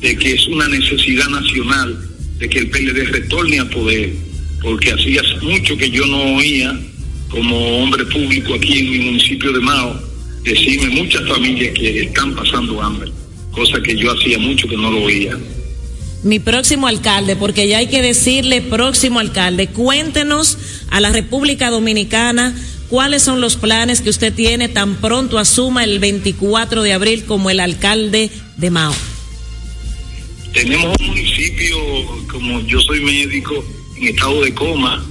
de 0.00 0.16
que 0.16 0.32
es 0.32 0.46
una 0.46 0.66
necesidad 0.68 1.28
nacional 1.28 2.08
de 2.38 2.48
que 2.48 2.58
el 2.60 2.70
PLD 2.70 3.12
retorne 3.12 3.60
al 3.60 3.68
poder, 3.68 4.12
porque 4.64 4.92
hacía 4.92 5.22
mucho 5.42 5.76
que 5.76 5.90
yo 5.90 6.04
no 6.06 6.36
oía 6.36 6.76
como 7.28 7.82
hombre 7.82 8.04
público 8.06 8.54
aquí 8.54 8.78
en 8.78 8.90
mi 8.90 8.98
municipio 9.00 9.52
de 9.52 9.60
Mao 9.60 10.00
decirme 10.42 11.02
muchas 11.02 11.28
familias 11.28 11.74
que 11.74 12.02
están 12.02 12.34
pasando 12.34 12.82
hambre, 12.82 13.10
cosa 13.50 13.80
que 13.82 13.96
yo 13.96 14.10
hacía 14.12 14.38
mucho 14.38 14.66
que 14.66 14.76
no 14.76 14.90
lo 14.90 15.02
oía. 15.04 15.38
Mi 16.22 16.38
próximo 16.38 16.86
alcalde, 16.86 17.36
porque 17.36 17.68
ya 17.68 17.78
hay 17.78 17.86
que 17.88 18.00
decirle 18.00 18.62
próximo 18.62 19.20
alcalde, 19.20 19.68
cuéntenos 19.68 20.58
a 20.90 21.00
la 21.00 21.12
República 21.12 21.70
Dominicana 21.70 22.54
cuáles 22.88 23.22
son 23.22 23.40
los 23.40 23.56
planes 23.56 24.00
que 24.00 24.10
usted 24.10 24.32
tiene 24.32 24.68
tan 24.68 24.96
pronto 24.96 25.38
asuma 25.38 25.84
el 25.84 25.98
24 25.98 26.82
de 26.82 26.92
abril 26.92 27.24
como 27.24 27.50
el 27.50 27.60
alcalde 27.60 28.30
de 28.56 28.70
Mao. 28.70 28.94
Tenemos 30.52 30.96
un 31.00 31.06
municipio, 31.08 31.76
como 32.30 32.60
yo 32.60 32.80
soy 32.80 33.00
médico, 33.00 33.64
en 33.96 34.08
estado 34.08 34.42
de 34.42 34.54
coma, 34.54 35.04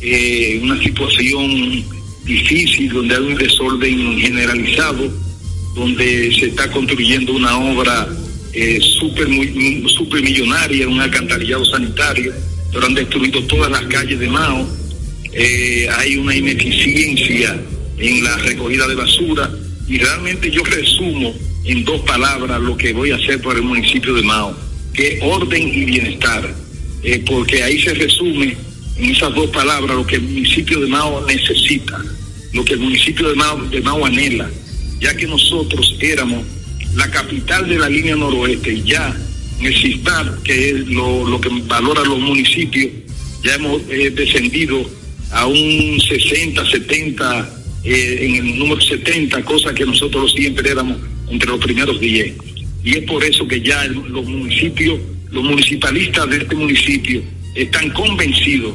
eh, 0.00 0.60
una 0.62 0.80
situación 0.82 1.84
difícil 2.24 2.92
donde 2.92 3.14
hay 3.14 3.22
un 3.22 3.36
desorden 3.36 4.18
generalizado, 4.18 5.10
donde 5.74 6.34
se 6.38 6.46
está 6.46 6.70
construyendo 6.70 7.32
una 7.32 7.58
obra 7.58 8.08
eh, 8.52 8.80
super, 8.80 9.28
muy, 9.28 9.84
super 9.88 10.22
millonaria, 10.22 10.88
un 10.88 11.00
alcantarillado 11.00 11.64
sanitario, 11.64 12.32
pero 12.72 12.86
han 12.86 12.94
destruido 12.94 13.42
todas 13.44 13.70
las 13.70 13.82
calles 13.82 14.18
de 14.18 14.28
Mao. 14.28 14.66
Eh, 15.32 15.88
hay 15.98 16.16
una 16.16 16.34
ineficiencia 16.34 17.60
en 17.98 18.24
la 18.24 18.36
recogida 18.38 18.86
de 18.86 18.94
basura. 18.94 19.50
Y 19.88 19.98
realmente 19.98 20.50
yo 20.50 20.64
resumo 20.64 21.34
en 21.64 21.84
dos 21.84 22.00
palabras 22.02 22.60
lo 22.60 22.76
que 22.76 22.92
voy 22.92 23.10
a 23.10 23.16
hacer 23.16 23.40
por 23.40 23.56
el 23.56 23.62
municipio 23.62 24.14
de 24.14 24.22
Mao, 24.22 24.56
que 24.92 25.18
orden 25.22 25.68
y 25.68 25.84
bienestar, 25.84 26.54
eh, 27.06 27.22
porque 27.24 27.62
ahí 27.62 27.80
se 27.80 27.94
resume 27.94 28.56
en 28.98 29.10
esas 29.10 29.32
dos 29.32 29.48
palabras 29.50 29.96
lo 29.96 30.04
que 30.04 30.16
el 30.16 30.22
municipio 30.22 30.80
de 30.80 30.88
Mao 30.88 31.24
necesita, 31.24 32.02
lo 32.52 32.64
que 32.64 32.72
el 32.72 32.80
municipio 32.80 33.28
de 33.28 33.36
Mao, 33.36 33.64
de 33.66 33.80
Mao 33.80 34.04
anhela, 34.04 34.50
ya 35.00 35.16
que 35.16 35.26
nosotros 35.26 35.96
éramos 36.00 36.44
la 36.96 37.08
capital 37.10 37.68
de 37.68 37.78
la 37.78 37.88
línea 37.88 38.16
noroeste 38.16 38.72
y 38.72 38.82
ya 38.82 39.16
en 39.60 39.66
el 39.66 40.02
que 40.42 40.70
es 40.70 40.88
lo, 40.88 41.28
lo 41.28 41.40
que 41.40 41.48
valora 41.68 42.02
los 42.02 42.18
municipios, 42.18 42.90
ya 43.44 43.54
hemos 43.54 43.82
eh, 43.88 44.10
descendido 44.10 44.84
a 45.30 45.46
un 45.46 46.00
60, 46.00 46.66
70, 46.68 47.50
eh, 47.84 48.18
en 48.20 48.34
el 48.34 48.58
número 48.58 48.80
70, 48.80 49.44
cosa 49.44 49.72
que 49.72 49.86
nosotros 49.86 50.32
siempre 50.32 50.70
éramos 50.70 50.98
entre 51.30 51.48
los 51.50 51.60
primeros 51.60 52.00
10. 52.00 52.34
Y 52.82 52.98
es 52.98 53.04
por 53.04 53.22
eso 53.22 53.46
que 53.46 53.60
ya 53.60 53.84
los 53.86 54.26
municipios, 54.26 54.98
los 55.30 55.44
municipalistas 55.44 56.28
de 56.30 56.36
este 56.38 56.54
municipio 56.54 57.22
están 57.54 57.90
convencidos 57.90 58.74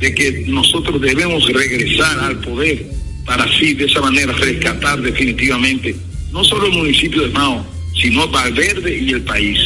de 0.00 0.14
que 0.14 0.44
nosotros 0.46 1.00
debemos 1.00 1.46
regresar 1.52 2.20
al 2.20 2.38
poder 2.40 2.86
para 3.24 3.44
así 3.44 3.74
de 3.74 3.86
esa 3.86 4.00
manera 4.00 4.32
rescatar 4.32 5.00
definitivamente 5.02 5.94
no 6.32 6.44
solo 6.44 6.66
el 6.66 6.72
municipio 6.72 7.22
de 7.22 7.28
Mao, 7.30 7.64
sino 8.00 8.28
Valverde 8.28 8.98
y 8.98 9.10
el 9.10 9.22
país. 9.22 9.58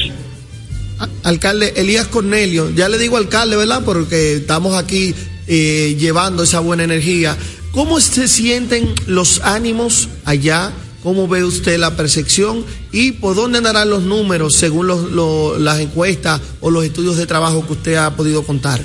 Alcalde 1.25 1.73
Elías 1.77 2.07
Cornelio, 2.07 2.71
ya 2.75 2.89
le 2.89 2.99
digo 2.99 3.17
alcalde, 3.17 3.57
¿verdad? 3.57 3.83
Porque 3.85 4.35
estamos 4.35 4.75
aquí 4.77 5.15
eh, 5.49 5.97
llevando 5.99 6.45
esa 6.45 6.61
buena 6.61 6.85
energía. 6.85 7.37
¿Cómo 7.73 8.01
se 8.01 8.29
sienten 8.29 8.95
los 9.07 9.41
ánimos 9.41 10.09
allá 10.25 10.73
¿Cómo 11.03 11.27
ve 11.27 11.43
usted 11.45 11.79
la 11.79 11.97
percepción 11.97 12.65
y 12.93 13.13
por 13.13 13.35
dónde 13.35 13.59
andarán 13.59 13.91
los 13.91 14.03
números 14.05 14.55
según 14.57 14.87
los- 14.87 15.11
lo- 15.11 15.59
las 15.59 15.81
encuestas 15.81 16.41
o 16.61 16.71
los 16.71 16.85
estudios 16.85 17.17
de 17.17 17.27
trabajo 17.27 17.67
que 17.67 17.73
usted 17.73 17.95
ha 17.97 18.15
podido 18.15 18.45
contar? 18.45 18.81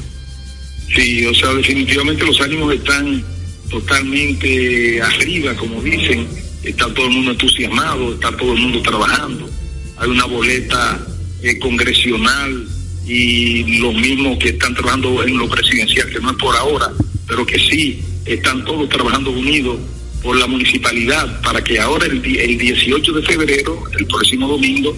Sí, 0.96 1.26
o 1.26 1.34
sea, 1.36 1.54
definitivamente 1.54 2.26
los 2.26 2.40
ánimos 2.42 2.74
están 2.74 3.24
totalmente 3.70 5.02
arriba, 5.02 5.54
como 5.56 5.82
dicen. 5.82 6.28
Está 6.64 6.92
todo 6.94 7.06
el 7.08 7.14
mundo 7.14 7.32
entusiasmado, 7.32 8.14
está 8.14 8.36
todo 8.36 8.54
el 8.54 8.60
mundo 8.60 8.82
trabajando. 8.82 9.50
Hay 9.98 10.10
una 10.10 10.26
boleta 10.26 11.00
eh, 11.44 11.60
congresional 11.60 12.68
y 13.06 13.78
los 13.80 13.94
mismos 13.94 14.38
que 14.40 14.50
están 14.50 14.74
trabajando 14.74 15.24
en 15.24 15.38
lo 15.38 15.48
presidencial, 15.48 16.10
que 16.10 16.20
no 16.20 16.32
es 16.32 16.38
por 16.38 16.56
ahora, 16.58 16.92
pero 17.28 17.46
que 17.46 17.58
sí 17.60 18.02
están 18.26 18.66
todos 18.66 18.90
trabajando 18.90 19.30
unidos 19.32 19.78
por 20.22 20.36
la 20.38 20.48
municipalidad 20.48 21.42
para 21.42 21.64
que 21.64 21.80
ahora 21.80 22.06
el, 22.08 22.24
el 22.26 22.58
18 22.58 23.12
de 23.14 23.22
febrero, 23.24 23.84
el 23.98 24.06
próximo 24.08 24.48
domingo, 24.48 24.96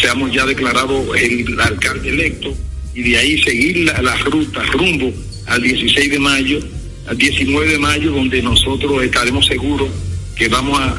seamos 0.00 0.32
ya 0.32 0.44
declarados 0.46 1.04
el 1.16 1.60
alcalde 1.60 2.08
electo 2.10 2.54
y 2.94 3.02
de 3.02 3.16
ahí 3.18 3.42
seguir 3.42 3.78
la, 3.78 4.00
la 4.02 4.16
ruta 4.18 4.62
rumbo 4.72 5.12
al 5.46 5.62
16 5.62 6.10
de 6.10 6.18
mayo, 6.18 6.58
al 7.06 7.16
19 7.18 7.68
de 7.72 7.78
mayo, 7.78 8.10
donde 8.12 8.42
nosotros 8.42 9.02
estaremos 9.04 9.46
seguros 9.46 9.88
que 10.36 10.48
vamos 10.48 10.78
a 10.80 10.98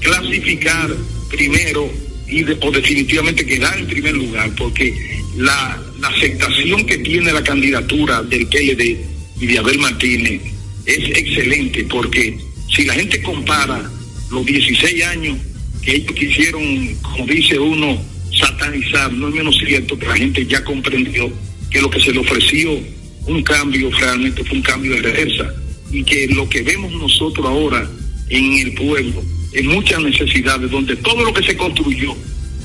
clasificar 0.00 0.90
primero 1.30 1.90
y 2.28 2.42
de- 2.44 2.56
o 2.60 2.70
definitivamente 2.70 3.44
quedar 3.46 3.78
en 3.78 3.86
primer 3.86 4.14
lugar, 4.14 4.50
porque 4.56 4.94
la, 5.36 5.80
la 6.00 6.08
aceptación 6.08 6.84
que 6.86 6.98
tiene 6.98 7.32
la 7.32 7.42
candidatura 7.42 8.22
del 8.22 8.46
PLD 8.46 8.96
y 9.40 9.46
de 9.46 9.58
Abel 9.58 9.78
Martínez 9.78 10.40
es 10.86 10.98
excelente, 11.16 11.84
porque 11.84 12.36
si 12.74 12.84
la 12.84 12.94
gente 12.94 13.20
compara 13.22 13.90
los 14.30 14.46
16 14.46 15.04
años 15.04 15.38
que 15.82 15.96
ellos 15.96 16.12
quisieron, 16.12 16.94
como 17.02 17.26
dice 17.26 17.58
uno, 17.58 18.00
satanizar, 18.38 19.12
no 19.12 19.28
es 19.28 19.34
menos 19.34 19.56
cierto 19.58 19.98
que 19.98 20.06
la 20.06 20.16
gente 20.16 20.46
ya 20.46 20.64
comprendió 20.64 21.30
que 21.70 21.80
lo 21.80 21.90
que 21.90 22.00
se 22.00 22.12
le 22.12 22.20
ofreció 22.20 22.78
un 23.26 23.42
cambio 23.42 23.90
realmente 23.90 24.44
fue 24.44 24.58
un 24.58 24.62
cambio 24.62 24.92
de 24.92 25.02
reversa 25.02 25.54
y 25.90 26.02
que 26.02 26.26
lo 26.28 26.48
que 26.48 26.62
vemos 26.62 26.92
nosotros 26.92 27.46
ahora 27.46 27.88
en 28.28 28.58
el 28.58 28.72
pueblo, 28.74 29.22
en 29.52 29.66
muchas 29.66 30.00
necesidades, 30.02 30.70
donde 30.70 30.96
todo 30.96 31.24
lo 31.24 31.32
que 31.32 31.42
se 31.42 31.56
construyó 31.56 32.16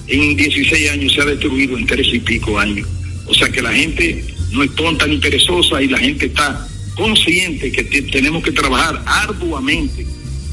en 0.07 0.35
16 0.37 0.89
años 0.91 1.13
se 1.13 1.21
ha 1.21 1.25
destruido 1.25 1.77
en 1.77 1.85
tres 1.85 2.07
y 2.13 2.19
pico 2.19 2.57
años. 2.57 2.87
O 3.25 3.33
sea 3.33 3.49
que 3.49 3.61
la 3.61 3.73
gente 3.73 4.23
no 4.51 4.63
es 4.63 4.73
tonta 4.75 5.05
ni 5.05 5.17
perezosa 5.17 5.81
y 5.81 5.87
la 5.87 5.97
gente 5.97 6.27
está 6.27 6.67
consciente 6.97 7.71
que 7.71 7.83
te- 7.83 8.01
tenemos 8.03 8.43
que 8.43 8.51
trabajar 8.51 9.01
arduamente 9.05 10.05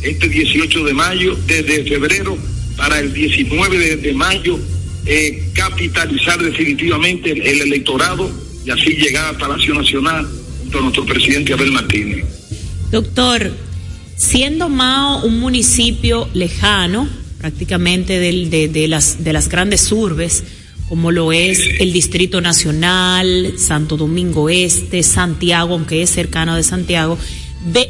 este 0.03 0.29
18 0.29 0.85
de 0.85 0.93
mayo, 0.95 1.37
desde 1.47 1.85
febrero 1.85 2.37
para 2.77 3.01
el 3.01 3.13
19 3.13 3.97
de, 3.97 4.13
mayo, 4.13 4.59
eh, 5.07 5.43
capitalizar 5.55 6.41
definitivamente 6.43 7.31
el, 7.33 7.41
el 7.43 7.61
electorado 7.63 8.31
y 8.67 8.71
así 8.71 8.91
llegar 8.97 9.35
a 9.35 9.39
Palacio 9.39 9.75
Nacional 9.75 10.29
junto 10.61 10.79
a 10.79 10.83
nuestro 10.83 11.07
presidente 11.07 11.53
Abel 11.55 11.73
Martínez. 11.73 12.25
Doctor, 12.91 13.51
siendo 14.17 14.69
Mao 14.69 15.25
un 15.25 15.41
municipio 15.41 16.29
lejano, 16.35 17.09
prácticamente 17.39 18.19
de 18.21 18.89
las 18.89 19.49
grandes 19.49 19.91
urbes, 19.91 20.45
como 20.89 21.11
lo 21.11 21.33
es 21.33 21.61
el 21.81 21.93
Distrito 21.93 22.41
Nacional, 22.41 23.55
Santo 23.59 23.97
Domingo 23.97 24.49
Este, 24.51 25.03
Santiago, 25.03 25.75
aunque 25.75 26.03
es 26.03 26.11
cercano 26.11 26.57
de 26.57 26.63
Santiago, 26.63 27.19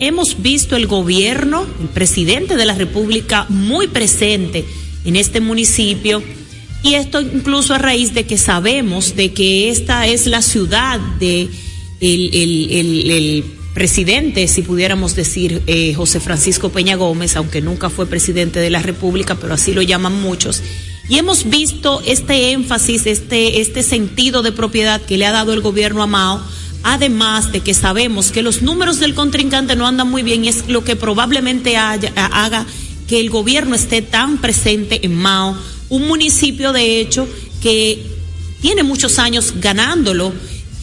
hemos 0.01 0.41
visto 0.43 0.77
el 0.77 0.87
gobierno, 0.87 1.67
el 1.81 1.89
presidente 1.89 2.57
de 2.57 2.65
la 2.65 2.75
República 2.75 3.47
muy 3.49 3.89
presente 3.89 4.65
en 5.05 5.17
este 5.17 5.41
municipio. 5.41 6.23
Y 6.83 6.95
esto 6.95 7.21
incluso 7.21 7.75
a 7.75 7.79
raíz 7.79 8.15
de 8.15 8.25
que 8.25 8.39
sabemos 8.39 9.17
de 9.17 9.33
que 9.33 9.71
esta 9.71 10.07
es 10.07 10.27
la 10.27 10.43
ciudad 10.43 11.01
de 11.19 11.49
el, 12.01 12.31
el- 12.35 12.69
el- 12.71 13.11
el 13.11 13.45
presidente, 13.73 14.47
si 14.47 14.63
pudiéramos 14.63 15.17
decir, 15.17 15.63
eh, 15.67 15.95
José 15.95 16.21
Francisco 16.21 16.69
Peña 16.71 16.95
Gómez, 16.95 17.35
aunque 17.37 17.61
nunca 17.61 17.91
fue 17.91 18.07
presidente 18.07 18.61
de 18.61 18.71
la 18.71 18.81
República, 18.83 19.35
pero 19.35 19.55
así 19.55 19.73
lo 19.73 19.83
llaman 19.83 20.21
muchos. 20.21 20.63
Y 21.09 21.19
hemos 21.19 21.51
visto 21.51 22.01
este 22.07 22.53
énfasis, 22.53 23.07
este, 23.07 23.61
este 23.61 23.83
sentido 23.83 24.43
de 24.43 24.53
propiedad 24.53 25.01
que 25.03 25.19
le 25.19 25.27
ha 25.27 25.33
dado 25.33 25.53
el 25.53 25.61
gobierno 25.61 26.03
a 26.03 26.07
Mao, 26.07 26.41
además 26.83 27.53
de 27.53 27.61
que 27.61 27.75
sabemos 27.75 28.31
que 28.31 28.43
los 28.43 28.63
números 28.63 29.01
del 29.01 29.15
contrincante 29.15 29.77
no 29.77 29.87
andan 29.87 30.11
muy 30.11 30.23
bien 30.23 30.45
y 30.45 30.49
es 30.49 30.69
lo 30.69 30.83
que 30.83 30.97
probablemente 30.97 31.77
haya- 31.77 32.13
haga 32.17 32.67
que 33.07 33.21
el 33.21 33.29
gobierno 33.29 33.75
esté 33.75 34.01
tan 34.01 34.39
presente 34.39 35.05
en 35.05 35.15
Mao, 35.15 35.57
un 35.91 36.07
municipio 36.09 36.73
de 36.73 37.01
hecho 37.01 37.29
que 37.63 38.03
tiene 38.63 38.83
muchos 38.83 39.19
años 39.19 39.55
ganándolo 39.61 40.33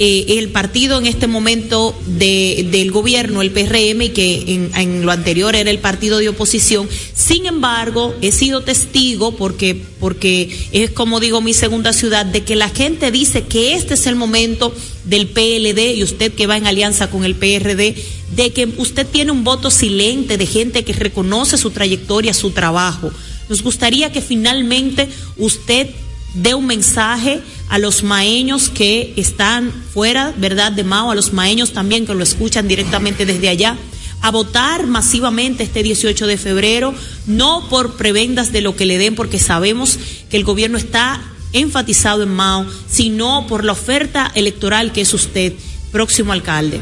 eh, 0.03 0.39
el 0.39 0.49
partido 0.49 0.97
en 0.97 1.05
este 1.05 1.27
momento 1.27 1.95
de, 2.07 2.67
del 2.71 2.89
gobierno, 2.89 3.43
el 3.43 3.51
PRM, 3.51 4.01
y 4.01 4.09
que 4.09 4.55
en, 4.55 4.71
en 4.75 5.05
lo 5.05 5.11
anterior 5.11 5.55
era 5.55 5.69
el 5.69 5.77
partido 5.77 6.17
de 6.17 6.27
oposición. 6.27 6.89
Sin 7.13 7.45
embargo, 7.45 8.15
he 8.19 8.31
sido 8.31 8.61
testigo, 8.61 9.35
porque, 9.35 9.79
porque 9.99 10.49
es 10.71 10.89
como 10.89 11.19
digo 11.19 11.39
mi 11.41 11.53
segunda 11.53 11.93
ciudad, 11.93 12.25
de 12.25 12.43
que 12.43 12.55
la 12.55 12.69
gente 12.69 13.11
dice 13.11 13.43
que 13.43 13.75
este 13.75 13.93
es 13.93 14.07
el 14.07 14.15
momento 14.15 14.73
del 15.05 15.27
PLD 15.27 15.95
y 15.95 16.01
usted 16.01 16.33
que 16.33 16.47
va 16.47 16.57
en 16.57 16.65
alianza 16.65 17.11
con 17.11 17.23
el 17.23 17.35
PRD, 17.35 17.93
de 18.35 18.53
que 18.53 18.73
usted 18.77 19.05
tiene 19.05 19.31
un 19.31 19.43
voto 19.43 19.69
silente 19.69 20.39
de 20.39 20.47
gente 20.47 20.83
que 20.83 20.93
reconoce 20.93 21.59
su 21.59 21.69
trayectoria, 21.69 22.33
su 22.33 22.49
trabajo. 22.49 23.11
Nos 23.49 23.61
gustaría 23.61 24.11
que 24.11 24.21
finalmente 24.21 25.09
usted 25.37 25.91
dé 26.33 26.53
un 26.53 26.65
mensaje 26.65 27.41
a 27.69 27.77
los 27.77 28.03
maeños 28.03 28.69
que 28.69 29.13
están 29.17 29.71
fuera, 29.93 30.33
¿verdad?, 30.37 30.71
de 30.71 30.83
Mao, 30.83 31.11
a 31.11 31.15
los 31.15 31.33
maeños 31.33 31.73
también 31.73 32.05
que 32.05 32.13
lo 32.13 32.23
escuchan 32.23 32.67
directamente 32.67 33.25
desde 33.25 33.49
allá, 33.49 33.77
a 34.21 34.31
votar 34.31 34.85
masivamente 34.87 35.63
este 35.63 35.83
18 35.83 36.27
de 36.27 36.37
febrero, 36.37 36.93
no 37.25 37.67
por 37.69 37.97
prebendas 37.97 38.51
de 38.51 38.61
lo 38.61 38.75
que 38.75 38.85
le 38.85 38.97
den, 38.97 39.15
porque 39.15 39.39
sabemos 39.39 39.97
que 40.29 40.37
el 40.37 40.43
gobierno 40.43 40.77
está 40.77 41.21
enfatizado 41.53 42.23
en 42.23 42.29
Mao, 42.29 42.65
sino 42.89 43.47
por 43.47 43.65
la 43.65 43.73
oferta 43.73 44.31
electoral 44.35 44.91
que 44.91 45.01
es 45.01 45.13
usted, 45.13 45.53
próximo 45.91 46.31
alcalde. 46.31 46.81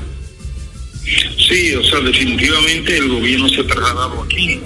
Sí, 1.47 1.73
o 1.73 1.83
sea, 1.83 1.99
definitivamente 2.01 2.97
el 2.97 3.09
gobierno 3.09 3.49
se 3.49 3.61
ha 3.61 3.67
trasladado 3.67 4.21
aquí. 4.21 4.59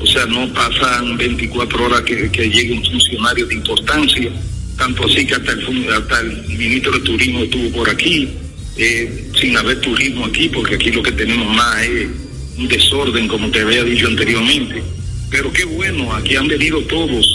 O 0.00 0.06
sea, 0.06 0.26
no 0.26 0.52
pasan 0.52 1.16
24 1.16 1.84
horas 1.84 2.02
que, 2.02 2.28
llegue 2.30 2.72
un 2.72 2.84
funcionario 2.84 3.46
de 3.46 3.54
importancia. 3.54 4.30
Tanto 4.76 5.04
así 5.06 5.26
que 5.26 5.34
hasta 5.34 5.52
el, 5.52 5.92
hasta 5.92 6.20
el 6.20 6.46
ministro 6.46 6.92
de 6.92 7.00
Turismo 7.00 7.40
estuvo 7.42 7.70
por 7.78 7.90
aquí, 7.90 8.28
eh, 8.76 9.28
sin 9.40 9.56
haber 9.56 9.80
turismo 9.80 10.26
aquí, 10.26 10.48
porque 10.48 10.76
aquí 10.76 10.92
lo 10.92 11.02
que 11.02 11.10
tenemos 11.12 11.52
más 11.54 11.82
es 11.82 12.08
un 12.56 12.68
desorden, 12.68 13.26
como 13.26 13.50
te 13.50 13.60
había 13.60 13.82
dicho 13.82 14.06
anteriormente. 14.06 14.82
Pero 15.30 15.52
qué 15.52 15.64
bueno, 15.64 16.14
aquí 16.14 16.36
han 16.36 16.46
venido 16.46 16.80
todos 16.82 17.26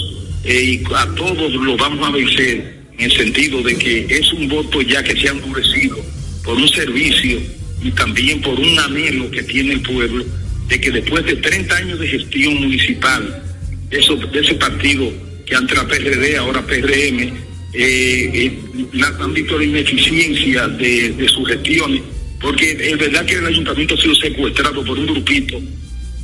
eh, 0.46 0.64
y 0.64 0.94
a 0.96 1.06
todos 1.16 1.54
los 1.54 1.78
vamos 1.78 2.08
a 2.08 2.12
vencer 2.12 2.82
en 2.98 3.06
el 3.06 3.12
sentido 3.12 3.62
de 3.62 3.76
que 3.76 4.08
es 4.10 4.32
un 4.34 4.48
voto 4.48 4.82
ya 4.82 5.04
que 5.04 5.20
se 5.20 5.28
ha 5.28 5.32
endurecido 5.32 5.98
por 6.44 6.56
un 6.56 6.70
servicio 6.70 7.40
y 7.82 7.92
también 7.92 8.42
por 8.42 8.58
un 8.58 8.80
anhelo 8.80 9.30
que 9.32 9.44
tiene 9.44 9.74
el 9.74 9.82
pueblo 9.82 10.26
de 10.68 10.80
que 10.80 10.92
después 10.92 11.26
de 11.26 11.36
30 11.36 11.76
años 11.76 12.00
de 12.00 12.08
gestión 12.08 12.56
municipal, 12.56 13.44
de 13.90 14.00
ese 14.40 14.56
partido 14.56 15.12
que 15.46 15.56
antes 15.56 15.78
era 15.78 15.88
PRD, 15.88 16.38
ahora 16.38 16.66
PRM, 16.66 17.34
eh, 17.74 18.30
eh, 18.34 18.60
han 19.20 19.34
visto 19.34 19.58
la 19.58 19.66
ineficiencia 19.66 20.68
de, 20.68 21.12
de 21.12 21.28
sus 21.30 21.48
gestiones, 21.48 22.02
porque 22.40 22.72
es 22.72 22.98
verdad 22.98 23.26
que 23.26 23.36
el 23.36 23.48
ayuntamiento 23.48 23.96
ha 23.96 24.02
sido 24.02 24.16
secuestrado 24.16 24.84
por 24.84 24.98
un 24.98 25.08
grupito 25.08 25.60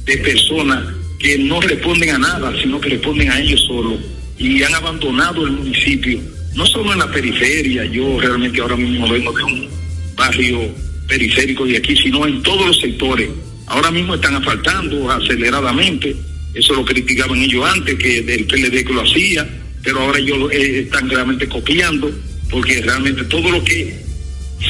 de 0.05 0.17
personas 0.17 0.83
que 1.19 1.37
no 1.37 1.59
responden 1.59 2.11
a 2.11 2.17
nada, 2.17 2.53
sino 2.61 2.79
que 2.79 2.89
responden 2.89 3.29
a 3.31 3.39
ellos 3.39 3.61
solos 3.67 3.99
y 4.37 4.63
han 4.63 4.73
abandonado 4.73 5.45
el 5.45 5.51
municipio, 5.51 6.19
no 6.55 6.65
solo 6.65 6.93
en 6.93 6.99
la 6.99 7.11
periferia, 7.11 7.85
yo 7.85 8.19
realmente 8.19 8.61
ahora 8.61 8.77
mismo 8.77 9.07
vengo 9.07 9.33
de 9.33 9.43
un 9.43 9.69
barrio 10.15 10.59
periférico 11.07 11.65
de 11.65 11.77
aquí, 11.77 11.95
sino 11.97 12.25
en 12.25 12.41
todos 12.41 12.65
los 12.67 12.79
sectores. 12.79 13.29
Ahora 13.69 13.91
mismo 13.91 14.15
están 14.15 14.35
asfaltando 14.35 15.11
aceleradamente, 15.11 16.15
eso 16.55 16.73
lo 16.73 16.83
criticaban 16.83 17.39
ellos 17.39 17.63
antes, 17.65 17.95
que 17.99 18.23
del 18.23 18.45
PLD 18.45 18.83
que 18.83 18.93
lo 18.93 19.01
hacía, 19.01 19.47
pero 19.83 19.99
ahora 19.99 20.17
ellos 20.17 20.51
eh, 20.51 20.81
están 20.85 21.07
realmente 21.07 21.47
copiando, 21.47 22.11
porque 22.49 22.81
realmente 22.81 23.23
todo 23.25 23.51
lo 23.51 23.63
que 23.63 23.95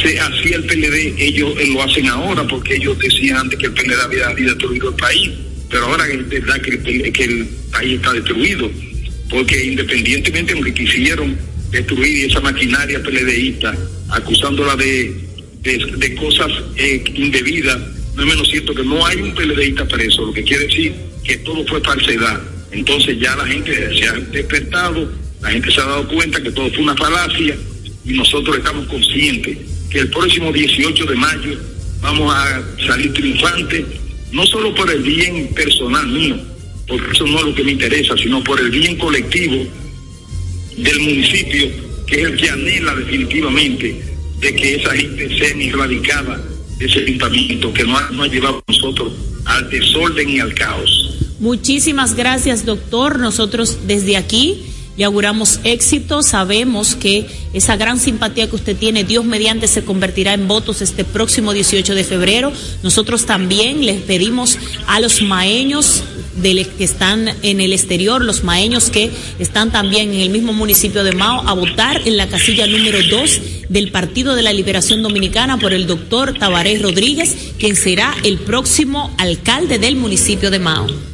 se 0.03 0.19
hacía 0.19 0.57
el 0.57 0.65
PLD, 0.65 1.15
ellos 1.17 1.53
eh, 1.59 1.67
lo 1.67 1.81
hacen 1.81 2.07
ahora, 2.07 2.45
porque 2.45 2.75
ellos 2.75 2.99
decían 2.99 3.37
antes 3.37 3.57
que 3.57 3.67
el 3.67 3.73
PLD 3.73 4.01
había, 4.01 4.27
destruido 4.35 4.89
el 4.89 4.95
país, 4.95 5.31
pero 5.69 5.85
ahora 5.85 6.05
es 6.07 6.27
verdad 6.27 6.61
que 6.61 6.71
el, 7.23 7.47
país 7.71 7.93
está 7.93 8.11
destruido, 8.11 8.69
porque 9.29 9.63
independientemente 9.63 10.53
de 10.53 10.59
lo 10.59 10.65
que 10.65 10.73
quisieron 10.73 11.37
destruir 11.71 12.25
esa 12.25 12.41
maquinaria 12.41 13.01
PLDista, 13.01 13.77
acusándola 14.09 14.75
de, 14.75 15.15
de, 15.61 15.77
de 15.97 16.15
cosas 16.15 16.51
eh, 16.75 17.01
indebidas, 17.13 17.79
no 18.15 18.23
es 18.23 18.29
menos 18.29 18.49
cierto 18.49 18.73
que 18.73 18.83
no 18.83 19.05
hay 19.05 19.21
un 19.21 19.33
PLDista 19.33 19.87
preso, 19.87 20.25
lo 20.25 20.33
que 20.33 20.43
quiere 20.43 20.65
decir 20.65 20.93
que 21.23 21.37
todo 21.37 21.65
fue 21.67 21.81
falsedad. 21.81 22.41
Entonces 22.71 23.19
ya 23.19 23.35
la 23.35 23.45
gente 23.45 23.97
se 23.97 24.07
ha 24.07 24.13
despertado, 24.13 25.11
la 25.41 25.51
gente 25.51 25.71
se 25.71 25.81
ha 25.81 25.85
dado 25.85 26.07
cuenta 26.07 26.41
que 26.41 26.51
todo 26.51 26.69
fue 26.69 26.83
una 26.83 26.95
falacia 26.95 27.57
y 28.05 28.13
nosotros 28.13 28.57
estamos 28.57 28.87
conscientes 28.87 29.57
que 29.89 29.99
el 29.99 30.09
próximo 30.09 30.51
18 30.51 31.05
de 31.05 31.15
mayo 31.15 31.59
vamos 32.01 32.33
a 32.33 32.63
salir 32.87 33.13
triunfantes, 33.13 33.85
no 34.31 34.45
solo 34.45 34.73
por 34.75 34.89
el 34.91 35.01
bien 35.01 35.47
personal 35.53 36.07
mío, 36.07 36.37
porque 36.87 37.11
eso 37.11 37.25
no 37.25 37.39
es 37.39 37.45
lo 37.45 37.55
que 37.55 37.63
me 37.63 37.71
interesa, 37.71 38.15
sino 38.17 38.43
por 38.43 38.59
el 38.59 38.69
bien 38.69 38.97
colectivo 38.97 39.65
del 40.77 40.99
municipio, 40.99 41.69
que 42.05 42.21
es 42.21 42.27
el 42.27 42.37
que 42.37 42.49
anhela 42.49 42.95
definitivamente 42.95 44.01
de 44.39 44.55
que 44.55 44.75
esa 44.75 44.95
gente 44.95 45.37
sea 45.37 45.49
erradicada 45.49 46.41
ese 46.79 46.99
ayuntamiento 46.99 47.73
que 47.73 47.83
nos 47.83 48.11
nos 48.11 48.27
ha 48.27 48.31
llevado 48.31 48.63
a 48.67 48.71
nosotros 48.71 49.13
al 49.45 49.69
desorden 49.69 50.29
y 50.29 50.39
al 50.39 50.53
caos. 50.53 51.17
Muchísimas 51.39 52.15
gracias, 52.15 52.65
doctor. 52.65 53.19
Nosotros 53.19 53.79
desde 53.87 54.17
aquí 54.17 54.65
le 54.97 55.05
auguramos 55.05 55.61
éxito. 55.63 56.21
Sabemos 56.21 56.95
que 56.95 57.25
esa 57.53 57.77
gran 57.77 57.99
simpatía 57.99 58.49
que 58.49 58.55
usted 58.57 58.75
tiene, 58.75 59.05
Dios 59.05 59.23
mediante, 59.23 59.67
se 59.67 59.85
convertirá 59.85 60.33
en 60.33 60.47
votos 60.47 60.81
este 60.81 61.05
próximo 61.05 61.53
18 61.53 61.95
de 61.95 62.03
febrero. 62.03 62.51
Nosotros 62.83 63.25
también 63.25 63.85
les 63.85 64.01
pedimos 64.01 64.59
a 64.87 64.99
los 64.99 65.21
maeños 65.21 66.03
del, 66.41 66.67
que 66.67 66.83
están 66.83 67.29
en 67.41 67.61
el 67.61 67.73
exterior, 67.73 68.23
los 68.23 68.43
maeños 68.43 68.89
que 68.89 69.11
están 69.39 69.71
también 69.71 70.13
en 70.13 70.21
el 70.21 70.29
mismo 70.29 70.53
municipio 70.53 71.03
de 71.03 71.13
Mao, 71.13 71.47
a 71.47 71.53
votar 71.53 72.01
en 72.05 72.17
la 72.17 72.27
casilla 72.27 72.67
número 72.67 72.99
2 73.09 73.41
del 73.69 73.91
Partido 73.91 74.35
de 74.35 74.41
la 74.41 74.53
Liberación 74.53 75.03
Dominicana 75.03 75.57
por 75.57 75.73
el 75.73 75.87
doctor 75.87 76.37
Tabaré 76.37 76.77
Rodríguez, 76.79 77.53
quien 77.57 77.75
será 77.75 78.15
el 78.23 78.39
próximo 78.39 79.13
alcalde 79.17 79.79
del 79.79 79.95
municipio 79.95 80.51
de 80.51 80.59
Mao. 80.59 81.08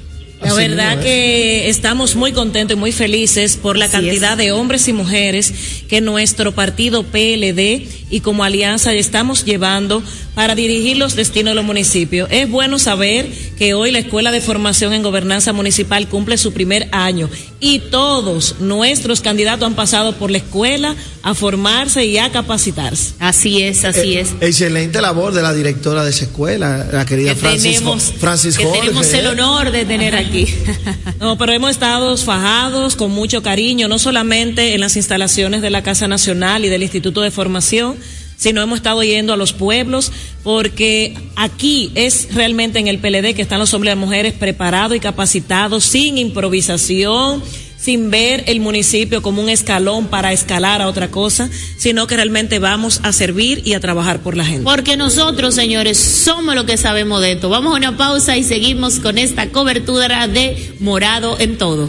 La 0.46 0.54
verdad 0.54 1.00
que 1.02 1.70
estamos 1.70 2.16
muy 2.16 2.32
contentos 2.32 2.78
y 2.78 2.80
muy 2.80 2.92
felices 2.92 3.58
por 3.58 3.78
la 3.78 3.86
Así 3.86 3.94
cantidad 3.94 4.34
es. 4.34 4.38
de 4.38 4.52
hombres 4.52 4.88
y 4.88 4.94
mujeres 4.94 5.54
que 5.90 6.02
nuestro 6.02 6.54
partido 6.54 7.04
PLD 7.04 7.88
y 8.10 8.20
como 8.22 8.44
alianza 8.44 8.94
estamos 8.94 9.44
llevando 9.46 10.04
para 10.36 10.54
dirigir 10.54 10.98
los 10.98 11.16
destinos 11.16 11.52
de 11.52 11.56
los 11.56 11.66
municipios. 11.66 12.28
Es 12.32 12.50
bueno 12.50 12.78
saber 12.78 13.28
que 13.58 13.74
hoy 13.74 13.92
la 13.92 14.00
Escuela 14.00 14.32
de 14.32 14.42
Formación 14.42 14.94
en 14.94 15.02
Gobernanza 15.02 15.54
Municipal 15.54 16.08
cumple 16.10 16.38
su 16.38 16.52
primer 16.54 16.88
año 16.92 17.30
y 17.60 17.80
todos 17.80 18.56
nuestros 18.60 19.22
candidatos 19.22 19.66
han 19.66 19.76
pasado 19.76 20.14
por 20.18 20.30
la 20.32 20.38
escuela 20.40 20.96
a 21.24 21.34
formarse 21.34 22.06
y 22.06 22.18
a 22.18 22.32
capacitarse. 22.32 23.14
Así 23.20 23.64
es, 23.64 23.86
así 23.86 24.18
es. 24.18 24.30
Excelente 24.42 25.02
labor 25.02 25.34
de 25.34 25.42
la 25.42 25.54
directora 25.54 26.04
de 26.04 26.10
esa 26.12 26.26
escuela, 26.26 26.86
la 26.92 27.06
querida 27.06 27.34
Que 27.34 27.40
Francis, 27.40 27.74
tenemos, 27.76 28.14
Francis 28.20 28.58
que 28.58 28.66
Jorge. 28.66 28.82
tenemos 28.82 29.14
el 29.14 29.28
honor 29.28 29.72
de 29.72 29.86
tener 29.86 30.16
aquí. 30.16 30.35
No, 31.20 31.38
pero 31.38 31.54
hemos 31.54 31.72
estado 31.72 32.16
fajados 32.18 32.96
con 32.96 33.12
mucho 33.12 33.42
cariño, 33.42 33.88
no 33.88 34.00
solamente 34.00 34.74
en 34.74 34.82
las 34.82 34.96
instalaciones 34.96 35.62
de 35.62 35.70
la 35.70 35.82
Casa 35.82 36.08
Nacional 36.08 36.66
y 36.66 36.70
del 36.70 36.84
Instituto 36.84 37.22
de 37.22 37.32
Formación, 37.32 37.96
sino 38.38 38.62
hemos 38.62 38.78
estado 38.78 39.02
yendo 39.04 39.34
a 39.34 39.38
los 39.38 39.54
pueblos, 39.54 40.12
porque 40.44 41.18
aquí 41.36 41.92
es 41.96 42.34
realmente 42.34 42.80
en 42.80 42.88
el 42.88 43.00
PLD 43.00 43.34
que 43.34 43.42
están 43.42 43.60
los 43.60 43.74
hombres 43.74 43.94
y 43.94 43.96
las 43.96 44.06
mujeres 44.06 44.34
preparados 44.34 44.96
y 44.96 45.00
capacitados, 45.00 45.84
sin 45.86 46.18
improvisación, 46.18 47.42
sin 47.86 48.10
ver 48.10 48.46
el 48.48 48.62
municipio 48.62 49.22
como 49.22 49.44
un 49.44 49.48
escalón 49.48 50.08
para 50.08 50.34
escalar 50.34 50.82
a 50.82 50.88
otra 50.88 51.12
cosa, 51.12 51.52
sino 51.78 52.08
que 52.08 52.16
realmente 52.16 52.58
vamos 52.58 53.00
a 53.04 53.14
servir 53.14 53.62
y 53.64 53.74
a 53.74 53.80
trabajar 53.80 54.24
por 54.24 54.36
la 54.36 54.44
gente. 54.44 54.64
Porque 54.64 54.98
nosotros, 54.98 55.54
señores, 55.54 56.00
somos 56.00 56.56
los 56.56 56.64
que 56.64 56.78
sabemos 56.78 57.22
de 57.22 57.34
esto. 57.34 57.48
Vamos 57.48 57.76
a 57.76 57.78
una 57.78 57.96
pausa 57.96 58.38
y 58.38 58.44
seguimos 58.44 59.00
con 59.00 59.20
esta 59.20 59.52
cobertura 59.52 60.28
de 60.28 60.74
Morado 60.80 61.38
en 61.40 61.60
todo. 61.60 61.88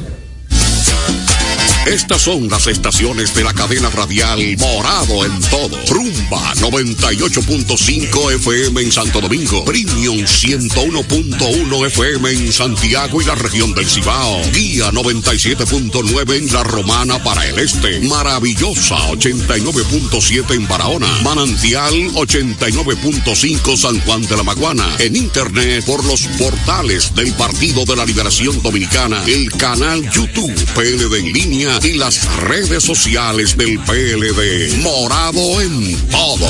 Estas 1.86 2.22
son 2.22 2.48
las 2.48 2.66
estaciones 2.66 3.32
de 3.32 3.44
la 3.44 3.54
cadena 3.54 3.88
radial 3.90 4.40
Morado 4.58 5.24
en 5.24 5.40
todo. 5.42 5.78
Rumba 5.88 6.52
98.5 6.56 8.32
FM 8.34 8.80
en 8.80 8.90
Santo 8.90 9.20
Domingo. 9.20 9.64
Premium 9.64 10.18
101.1 10.18 11.86
FM 11.86 12.30
en 12.30 12.52
Santiago 12.52 13.22
y 13.22 13.24
la 13.24 13.36
región 13.36 13.72
del 13.72 13.88
Cibao. 13.88 14.42
Guía 14.52 14.90
97.9 14.90 16.36
en 16.36 16.52
La 16.52 16.64
Romana 16.64 17.22
para 17.22 17.46
el 17.46 17.56
este. 17.60 18.00
Maravillosa 18.00 18.96
89.7 19.10 20.54
en 20.56 20.66
Barahona. 20.66 21.06
Manantial 21.22 21.94
89.5 22.14 23.76
San 23.76 24.00
Juan 24.00 24.22
de 24.22 24.36
la 24.36 24.42
Maguana. 24.42 24.88
En 24.98 25.14
internet 25.14 25.84
por 25.84 26.04
los 26.04 26.22
portales 26.38 27.14
del 27.14 27.32
Partido 27.34 27.84
de 27.84 27.94
la 27.94 28.04
Liberación 28.04 28.60
Dominicana. 28.60 29.22
El 29.28 29.52
canal 29.52 30.02
YouTube 30.10 30.52
PLD 30.74 31.14
en 31.18 31.32
línea 31.32 31.75
y 31.84 31.94
las 31.94 32.24
redes 32.36 32.84
sociales 32.84 33.56
del 33.56 33.78
PLD. 33.80 34.78
Morado 34.82 35.60
en 35.60 35.96
todo. 36.10 36.46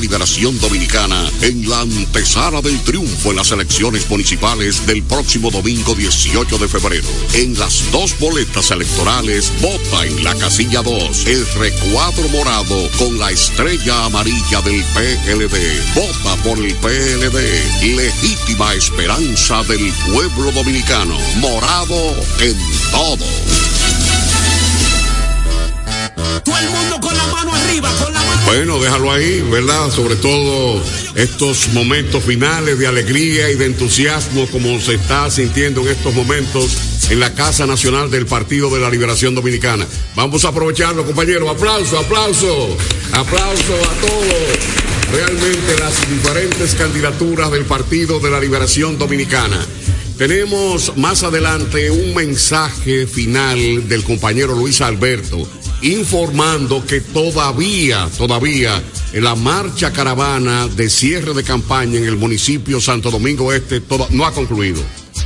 Liberación 0.00 0.58
Dominicana 0.58 1.30
en 1.42 1.68
la 1.68 1.80
antesala 1.80 2.60
del 2.62 2.80
triunfo 2.80 3.30
en 3.30 3.36
las 3.36 3.50
elecciones 3.50 4.08
municipales 4.08 4.86
del 4.86 5.02
próximo 5.02 5.50
domingo 5.50 5.94
18 5.94 6.58
de 6.58 6.68
febrero. 6.68 7.08
En 7.34 7.58
las 7.58 7.90
dos 7.92 8.18
boletas 8.18 8.70
electorales, 8.70 9.52
vota 9.60 10.06
en 10.06 10.24
la 10.24 10.34
casilla 10.34 10.82
2 10.82 11.26
el 11.26 11.46
recuadro 11.54 12.28
morado 12.30 12.90
con 12.98 13.18
la 13.18 13.30
estrella 13.30 14.06
amarilla 14.06 14.62
del 14.62 14.82
PLD. 14.84 15.94
Vota 15.94 16.36
por 16.42 16.58
el 16.58 16.74
PLD. 16.76 17.94
Legítima 17.94 18.74
esperanza 18.74 19.62
del 19.64 19.92
pueblo 20.12 20.50
dominicano. 20.52 21.18
Morado 21.40 22.16
en 22.40 22.56
todo. 22.90 23.49
Bueno, 28.52 28.80
déjalo 28.80 29.12
ahí, 29.12 29.42
¿verdad? 29.48 29.92
Sobre 29.92 30.16
todo 30.16 30.82
estos 31.14 31.68
momentos 31.68 32.24
finales 32.24 32.80
de 32.80 32.88
alegría 32.88 33.48
y 33.48 33.54
de 33.54 33.66
entusiasmo 33.66 34.44
como 34.48 34.80
se 34.80 34.94
está 34.94 35.30
sintiendo 35.30 35.82
en 35.82 35.88
estos 35.88 36.12
momentos 36.12 36.76
en 37.10 37.20
la 37.20 37.32
Casa 37.32 37.64
Nacional 37.64 38.10
del 38.10 38.26
Partido 38.26 38.68
de 38.68 38.80
la 38.80 38.90
Liberación 38.90 39.36
Dominicana. 39.36 39.86
Vamos 40.16 40.44
a 40.44 40.48
aprovecharlo, 40.48 41.06
compañeros. 41.06 41.48
Aplauso, 41.48 41.96
aplauso, 41.96 42.76
aplauso 43.12 43.74
a 43.76 44.00
todos. 44.00 45.12
Realmente 45.12 45.78
las 45.78 46.10
diferentes 46.10 46.74
candidaturas 46.74 47.52
del 47.52 47.66
Partido 47.66 48.18
de 48.18 48.30
la 48.30 48.40
Liberación 48.40 48.98
Dominicana. 48.98 49.64
Tenemos 50.18 50.96
más 50.96 51.22
adelante 51.22 51.88
un 51.92 52.14
mensaje 52.14 53.06
final 53.06 53.88
del 53.88 54.02
compañero 54.02 54.56
Luis 54.56 54.80
Alberto 54.80 55.48
informando 55.82 56.84
que 56.86 57.00
todavía, 57.00 58.08
todavía 58.16 58.82
en 59.12 59.24
la 59.24 59.34
marcha 59.34 59.92
caravana 59.92 60.68
de 60.68 60.88
cierre 60.88 61.34
de 61.34 61.42
campaña 61.42 61.98
en 61.98 62.04
el 62.04 62.16
municipio 62.16 62.80
Santo 62.80 63.10
Domingo 63.10 63.52
Este 63.52 63.82
no 64.10 64.26
ha 64.26 64.32
concluido. 64.32 64.82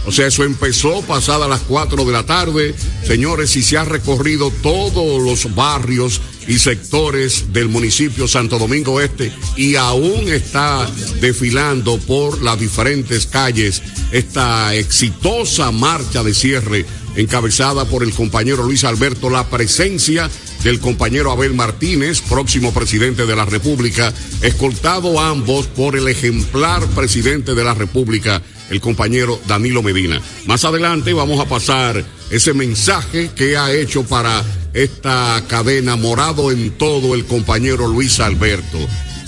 O 0.06 0.12
sea, 0.12 0.26
eso 0.26 0.44
empezó 0.44 1.00
pasada 1.02 1.48
las 1.48 1.60
4 1.62 2.04
de 2.04 2.12
la 2.12 2.26
tarde, 2.26 2.74
señores, 3.06 3.56
y 3.56 3.62
se 3.62 3.78
ha 3.78 3.84
recorrido 3.84 4.50
todos 4.62 5.22
los 5.22 5.54
barrios 5.54 6.20
y 6.46 6.58
sectores 6.58 7.52
del 7.52 7.68
municipio 7.68 8.28
Santo 8.28 8.58
Domingo 8.58 9.00
Este 9.00 9.32
y 9.56 9.76
aún 9.76 10.28
está 10.28 10.86
desfilando 11.20 11.98
por 11.98 12.42
las 12.42 12.60
diferentes 12.60 13.26
calles 13.26 13.82
esta 14.12 14.74
exitosa 14.74 15.70
marcha 15.72 16.22
de 16.22 16.34
cierre 16.34 16.84
encabezada 17.16 17.84
por 17.84 18.02
el 18.02 18.12
compañero 18.12 18.62
Luis 18.62 18.84
Alberto, 18.84 19.30
la 19.30 19.48
presencia 19.48 20.30
del 20.62 20.80
compañero 20.80 21.30
Abel 21.30 21.54
Martínez, 21.54 22.22
próximo 22.22 22.72
presidente 22.72 23.26
de 23.26 23.36
la 23.36 23.44
República, 23.44 24.12
escoltado 24.42 25.20
ambos 25.20 25.66
por 25.66 25.96
el 25.96 26.08
ejemplar 26.08 26.86
presidente 26.88 27.54
de 27.54 27.64
la 27.64 27.74
República, 27.74 28.42
el 28.70 28.80
compañero 28.80 29.38
Danilo 29.46 29.82
Medina. 29.82 30.20
Más 30.46 30.64
adelante 30.64 31.12
vamos 31.12 31.38
a 31.40 31.48
pasar 31.48 32.04
ese 32.30 32.54
mensaje 32.54 33.30
que 33.36 33.56
ha 33.56 33.72
hecho 33.72 34.04
para 34.04 34.42
esta 34.72 35.44
cadena 35.46 35.96
morado 35.96 36.50
en 36.50 36.70
todo 36.72 37.14
el 37.14 37.26
compañero 37.26 37.86
Luis 37.86 38.18
Alberto. 38.20 38.78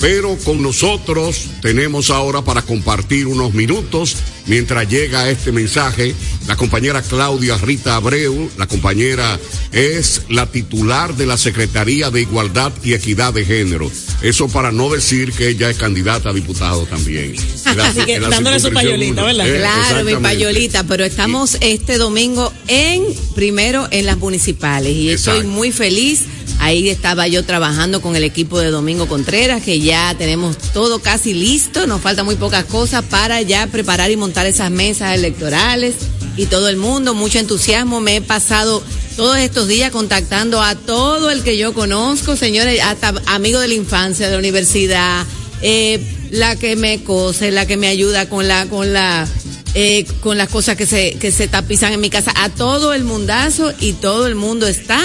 Pero 0.00 0.36
con 0.44 0.62
nosotros 0.62 1.46
tenemos 1.62 2.10
ahora 2.10 2.42
para 2.42 2.62
compartir 2.62 3.26
unos 3.26 3.54
minutos 3.54 4.16
mientras 4.46 4.88
llega 4.88 5.28
este 5.30 5.52
mensaje 5.52 6.14
la 6.46 6.54
compañera 6.54 7.02
Claudia 7.02 7.56
Rita 7.56 7.96
Abreu. 7.96 8.48
La 8.58 8.66
compañera 8.66 9.38
es 9.72 10.22
la 10.28 10.46
titular 10.46 11.16
de 11.16 11.26
la 11.26 11.36
Secretaría 11.36 12.10
de 12.10 12.20
Igualdad 12.20 12.72
y 12.84 12.92
Equidad 12.92 13.32
de 13.32 13.44
Género. 13.44 13.90
Eso 14.22 14.48
para 14.48 14.70
no 14.70 14.90
decir 14.90 15.32
que 15.32 15.48
ella 15.48 15.70
es 15.70 15.76
candidata 15.76 16.30
a 16.30 16.32
diputado 16.32 16.84
también. 16.86 17.34
La- 17.74 17.88
Así 17.88 18.00
que 18.04 18.20
dándole 18.20 18.60
su 18.60 18.70
payolita. 18.72 19.22
¿verdad? 19.24 19.48
Eh, 19.48 19.58
Claro, 19.58 20.04
mi 20.04 20.14
payolita, 20.16 20.84
pero 20.84 21.04
estamos 21.04 21.56
este 21.60 21.98
domingo 21.98 22.52
en, 22.68 23.02
primero 23.34 23.88
en 23.90 24.06
las 24.06 24.18
municipales 24.18 24.94
y 24.94 25.10
estoy 25.10 25.44
muy 25.44 25.72
feliz. 25.72 26.22
Ahí 26.58 26.88
estaba 26.88 27.28
yo 27.28 27.44
trabajando 27.44 28.00
con 28.00 28.16
el 28.16 28.24
equipo 28.24 28.58
de 28.58 28.70
Domingo 28.70 29.06
Contreras, 29.06 29.62
que 29.62 29.80
ya 29.80 30.14
tenemos 30.16 30.56
todo 30.72 31.00
casi 31.00 31.34
listo, 31.34 31.86
nos 31.86 32.00
faltan 32.00 32.24
muy 32.24 32.36
pocas 32.36 32.64
cosas 32.64 33.04
para 33.04 33.42
ya 33.42 33.66
preparar 33.66 34.10
y 34.10 34.16
montar 34.16 34.46
esas 34.46 34.70
mesas 34.70 35.14
electorales 35.14 35.94
y 36.36 36.46
todo 36.46 36.68
el 36.68 36.76
mundo, 36.76 37.14
mucho 37.14 37.38
entusiasmo. 37.38 38.00
Me 38.00 38.16
he 38.16 38.20
pasado 38.20 38.82
todos 39.16 39.38
estos 39.38 39.68
días 39.68 39.90
contactando 39.90 40.62
a 40.62 40.74
todo 40.74 41.30
el 41.30 41.42
que 41.42 41.56
yo 41.56 41.72
conozco, 41.74 42.36
señores, 42.36 42.80
hasta 42.82 43.14
amigos 43.26 43.62
de 43.62 43.68
la 43.68 43.74
infancia, 43.74 44.26
de 44.26 44.32
la 44.32 44.38
universidad, 44.38 45.24
eh, 45.62 46.00
la 46.30 46.56
que 46.56 46.76
me 46.76 47.02
cose, 47.04 47.50
la 47.50 47.66
que 47.66 47.76
me 47.76 47.88
ayuda 47.88 48.28
con 48.28 48.48
la, 48.48 48.66
con 48.66 48.92
la, 48.92 49.26
eh, 49.74 50.06
con 50.20 50.36
las 50.36 50.48
cosas 50.48 50.76
que 50.76 50.86
se, 50.86 51.14
que 51.14 51.30
se 51.30 51.48
tapizan 51.48 51.92
en 51.92 52.00
mi 52.00 52.10
casa, 52.10 52.32
a 52.36 52.48
todo 52.48 52.92
el 52.92 53.04
mundazo 53.04 53.72
y 53.78 53.92
todo 53.92 54.26
el 54.26 54.34
mundo 54.34 54.66
está 54.66 55.00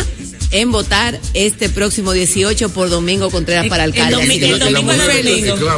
en 0.52 0.72
votar 0.72 1.20
este 1.34 1.70
próximo 1.70 2.12
18 2.12 2.70
por 2.70 2.90
Domingo 2.90 3.30
Contreras 3.30 3.68
para 3.68 3.84
alcalde. 3.84 4.16
domi- 4.18 4.30
Así 4.32 4.40
que 4.40 4.46
el 4.48 4.54
estoy 4.54 4.74
domingo 4.74 4.92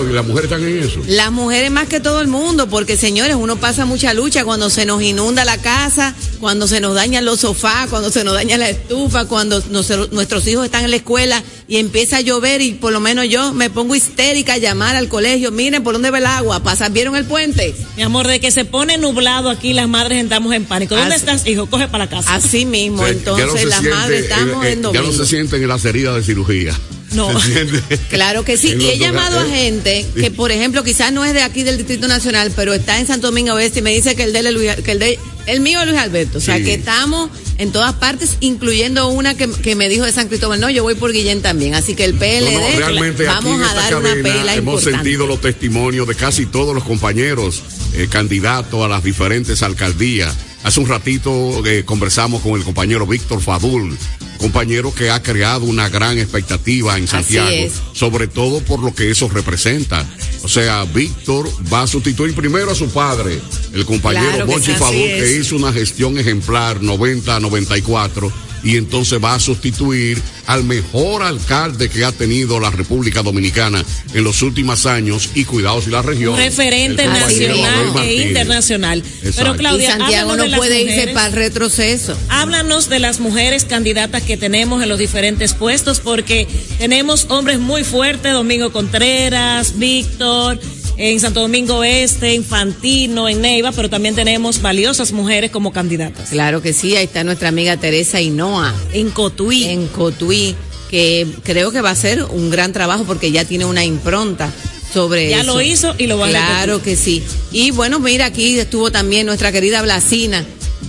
y 0.10 0.14
las 0.14 0.26
mujeres 0.26 0.44
están 0.52 0.64
en 0.68 0.84
eso. 0.84 1.00
Las 1.08 1.32
mujeres 1.32 1.72
más 1.72 1.88
que 1.88 2.00
todo 2.00 2.22
el 2.22 2.28
mundo, 2.28 2.68
porque 2.68 2.98
señores, 2.98 3.36
uno 3.36 3.56
pasa 3.58 3.86
mucha 3.86 4.14
lucha 4.14 4.44
cuando 4.44 4.70
se 4.70 4.86
nos 4.86 5.02
inunda 5.04 5.46
la 5.46 5.58
casa, 5.60 6.16
cuando 6.40 6.68
se 6.68 6.80
nos 6.80 6.96
dañan 6.96 7.24
los 7.26 7.42
sofás, 7.42 7.90
cuando 7.90 8.10
se 8.12 8.24
nos 8.24 8.34
daña 8.34 8.58
la 8.58 8.70
estufa, 8.70 9.26
cuando 9.26 9.62
nos- 9.70 10.12
nuestros 10.12 10.48
hijos 10.48 10.66
están 10.66 10.84
en 10.86 10.90
la 10.92 10.98
escuela 10.98 11.44
y 11.74 11.78
empieza 11.78 12.18
a 12.18 12.22
llover 12.22 12.62
y 12.62 12.74
por 12.74 12.94
lo 12.94 13.00
menos 13.00 13.28
yo 13.28 13.52
me 13.52 13.72
pongo 13.72 13.96
histérica 13.96 14.54
a 14.54 14.58
llamar 14.60 14.96
al 14.96 15.08
colegio, 15.10 15.50
miren 15.52 15.82
por 15.84 15.94
dónde 15.96 16.12
va 16.12 16.20
el 16.20 16.26
agua, 16.28 16.62
pasa, 16.62 16.88
¿vieron 16.90 17.16
el 17.16 17.26
puente? 17.26 17.74
Mi 17.98 18.04
amor, 18.04 18.28
de 18.28 18.40
que 18.40 18.52
se 18.52 18.64
pone 18.64 19.00
nublado 19.00 19.50
aquí, 19.50 19.74
las 19.74 19.88
madres 19.90 20.20
entramos 20.20 20.54
en 20.54 20.66
pánico. 20.66 20.96
¿Dónde 20.96 21.16
Así- 21.16 21.26
estás, 21.26 21.48
hijo? 21.48 21.66
Coge 21.66 21.88
para 21.88 22.08
casa. 22.08 22.36
Así 22.36 22.66
mismo, 22.68 23.02
O 23.02 23.06
sea, 23.06 23.14
ya 23.14 23.18
entonces 23.18 23.48
no 23.48 23.58
se 23.58 23.66
las 23.66 23.80
siente, 23.80 23.96
madres 23.98 24.22
estamos 24.24 24.66
eh, 24.66 24.70
eh, 24.70 24.72
en 24.74 24.78
Ya 24.78 24.88
domingo. 24.90 25.08
no 25.08 25.18
se 25.18 25.26
sienten 25.26 25.62
en 25.64 25.68
las 25.68 25.84
heridas 25.86 26.16
de 26.16 26.24
cirugía. 26.24 26.80
No. 27.14 27.40
Se 27.42 27.52
siente- 27.54 27.98
Claro 28.10 28.44
que 28.46 28.56
sí, 28.58 28.76
y 28.80 28.86
he 28.90 28.98
llamado 29.00 29.40
a 29.40 29.44
hogares. 29.44 29.62
gente 29.62 30.06
que, 30.16 30.30
por 30.32 30.52
ejemplo, 30.52 30.84
quizás 30.84 31.12
no 31.12 31.26
es 31.26 31.34
de 31.34 31.42
aquí 31.42 31.64
del 31.64 31.78
Distrito 31.78 32.08
Nacional, 32.08 32.52
pero 32.56 32.74
está 32.74 33.00
en 33.00 33.08
Santo 33.08 33.28
Domingo 33.28 33.54
Oeste 33.54 33.80
y 33.80 33.82
me 33.82 33.94
dice 33.96 34.16
que 34.16 34.24
el 34.24 34.34
de 34.34 34.82
que 34.84 34.92
el 34.92 35.00
de 35.00 35.20
el 35.46 35.60
mío 35.62 35.84
Luis 35.86 35.98
Alberto. 35.98 36.38
O 36.38 36.42
sea, 36.42 36.58
Sí. 36.58 36.64
que 36.64 36.74
estamos 36.76 37.30
en 37.58 37.72
todas 37.72 37.94
partes, 37.94 38.38
incluyendo 38.40 39.08
una 39.10 39.36
que, 39.36 39.48
que 39.50 39.76
me 39.76 39.90
dijo 39.90 40.06
de 40.06 40.12
San 40.12 40.28
Cristóbal. 40.28 40.60
No, 40.60 40.70
yo 40.70 40.84
voy 40.84 40.96
por 40.96 41.12
Guillén 41.12 41.42
también. 41.42 41.76
Así 41.76 41.96
que 41.96 42.06
el 42.06 42.14
PLD, 42.16 42.54
No, 42.54 42.60
no, 42.72 42.78
realmente 42.78 43.28
aquí 43.28 43.36
vamos 43.46 43.60
en 43.60 43.64
a 43.68 43.74
dar 43.74 43.96
una 43.96 44.14
pela 44.14 44.54
hemos 44.56 44.58
importante. 44.82 44.92
sentido 44.92 45.28
los 45.28 45.42
testimonios 45.42 46.08
de 46.08 46.16
casi 46.16 46.46
todos 46.46 46.74
los 46.74 46.84
compañeros 46.84 47.62
eh, 47.94 48.08
candidatos 48.10 48.84
a 48.84 48.88
las 48.88 49.04
diferentes 49.04 49.62
alcaldías. 49.64 50.34
Hace 50.64 50.80
un 50.80 50.88
ratito 50.88 51.66
eh, 51.66 51.84
conversamos 51.84 52.42
con 52.42 52.54
el 52.54 52.64
compañero 52.64 53.06
Víctor 53.06 53.42
Fadul, 53.42 53.98
compañero 54.38 54.94
que 54.94 55.10
ha 55.10 55.22
creado 55.22 55.66
una 55.66 55.90
gran 55.90 56.18
expectativa 56.18 56.98
en 56.98 57.08
Santiago, 57.08 57.70
sobre 57.92 58.28
todo 58.28 58.62
por 58.62 58.82
lo 58.82 58.96
que 58.96 59.12
eso 59.12 59.28
representa. 59.28 60.06
O 60.44 60.48
sea, 60.48 60.86
Víctor 60.86 61.50
va 61.72 61.82
a 61.82 61.88
sustituir 61.88 62.34
primero 62.34 62.72
a 62.72 62.76
su 62.76 62.90
padre, 62.90 63.40
el 63.74 63.86
compañero 63.86 64.46
Claro 64.46 64.56
así 64.58 64.72
Fadul, 64.72 64.96
es. 64.96 65.24
que 65.24 65.38
hizo 65.38 65.56
una 65.58 65.74
gestión 65.74 66.18
ejemplar 66.18 66.82
90 66.82 67.36
a 67.36 67.40
94 67.42 68.32
y 68.64 68.78
entonces 68.78 69.24
va 69.24 69.36
a 69.36 69.40
sustituir 69.40 70.22
al 70.48 70.64
mejor 70.64 71.24
alcalde 71.24 71.90
que 71.90 72.04
ha 72.06 72.12
tenido 72.12 72.60
la 72.60 72.70
República 72.70 73.22
Dominicana 73.22 73.84
en 74.14 74.24
los 74.24 74.42
últimos 74.42 74.86
años 74.86 75.32
y 75.36 75.46
cuidados 75.46 75.88
y 75.88 75.92
la 75.92 76.02
región. 76.02 76.36
Referente 76.36 77.06
nacional 77.06 77.94
e 78.04 78.28
internacional. 78.28 79.00
Exacto. 79.00 79.34
Pero 79.38 79.56
Y 79.56 79.58
Claudia, 79.58 79.92
Santiago 79.98 80.32
háblanos 80.32 80.52
no 80.52 80.58
puede 80.58 80.82
irse 80.82 81.08
para 81.14 81.28
el 81.28 81.34
retroceso. 81.34 82.18
Háblanos 82.30 82.90
de 82.90 83.00
las 83.00 83.20
mujeres 83.20 83.66
candidatas 83.66 84.24
que 84.24 84.38
tenemos 84.38 84.84
en 84.84 84.90
los 84.90 85.00
diferentes 85.00 85.54
puestos, 85.54 86.00
porque 86.00 86.48
tenemos 86.78 87.28
hombres 87.30 87.60
muy 87.60 87.84
fuertes, 87.84 88.34
Domingo 88.34 88.72
Contreras, 88.72 89.78
Víctor, 89.78 90.60
en 90.98 91.20
Santo 91.20 91.42
Domingo 91.42 91.84
Este, 91.84 92.34
en 92.36 92.44
Fantino, 92.44 93.28
en 93.30 93.42
Neiva, 93.42 93.72
pero 93.72 93.90
también 93.90 94.16
tenemos 94.16 94.62
valiosas 94.62 95.12
mujeres 95.12 95.52
como 95.52 95.72
candidatas. 95.74 96.30
Claro 96.30 96.62
que 96.62 96.74
sí, 96.74 96.96
ahí 96.96 97.06
está 97.06 97.24
nuestra 97.24 97.50
amiga 97.50 97.78
Teresa 97.78 98.22
Hinoa. 98.22 98.74
En 98.94 99.10
Cotuí. 99.10 99.66
En 99.66 99.88
Cotuí, 99.88 100.56
que 100.90 101.28
creo 101.44 101.72
que 101.72 101.82
va 101.82 101.90
a 101.90 101.96
ser 101.96 102.24
un 102.24 102.50
gran 102.50 102.74
trabajo 102.74 103.04
porque 103.06 103.32
ya 103.32 103.46
tiene 103.46 103.66
una 103.66 103.84
impronta 103.84 104.52
sobre 104.94 105.30
Ya 105.32 105.42
eso. 105.42 105.56
lo 105.56 105.62
hizo 105.62 105.96
y 105.98 106.06
lo 106.08 106.18
va 106.20 106.28
a 106.28 106.30
Claro 106.30 106.82
que 106.84 106.96
sí. 106.96 107.24
Y 107.52 107.72
bueno, 107.72 108.00
mira, 108.00 108.26
aquí 108.28 108.60
estuvo 108.60 108.92
también 108.92 109.26
nuestra 109.26 109.52
querida 109.52 109.82
Blasina, 109.82 110.46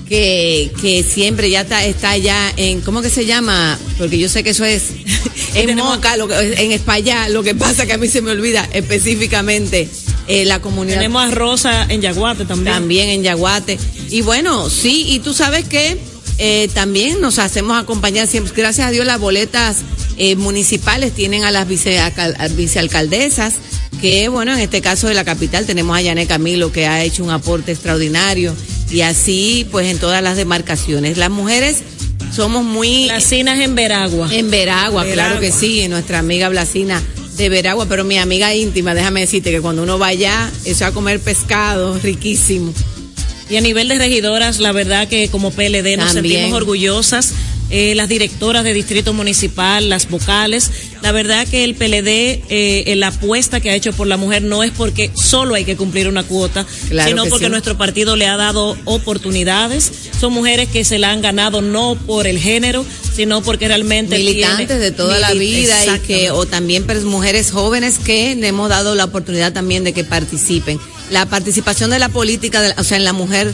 que, 0.08 0.70
que 0.80 1.02
siempre 1.02 1.50
ya 1.50 1.62
está, 1.62 1.84
está 1.84 2.16
ya 2.16 2.52
en, 2.56 2.80
¿cómo 2.82 3.02
que 3.02 3.10
se 3.10 3.26
llama? 3.26 3.78
Porque 3.98 4.18
yo 4.18 4.28
sé 4.28 4.42
que 4.44 4.50
eso 4.50 4.64
es 4.64 4.90
en 5.54 5.76
Moca, 5.76 6.16
lo 6.16 6.28
que, 6.28 6.34
en 6.54 6.72
España, 6.72 7.28
lo 7.28 7.42
que 7.42 7.54
pasa 7.54 7.86
que 7.86 7.92
a 7.94 7.98
mí 7.98 8.08
se 8.08 8.20
me 8.20 8.30
olvida 8.30 8.68
específicamente 8.72 9.88
eh, 10.28 10.44
la 10.44 10.60
comunidad. 10.60 10.96
Tenemos 10.96 11.22
a 11.22 11.30
Rosa 11.30 11.86
en 11.88 12.00
Yaguate 12.00 12.44
también. 12.44 12.74
También 12.74 13.08
en 13.10 13.22
Yaguate. 13.22 13.78
Y 14.10 14.22
bueno, 14.22 14.68
sí, 14.70 15.06
y 15.08 15.18
tú 15.20 15.34
sabes 15.34 15.64
que 15.66 15.96
eh, 16.38 16.68
también 16.74 17.20
nos 17.20 17.38
hacemos 17.38 17.80
acompañar 17.80 18.26
siempre. 18.26 18.52
Gracias 18.56 18.88
a 18.88 18.90
Dios 18.90 19.06
las 19.06 19.20
boletas 19.20 19.78
eh, 20.16 20.36
municipales 20.36 21.12
tienen 21.12 21.44
a 21.44 21.50
las 21.50 21.68
vicealcal- 21.68 22.34
a 22.38 22.48
vicealcaldesas, 22.48 23.54
que 24.00 24.28
bueno, 24.28 24.52
en 24.54 24.60
este 24.60 24.80
caso 24.80 25.08
de 25.08 25.14
la 25.14 25.24
capital 25.24 25.66
tenemos 25.66 25.96
a 25.96 26.00
Yané 26.02 26.26
Camilo 26.26 26.72
que 26.72 26.86
ha 26.86 27.02
hecho 27.04 27.24
un 27.24 27.30
aporte 27.30 27.72
extraordinario 27.72 28.54
y 28.90 29.00
así 29.02 29.66
pues 29.70 29.88
en 29.88 29.98
todas 29.98 30.22
las 30.22 30.36
demarcaciones. 30.36 31.16
Las 31.18 31.30
mujeres 31.30 31.82
somos 32.34 32.64
muy... 32.64 33.04
Blasinas 33.04 33.60
en 33.60 33.74
Veragua. 33.74 34.28
En 34.32 34.50
Veragua, 34.50 35.04
claro 35.04 35.40
que 35.40 35.52
sí, 35.52 35.86
nuestra 35.88 36.18
amiga 36.18 36.48
Blasina 36.48 37.02
de 37.36 37.48
Veragua, 37.48 37.86
pero 37.86 38.04
mi 38.04 38.18
amiga 38.18 38.54
íntima, 38.54 38.94
déjame 38.94 39.20
decirte 39.20 39.50
que 39.50 39.60
cuando 39.60 39.82
uno 39.82 39.98
va 39.98 40.08
allá, 40.08 40.50
eso 40.64 40.86
a 40.86 40.92
comer 40.92 41.20
pescado, 41.20 41.98
riquísimo. 41.98 42.72
Y 43.50 43.56
a 43.56 43.60
nivel 43.60 43.88
de 43.88 43.98
regidoras, 43.98 44.58
la 44.58 44.72
verdad 44.72 45.06
que 45.08 45.28
como 45.28 45.50
PLD 45.50 45.96
nos 45.96 46.14
También. 46.14 46.36
sentimos 46.36 46.52
orgullosas. 46.52 47.34
Eh, 47.70 47.94
las 47.94 48.08
directoras 48.08 48.62
de 48.64 48.72
distrito 48.74 49.12
municipal, 49.14 49.88
las 49.88 50.08
vocales. 50.08 50.70
La 51.02 51.12
verdad 51.12 51.46
que 51.48 51.64
el 51.64 51.74
PLD, 51.74 52.42
eh, 52.48 52.94
la 52.96 53.08
apuesta 53.08 53.60
que 53.60 53.70
ha 53.70 53.74
hecho 53.74 53.92
por 53.92 54.06
la 54.06 54.16
mujer 54.16 54.42
no 54.42 54.62
es 54.62 54.70
porque 54.72 55.10
solo 55.14 55.54
hay 55.54 55.64
que 55.64 55.76
cumplir 55.76 56.08
una 56.08 56.22
cuota, 56.22 56.66
Claro 56.88 57.08
sino 57.08 57.24
que 57.24 57.30
porque 57.30 57.46
sí. 57.46 57.50
nuestro 57.50 57.76
partido 57.76 58.16
le 58.16 58.26
ha 58.26 58.36
dado 58.36 58.76
oportunidades. 58.84 59.90
Son 60.18 60.32
mujeres 60.32 60.68
que 60.68 60.84
se 60.84 60.98
la 60.98 61.10
han 61.10 61.22
ganado 61.22 61.62
no 61.62 61.96
por 62.06 62.26
el 62.26 62.38
género, 62.38 62.84
sino 63.14 63.42
porque 63.42 63.68
realmente 63.68 64.16
militantes 64.18 64.66
tiene- 64.68 64.82
de 64.82 64.90
toda 64.92 65.18
la 65.18 65.32
vida 65.32 65.74
y 65.96 65.98
que 66.00 66.30
o 66.30 66.46
también 66.46 66.84
mujeres 67.04 67.50
jóvenes 67.50 67.98
que 67.98 68.34
le 68.34 68.48
hemos 68.48 68.68
dado 68.68 68.94
la 68.94 69.04
oportunidad 69.04 69.52
también 69.52 69.84
de 69.84 69.92
que 69.92 70.04
participen. 70.04 70.78
La 71.10 71.26
participación 71.26 71.90
de 71.90 71.98
la 71.98 72.08
política, 72.08 72.60
de 72.62 72.68
la- 72.70 72.74
o 72.78 72.84
sea, 72.84 72.96
en 72.96 73.04
la 73.04 73.12
mujer 73.12 73.52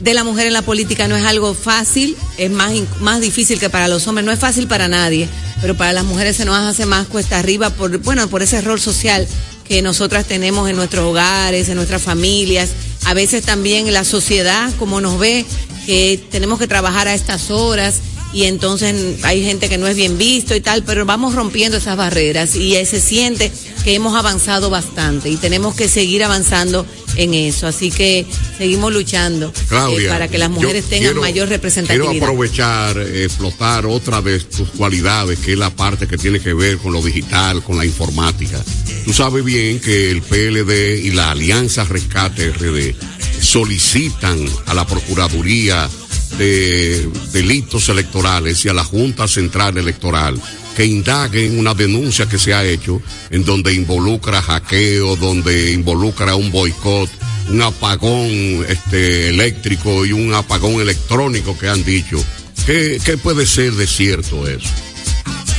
de 0.00 0.14
la 0.14 0.24
mujer 0.24 0.46
en 0.46 0.52
la 0.52 0.62
política 0.62 1.08
no 1.08 1.16
es 1.16 1.24
algo 1.24 1.54
fácil, 1.54 2.16
es 2.36 2.50
más 2.50 2.72
más 3.00 3.20
difícil 3.20 3.58
que 3.58 3.70
para 3.70 3.88
los 3.88 4.06
hombres, 4.06 4.24
no 4.24 4.32
es 4.32 4.38
fácil 4.38 4.68
para 4.68 4.88
nadie, 4.88 5.28
pero 5.60 5.76
para 5.76 5.92
las 5.92 6.04
mujeres 6.04 6.36
se 6.36 6.44
nos 6.44 6.56
hace 6.56 6.86
más 6.86 7.06
cuesta 7.06 7.38
arriba 7.38 7.70
por 7.70 7.98
bueno, 7.98 8.28
por 8.28 8.42
ese 8.42 8.60
rol 8.60 8.80
social 8.80 9.26
que 9.66 9.82
nosotras 9.82 10.24
tenemos 10.24 10.68
en 10.70 10.76
nuestros 10.76 11.04
hogares, 11.04 11.68
en 11.68 11.76
nuestras 11.76 12.02
familias, 12.02 12.70
a 13.04 13.14
veces 13.14 13.44
también 13.44 13.92
la 13.92 14.04
sociedad 14.04 14.72
como 14.78 15.00
nos 15.00 15.18
ve 15.18 15.44
que 15.86 16.22
tenemos 16.30 16.58
que 16.58 16.66
trabajar 16.66 17.08
a 17.08 17.14
estas 17.14 17.50
horas 17.50 17.96
y 18.32 18.44
entonces 18.44 19.24
hay 19.24 19.42
gente 19.42 19.68
que 19.68 19.78
no 19.78 19.86
es 19.86 19.96
bien 19.96 20.18
visto 20.18 20.54
y 20.54 20.60
tal, 20.60 20.82
pero 20.84 21.06
vamos 21.06 21.34
rompiendo 21.34 21.78
esas 21.78 21.96
barreras 21.96 22.54
y 22.56 22.76
eh, 22.76 22.84
se 22.84 23.00
siente 23.00 23.50
que 23.84 23.94
hemos 23.94 24.14
avanzado 24.16 24.68
bastante 24.70 25.30
y 25.30 25.36
tenemos 25.36 25.74
que 25.74 25.88
seguir 25.88 26.22
avanzando 26.24 26.84
en 27.16 27.32
eso. 27.34 27.66
Así 27.66 27.90
que 27.90 28.26
seguimos 28.58 28.92
luchando 28.92 29.48
eh, 29.48 29.60
Claudia, 29.68 30.10
para 30.10 30.28
que 30.28 30.36
las 30.38 30.50
mujeres 30.50 30.84
tengan 30.84 31.12
quiero- 31.12 31.20
mayor 31.22 31.48
Quiero 31.48 31.50
representatividad. 31.56 32.16
aprovechar, 32.22 32.98
eh, 32.98 33.24
explotar 33.24 33.86
otra 33.86 34.20
de 34.20 34.38
tus 34.40 34.68
cualidades, 34.70 35.38
que 35.38 35.52
es 35.54 35.58
la 35.58 35.70
parte 35.74 36.06
que 36.06 36.18
tiene 36.18 36.38
que 36.40 36.52
ver 36.52 36.76
con 36.78 36.92
lo 36.92 37.00
digital, 37.02 37.62
con 37.62 37.78
la 37.78 37.86
informática. 37.86 38.62
Tú 39.06 39.12
sabes 39.14 39.42
bien 39.42 39.80
que 39.80 40.10
el 40.10 40.20
PLD 40.20 40.98
y 41.02 41.12
la 41.12 41.30
Alianza 41.30 41.84
Rescate 41.84 42.50
RD 42.52 42.94
solicitan 43.40 44.44
a 44.66 44.74
la 44.74 44.86
Procuraduría 44.86 45.88
de 46.36 47.08
Delitos 47.32 47.88
Electorales 47.88 48.64
y 48.64 48.68
a 48.68 48.74
la 48.74 48.84
Junta 48.84 49.26
Central 49.28 49.78
Electoral 49.78 50.40
que 50.78 50.86
indaguen 50.86 51.58
una 51.58 51.74
denuncia 51.74 52.28
que 52.28 52.38
se 52.38 52.54
ha 52.54 52.64
hecho 52.64 53.02
en 53.30 53.44
donde 53.44 53.74
involucra 53.74 54.40
hackeo, 54.40 55.16
donde 55.16 55.72
involucra 55.72 56.36
un 56.36 56.52
boicot, 56.52 57.10
un 57.50 57.62
apagón 57.62 58.64
este, 58.68 59.30
eléctrico 59.30 60.06
y 60.06 60.12
un 60.12 60.32
apagón 60.34 60.80
electrónico 60.80 61.58
que 61.58 61.68
han 61.68 61.82
dicho. 61.82 62.22
¿Qué, 62.64 63.00
qué 63.04 63.16
puede 63.16 63.44
ser 63.44 63.72
de 63.72 63.88
cierto 63.88 64.46
eso? 64.46 64.68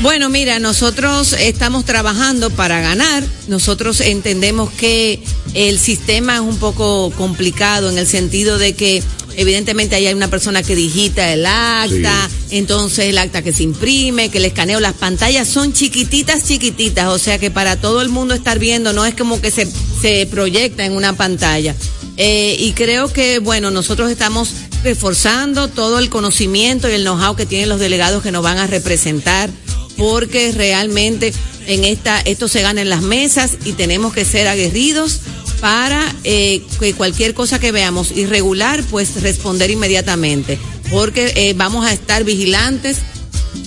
Bueno, 0.02 0.30
mira, 0.30 0.60
nosotros 0.60 1.34
estamos 1.34 1.84
trabajando 1.84 2.50
para 2.50 2.80
ganar. 2.80 3.22
Nosotros 3.50 4.00
entendemos 4.00 4.72
que 4.72 5.22
el 5.54 5.80
sistema 5.80 6.36
es 6.36 6.42
un 6.42 6.58
poco 6.58 7.12
complicado 7.18 7.90
en 7.90 7.98
el 7.98 8.08
sentido 8.08 8.58
de 8.58 8.74
que 8.74 9.04
evidentemente 9.40 9.96
ahí 9.96 10.06
hay 10.06 10.14
una 10.14 10.28
persona 10.28 10.62
que 10.64 10.76
digita 10.76 11.32
el 11.32 11.46
acta, 11.46 12.30
entonces 12.50 13.06
el 13.06 13.18
acta 13.18 13.42
que 13.42 13.54
se 13.54 13.64
imprime, 13.64 14.30
que 14.30 14.40
el 14.40 14.46
escaneo, 14.46 14.82
las 14.82 14.96
pantallas 14.96 15.48
son 15.48 15.72
chiquititas, 15.72 16.44
chiquititas, 16.46 17.08
o 17.08 17.18
sea 17.18 17.40
que 17.40 17.50
para 17.50 17.78
todo 17.78 18.02
el 18.02 18.10
mundo 18.10 18.34
estar 18.34 18.60
viendo 18.60 18.92
no 18.92 19.06
es 19.06 19.16
como 19.16 19.40
que 19.40 19.50
se, 19.50 19.66
se 20.02 20.28
proyecta 20.30 20.86
en 20.86 20.92
una 20.92 21.14
pantalla. 21.14 21.74
Eh, 22.18 22.58
y 22.60 22.74
creo 22.74 23.14
que, 23.14 23.40
bueno, 23.40 23.72
nosotros 23.72 24.12
estamos 24.12 24.50
reforzando 24.84 25.70
todo 25.70 26.00
el 26.00 26.10
conocimiento 26.10 26.90
y 26.90 26.94
el 26.94 27.04
know-how 27.04 27.38
que 27.38 27.46
tienen 27.46 27.70
los 27.70 27.80
delegados 27.80 28.22
que 28.22 28.34
nos 28.34 28.44
van 28.44 28.58
a 28.58 28.68
representar 28.68 29.50
porque 29.96 30.52
realmente 30.52 31.34
en 31.68 31.86
esta 31.86 32.20
esto 32.22 32.48
se 32.48 32.62
gana 32.62 32.82
en 32.82 32.90
las 32.90 33.02
mesas 33.02 33.52
y 33.64 33.74
tenemos 33.74 34.14
que 34.14 34.26
ser 34.26 34.48
aguerridos 34.48 35.20
para 35.60 36.16
eh, 36.24 36.62
que 36.80 36.94
cualquier 36.94 37.34
cosa 37.34 37.60
que 37.60 37.72
veamos 37.72 38.12
irregular 38.12 38.84
pues 38.90 39.22
responder 39.22 39.70
inmediatamente 39.72 40.58
porque 40.90 41.34
eh, 41.36 41.54
vamos 41.56 41.86
a 41.86 41.94
estar 41.94 42.24
vigilantes 42.24 42.98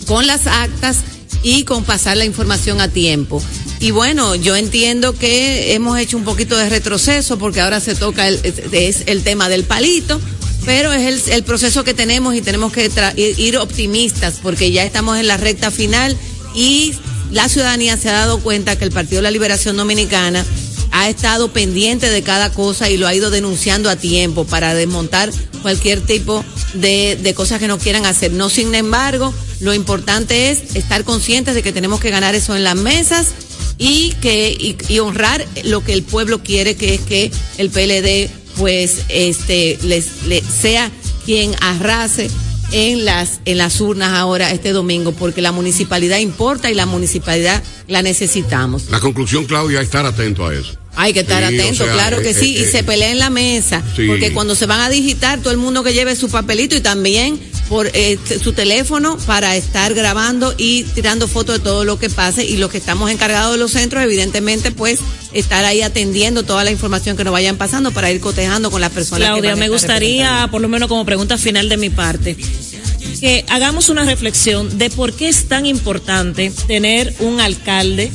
con 0.07 0.27
las 0.27 0.47
actas 0.47 0.99
y 1.43 1.65
con 1.65 1.85
pasar 1.85 2.17
la 2.17 2.25
información 2.25 2.81
a 2.81 2.89
tiempo. 2.89 3.43
Y 3.81 3.91
bueno, 3.91 4.37
yo 4.37 4.55
entiendo 4.55 5.13
que 5.13 5.75
hemos 5.75 5.99
hecho 5.99 6.17
un 6.17 6.25
poquito 6.25 6.57
de 6.57 6.69
retroceso 6.69 7.39
porque 7.39 7.61
ahora 7.61 7.81
se 7.81 7.95
toca 7.95 8.29
el, 8.29 8.41
es, 8.73 9.03
el 9.07 9.25
tema 9.25 9.49
del 9.49 9.65
palito, 9.65 10.21
pero 10.65 10.93
es 10.93 11.29
el, 11.29 11.43
proceso 11.43 11.83
que 11.83 11.95
tenemos 11.95 12.37
y 12.37 12.43
tenemos 12.43 12.73
que 12.73 12.89
ir 13.17 13.57
optimistas 13.57 14.39
porque 14.41 14.71
ya 14.71 14.85
estamos 14.85 15.19
en 15.19 15.27
la 15.27 15.37
recta 15.37 15.73
final 15.73 16.17
y 16.55 16.95
la 17.33 17.49
ciudadanía 17.49 17.97
se 17.97 18.11
ha 18.11 18.13
dado 18.13 18.41
cuenta 18.41 18.77
que 18.77 18.85
el 18.85 18.93
Partido 18.93 19.17
de 19.17 19.23
la 19.23 19.31
Liberación 19.33 19.77
Dominicana 19.77 20.45
ha 20.93 21.09
estado 21.09 21.53
pendiente 21.53 22.11
de 22.11 22.23
cada 22.23 22.51
cosa 22.53 22.91
y 22.91 22.97
lo 22.97 23.07
ha 23.09 23.15
ido 23.15 23.31
denunciando 23.31 23.91
a 23.91 23.97
tiempo 23.97 24.45
para 24.45 24.75
desmontar 24.75 25.31
cualquier 25.63 26.01
tipo 26.01 26.45
de, 26.75 27.19
de 27.21 27.35
cosas 27.35 27.59
que 27.59 27.67
no 27.69 27.79
quieran 27.79 28.05
hacer. 28.07 28.33
No, 28.33 28.49
sin 28.51 28.75
embargo, 28.75 29.33
lo 29.61 29.75
importante 29.75 30.51
es 30.51 30.77
estar 30.77 31.05
conscientes 31.05 31.55
de 31.55 31.63
que 31.63 31.73
tenemos 31.73 32.01
que 32.01 32.11
ganar 32.11 32.35
eso 32.35 32.55
en 32.57 32.65
las 32.65 32.77
mesas 32.77 33.29
y 33.79 34.13
que 34.21 34.77
y, 34.89 34.99
honrar 34.99 35.45
lo 35.65 35.83
que 35.83 35.93
el 35.95 36.03
pueblo 36.03 36.43
quiere, 36.43 36.77
que 36.77 36.95
es 36.95 37.01
que 37.01 37.31
el 37.59 37.71
PLD 37.71 38.31
pues 38.59 38.99
este 39.09 39.79
les, 39.83 40.25
le- 40.27 40.43
sea 40.43 40.91
quien 41.25 41.53
arrase 41.61 42.29
en 42.73 43.05
las 43.05 43.41
en 43.47 43.59
las 43.59 43.81
urnas 43.81 44.13
ahora 44.19 44.51
este 44.53 44.73
domingo 44.73 45.13
porque 45.13 45.41
la 45.43 45.53
municipalidad 45.53 46.19
importa 46.19 46.71
y 46.71 46.75
la 46.75 46.85
municipalidad 46.87 47.63
la 47.89 48.03
necesitamos. 48.03 48.91
La 48.91 49.01
conclusión, 49.01 49.47
Claudia, 49.47 49.81
es 49.81 49.87
estar 49.87 50.05
atento 50.07 50.47
a 50.47 50.55
eso. 50.55 50.75
Hay 50.95 51.15
que 51.15 51.21
estar 51.21 51.39
Sí, 51.49 51.57
o 51.59 51.63
atento, 51.63 51.85
sea, 51.85 51.93
claro 51.95 52.21
que 52.21 52.31
eh, 52.31 52.35
sí, 52.35 52.57
eh, 52.57 52.63
y 52.63 52.65
se 52.71 52.85
pelea 52.85 53.11
en 53.11 53.19
la 53.19 53.31
mesa, 53.31 53.83
Sí. 53.97 54.07
porque 54.07 54.33
cuando 54.33 54.55
se 54.55 54.67
van 54.67 54.81
a 54.81 54.91
digitar, 54.91 55.41
todo 55.41 55.51
el 55.51 55.57
mundo 55.57 55.83
que 55.83 55.95
lleve 55.95 56.15
su 56.17 56.29
papelito 56.29 56.77
y 56.77 56.81
también 56.81 57.41
por 57.71 57.91
eh, 57.95 58.19
su 58.43 58.53
teléfono 58.53 59.17
para 59.27 59.57
estar 59.57 59.95
grabando 59.95 60.55
y 60.59 60.83
tirando 60.83 61.27
fotos 61.29 61.57
de 61.59 61.65
todo 61.65 61.85
lo 61.85 61.99
que 61.99 62.11
pase 62.11 62.45
y 62.45 62.59
los 62.59 62.71
que 62.71 62.77
estamos 62.77 63.11
encargados 63.11 63.53
de 63.53 63.59
los 63.59 63.71
centros, 63.71 64.03
evidentemente, 64.03 64.71
pues 64.71 64.99
estar 65.33 65.65
ahí 65.65 65.81
atendiendo 65.81 66.43
toda 66.43 66.63
la 66.63 66.71
información 66.71 67.17
que 67.17 67.25
nos 67.25 67.33
vayan 67.33 67.57
pasando 67.57 67.91
para 67.93 68.11
ir 68.11 68.21
cotejando 68.21 68.71
con 68.71 68.83
las 68.83 68.91
personas. 68.91 69.21
que 69.29 69.33
Claudia, 69.33 69.51
van 69.53 69.59
a 69.59 69.65
me 69.65 69.69
gustaría, 69.71 70.49
por 70.51 70.61
lo 70.61 70.69
menos 70.69 70.89
como 70.91 71.07
pregunta 71.07 71.39
final 71.39 71.71
de 71.71 71.79
mi 71.79 71.89
parte, 71.89 72.37
que 73.19 73.47
hagamos 73.49 73.89
una 73.89 74.05
reflexión 74.05 74.77
de 74.79 74.91
por 74.91 75.15
qué 75.15 75.29
es 75.29 75.49
tan 75.49 75.65
importante 75.65 76.53
tener 76.67 77.15
un 77.21 77.41
alcalde, 77.41 78.13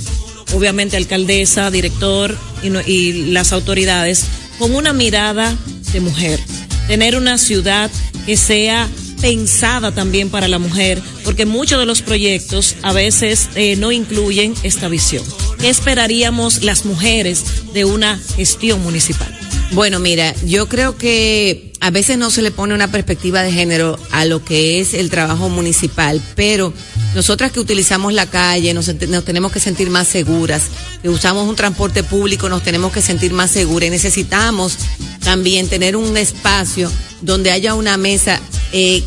obviamente 0.54 0.98
alcaldesa, 0.98 1.72
director 1.72 2.38
y, 2.64 3.32
las 3.32 3.52
autoridades, 3.52 4.26
con 4.60 4.76
una 4.76 4.94
mirada 4.94 5.56
de 5.92 6.00
mujer. 6.00 6.40
Tener 6.88 7.16
una 7.16 7.38
ciudad 7.38 7.92
que 8.26 8.38
sea 8.38 8.88
pensada 9.22 9.92
también 9.92 10.30
para 10.30 10.48
la 10.48 10.60
mujer, 10.60 11.02
porque 11.24 11.46
muchos 11.46 11.80
de 11.80 11.86
los 11.86 12.02
proyectos 12.02 12.76
a 12.84 12.94
veces 12.94 13.50
eh, 13.56 13.76
no 13.76 13.92
incluyen 13.92 14.54
esta 14.64 14.88
visión. 14.88 15.24
¿Qué 15.60 15.70
esperaríamos 15.70 16.64
las 16.64 16.86
mujeres 16.86 17.74
de 17.74 17.86
una 17.86 18.20
gestión 18.36 18.82
municipal? 18.84 19.36
Bueno, 19.72 20.00
mira, 20.00 20.34
yo 20.46 20.70
creo 20.70 20.98
que 20.98 21.74
a 21.82 21.92
veces 21.92 22.18
no 22.18 22.32
se 22.32 22.42
le 22.42 22.52
pone 22.52 22.74
una 22.74 22.90
perspectiva 22.90 23.44
de 23.44 23.52
género 23.52 24.00
a 24.12 24.26
lo 24.26 24.44
que 24.44 24.80
es 24.80 24.94
el 24.94 25.10
trabajo 25.10 25.50
municipal, 25.50 26.22
pero 26.36 26.74
nosotras 27.18 27.52
que 27.52 27.60
utilizamos 27.60 28.14
la 28.14 28.28
calle 28.28 28.76
nos, 28.76 28.92
tenemos 29.26 29.52
que 29.52 29.60
sentir 29.60 29.90
más 29.90 30.08
seguras, 30.08 30.66
que 31.02 31.10
usamos 31.10 31.50
un 31.50 31.56
transporte 31.56 32.04
público 32.04 32.48
nos 32.48 32.62
tenemos 32.62 32.92
que 32.92 33.02
sentir 33.02 33.34
más 33.34 33.50
seguras 33.50 33.88
y 33.88 33.90
necesitamos 33.90 34.78
también 35.24 35.68
tener 35.68 35.96
un 35.96 36.16
espacio 36.16 36.92
donde 37.24 37.50
haya 37.50 37.74
una 37.74 37.98
mesa 37.98 38.40
eh, 38.72 39.04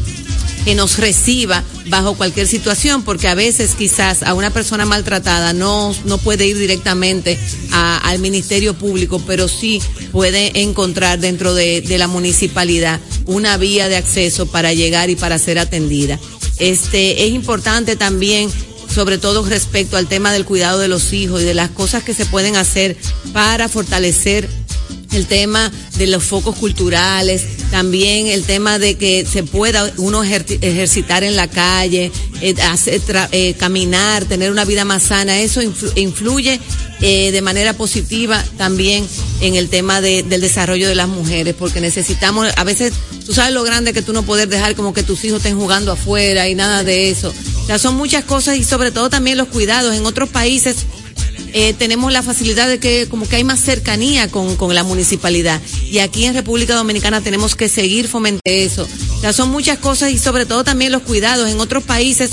que 0.64 0.74
nos 0.74 0.98
reciba 0.98 1.62
bajo 1.86 2.14
cualquier 2.14 2.48
situación, 2.48 3.04
porque 3.04 3.28
a 3.28 3.36
veces 3.36 3.76
quizás 3.78 4.24
a 4.24 4.34
una 4.34 4.50
persona 4.50 4.84
maltratada 4.86 5.52
no, 5.52 5.94
no 6.04 6.18
puede 6.18 6.48
ir 6.48 6.58
directamente 6.58 7.38
al 7.70 8.18
Ministerio 8.18 8.74
Público, 8.74 9.22
pero 9.24 9.46
sí 9.46 9.80
puede 10.10 10.62
encontrar 10.62 11.20
dentro 11.20 11.54
de, 11.54 11.80
de 11.80 11.96
la 11.96 12.08
municipalidad 12.08 12.98
una 13.26 13.56
vía 13.56 13.88
de 13.88 13.96
acceso 13.96 14.46
para 14.46 14.72
llegar 14.72 15.10
y 15.10 15.14
para 15.14 15.38
ser 15.38 15.60
atendida. 15.60 16.18
Este, 16.60 17.24
es 17.26 17.32
importante 17.32 17.96
también 17.96 18.50
sobre 18.92 19.18
todo 19.18 19.44
respecto 19.44 19.96
al 19.96 20.06
tema 20.08 20.32
del 20.32 20.44
cuidado 20.44 20.78
de 20.78 20.88
los 20.88 21.12
hijos 21.12 21.42
y 21.42 21.44
de 21.44 21.54
las 21.54 21.70
cosas 21.70 22.02
que 22.02 22.14
se 22.14 22.26
pueden 22.26 22.56
hacer 22.56 22.96
para 23.32 23.68
fortalecer 23.68 24.48
el 25.12 25.26
tema 25.26 25.70
de 25.96 26.06
los 26.06 26.22
focos 26.22 26.56
culturales, 26.56 27.42
también 27.70 28.26
el 28.28 28.44
tema 28.44 28.78
de 28.78 28.96
que 28.96 29.26
se 29.30 29.42
pueda 29.42 29.92
uno 29.96 30.24
ejer- 30.24 30.58
ejercitar 30.60 31.24
en 31.24 31.36
la 31.36 31.48
calle, 31.48 32.12
eh, 32.40 32.54
hacer 32.62 33.00
eh, 33.32 33.54
caminar, 33.58 34.24
tener 34.24 34.50
una 34.52 34.64
vida 34.64 34.84
más 34.84 35.02
sana, 35.04 35.40
eso 35.40 35.62
influ- 35.62 35.92
influye 35.96 36.60
eh, 37.00 37.32
de 37.32 37.42
manera 37.42 37.72
positiva 37.72 38.44
también 38.56 39.06
en 39.40 39.54
el 39.56 39.68
tema 39.68 40.00
de- 40.00 40.22
del 40.22 40.40
desarrollo 40.40 40.86
de 40.88 40.94
las 40.94 41.08
mujeres, 41.08 41.54
porque 41.58 41.80
necesitamos, 41.80 42.48
a 42.56 42.64
veces, 42.64 42.92
tú 43.26 43.32
sabes 43.34 43.52
lo 43.52 43.62
grande 43.64 43.92
que 43.92 44.02
tú 44.02 44.12
no 44.12 44.22
poder 44.22 44.48
dejar 44.48 44.74
como 44.76 44.92
que 44.94 45.02
tus 45.02 45.24
hijos 45.24 45.38
estén 45.38 45.58
jugando 45.58 45.92
afuera 45.92 46.48
y 46.48 46.54
nada 46.54 46.84
de 46.84 47.10
eso. 47.10 47.32
O 47.62 47.66
sea, 47.66 47.78
son 47.78 47.96
muchas 47.96 48.24
cosas 48.24 48.56
y 48.58 48.64
sobre 48.64 48.90
todo 48.90 49.10
también 49.10 49.38
los 49.38 49.48
cuidados. 49.48 49.94
En 49.94 50.04
otros 50.06 50.28
países 50.28 50.76
eh, 51.52 51.74
tenemos 51.78 52.12
la 52.12 52.22
facilidad 52.22 52.68
de 52.68 52.78
que 52.78 53.06
como 53.08 53.28
que 53.28 53.36
hay 53.36 53.44
más 53.44 53.60
cercanía 53.60 54.28
con, 54.28 54.56
con 54.56 54.74
la 54.74 54.84
municipalidad. 54.84 55.60
Y 55.90 55.98
aquí 55.98 56.24
en 56.24 56.34
República 56.34 56.74
Dominicana 56.74 57.20
tenemos 57.20 57.56
que 57.56 57.68
seguir 57.68 58.08
fomentando 58.08 58.40
eso. 58.44 58.88
O 59.24 59.32
son 59.32 59.50
muchas 59.50 59.78
cosas 59.78 60.12
y 60.12 60.18
sobre 60.18 60.46
todo 60.46 60.64
también 60.64 60.92
los 60.92 61.02
cuidados. 61.02 61.50
En 61.50 61.60
otros 61.60 61.82
países 61.84 62.30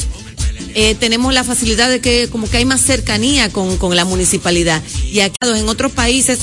eh, 0.74 0.96
tenemos 1.00 1.34
la 1.34 1.44
facilidad 1.44 1.90
de 1.90 2.00
que 2.00 2.30
como 2.32 2.50
que 2.50 2.58
hay 2.58 2.66
más 2.66 2.82
cercanía 2.82 3.50
con, 3.50 3.78
con 3.78 3.96
la 3.96 4.06
municipalidad. 4.06 4.82
Y 5.12 5.22
aquí 5.22 5.36
en 5.42 5.68
otros 5.70 5.92
países 5.92 6.40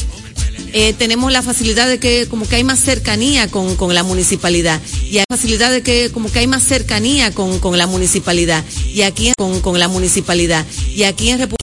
eh, 0.73 0.93
tenemos 0.93 1.31
la 1.31 1.41
facilidad 1.41 1.87
de 1.89 2.01
que 2.01 2.27
como 2.29 2.49
que 2.49 2.57
hay 2.57 2.65
más 2.65 2.81
cercanía 2.81 3.49
con, 3.49 3.77
con 3.77 3.95
la 3.95 4.03
municipalidad. 4.03 4.81
Y 5.09 5.19
hay 5.19 5.25
facilidad 5.29 5.71
de 5.71 5.83
que 5.83 6.11
como 6.13 6.31
que 6.33 6.41
hay 6.41 6.49
más 6.49 6.65
cercanía 6.65 7.31
con, 7.31 7.61
con 7.61 7.79
la 7.79 7.87
municipalidad. 7.87 8.65
Y 8.93 9.03
aquí 9.03 9.33
con, 9.39 9.61
con 9.61 9.79
la 9.79 9.87
municipalidad. 9.87 10.67
Y 10.89 11.05
aquí 11.05 11.31
en 11.31 11.41
Repu- 11.41 11.55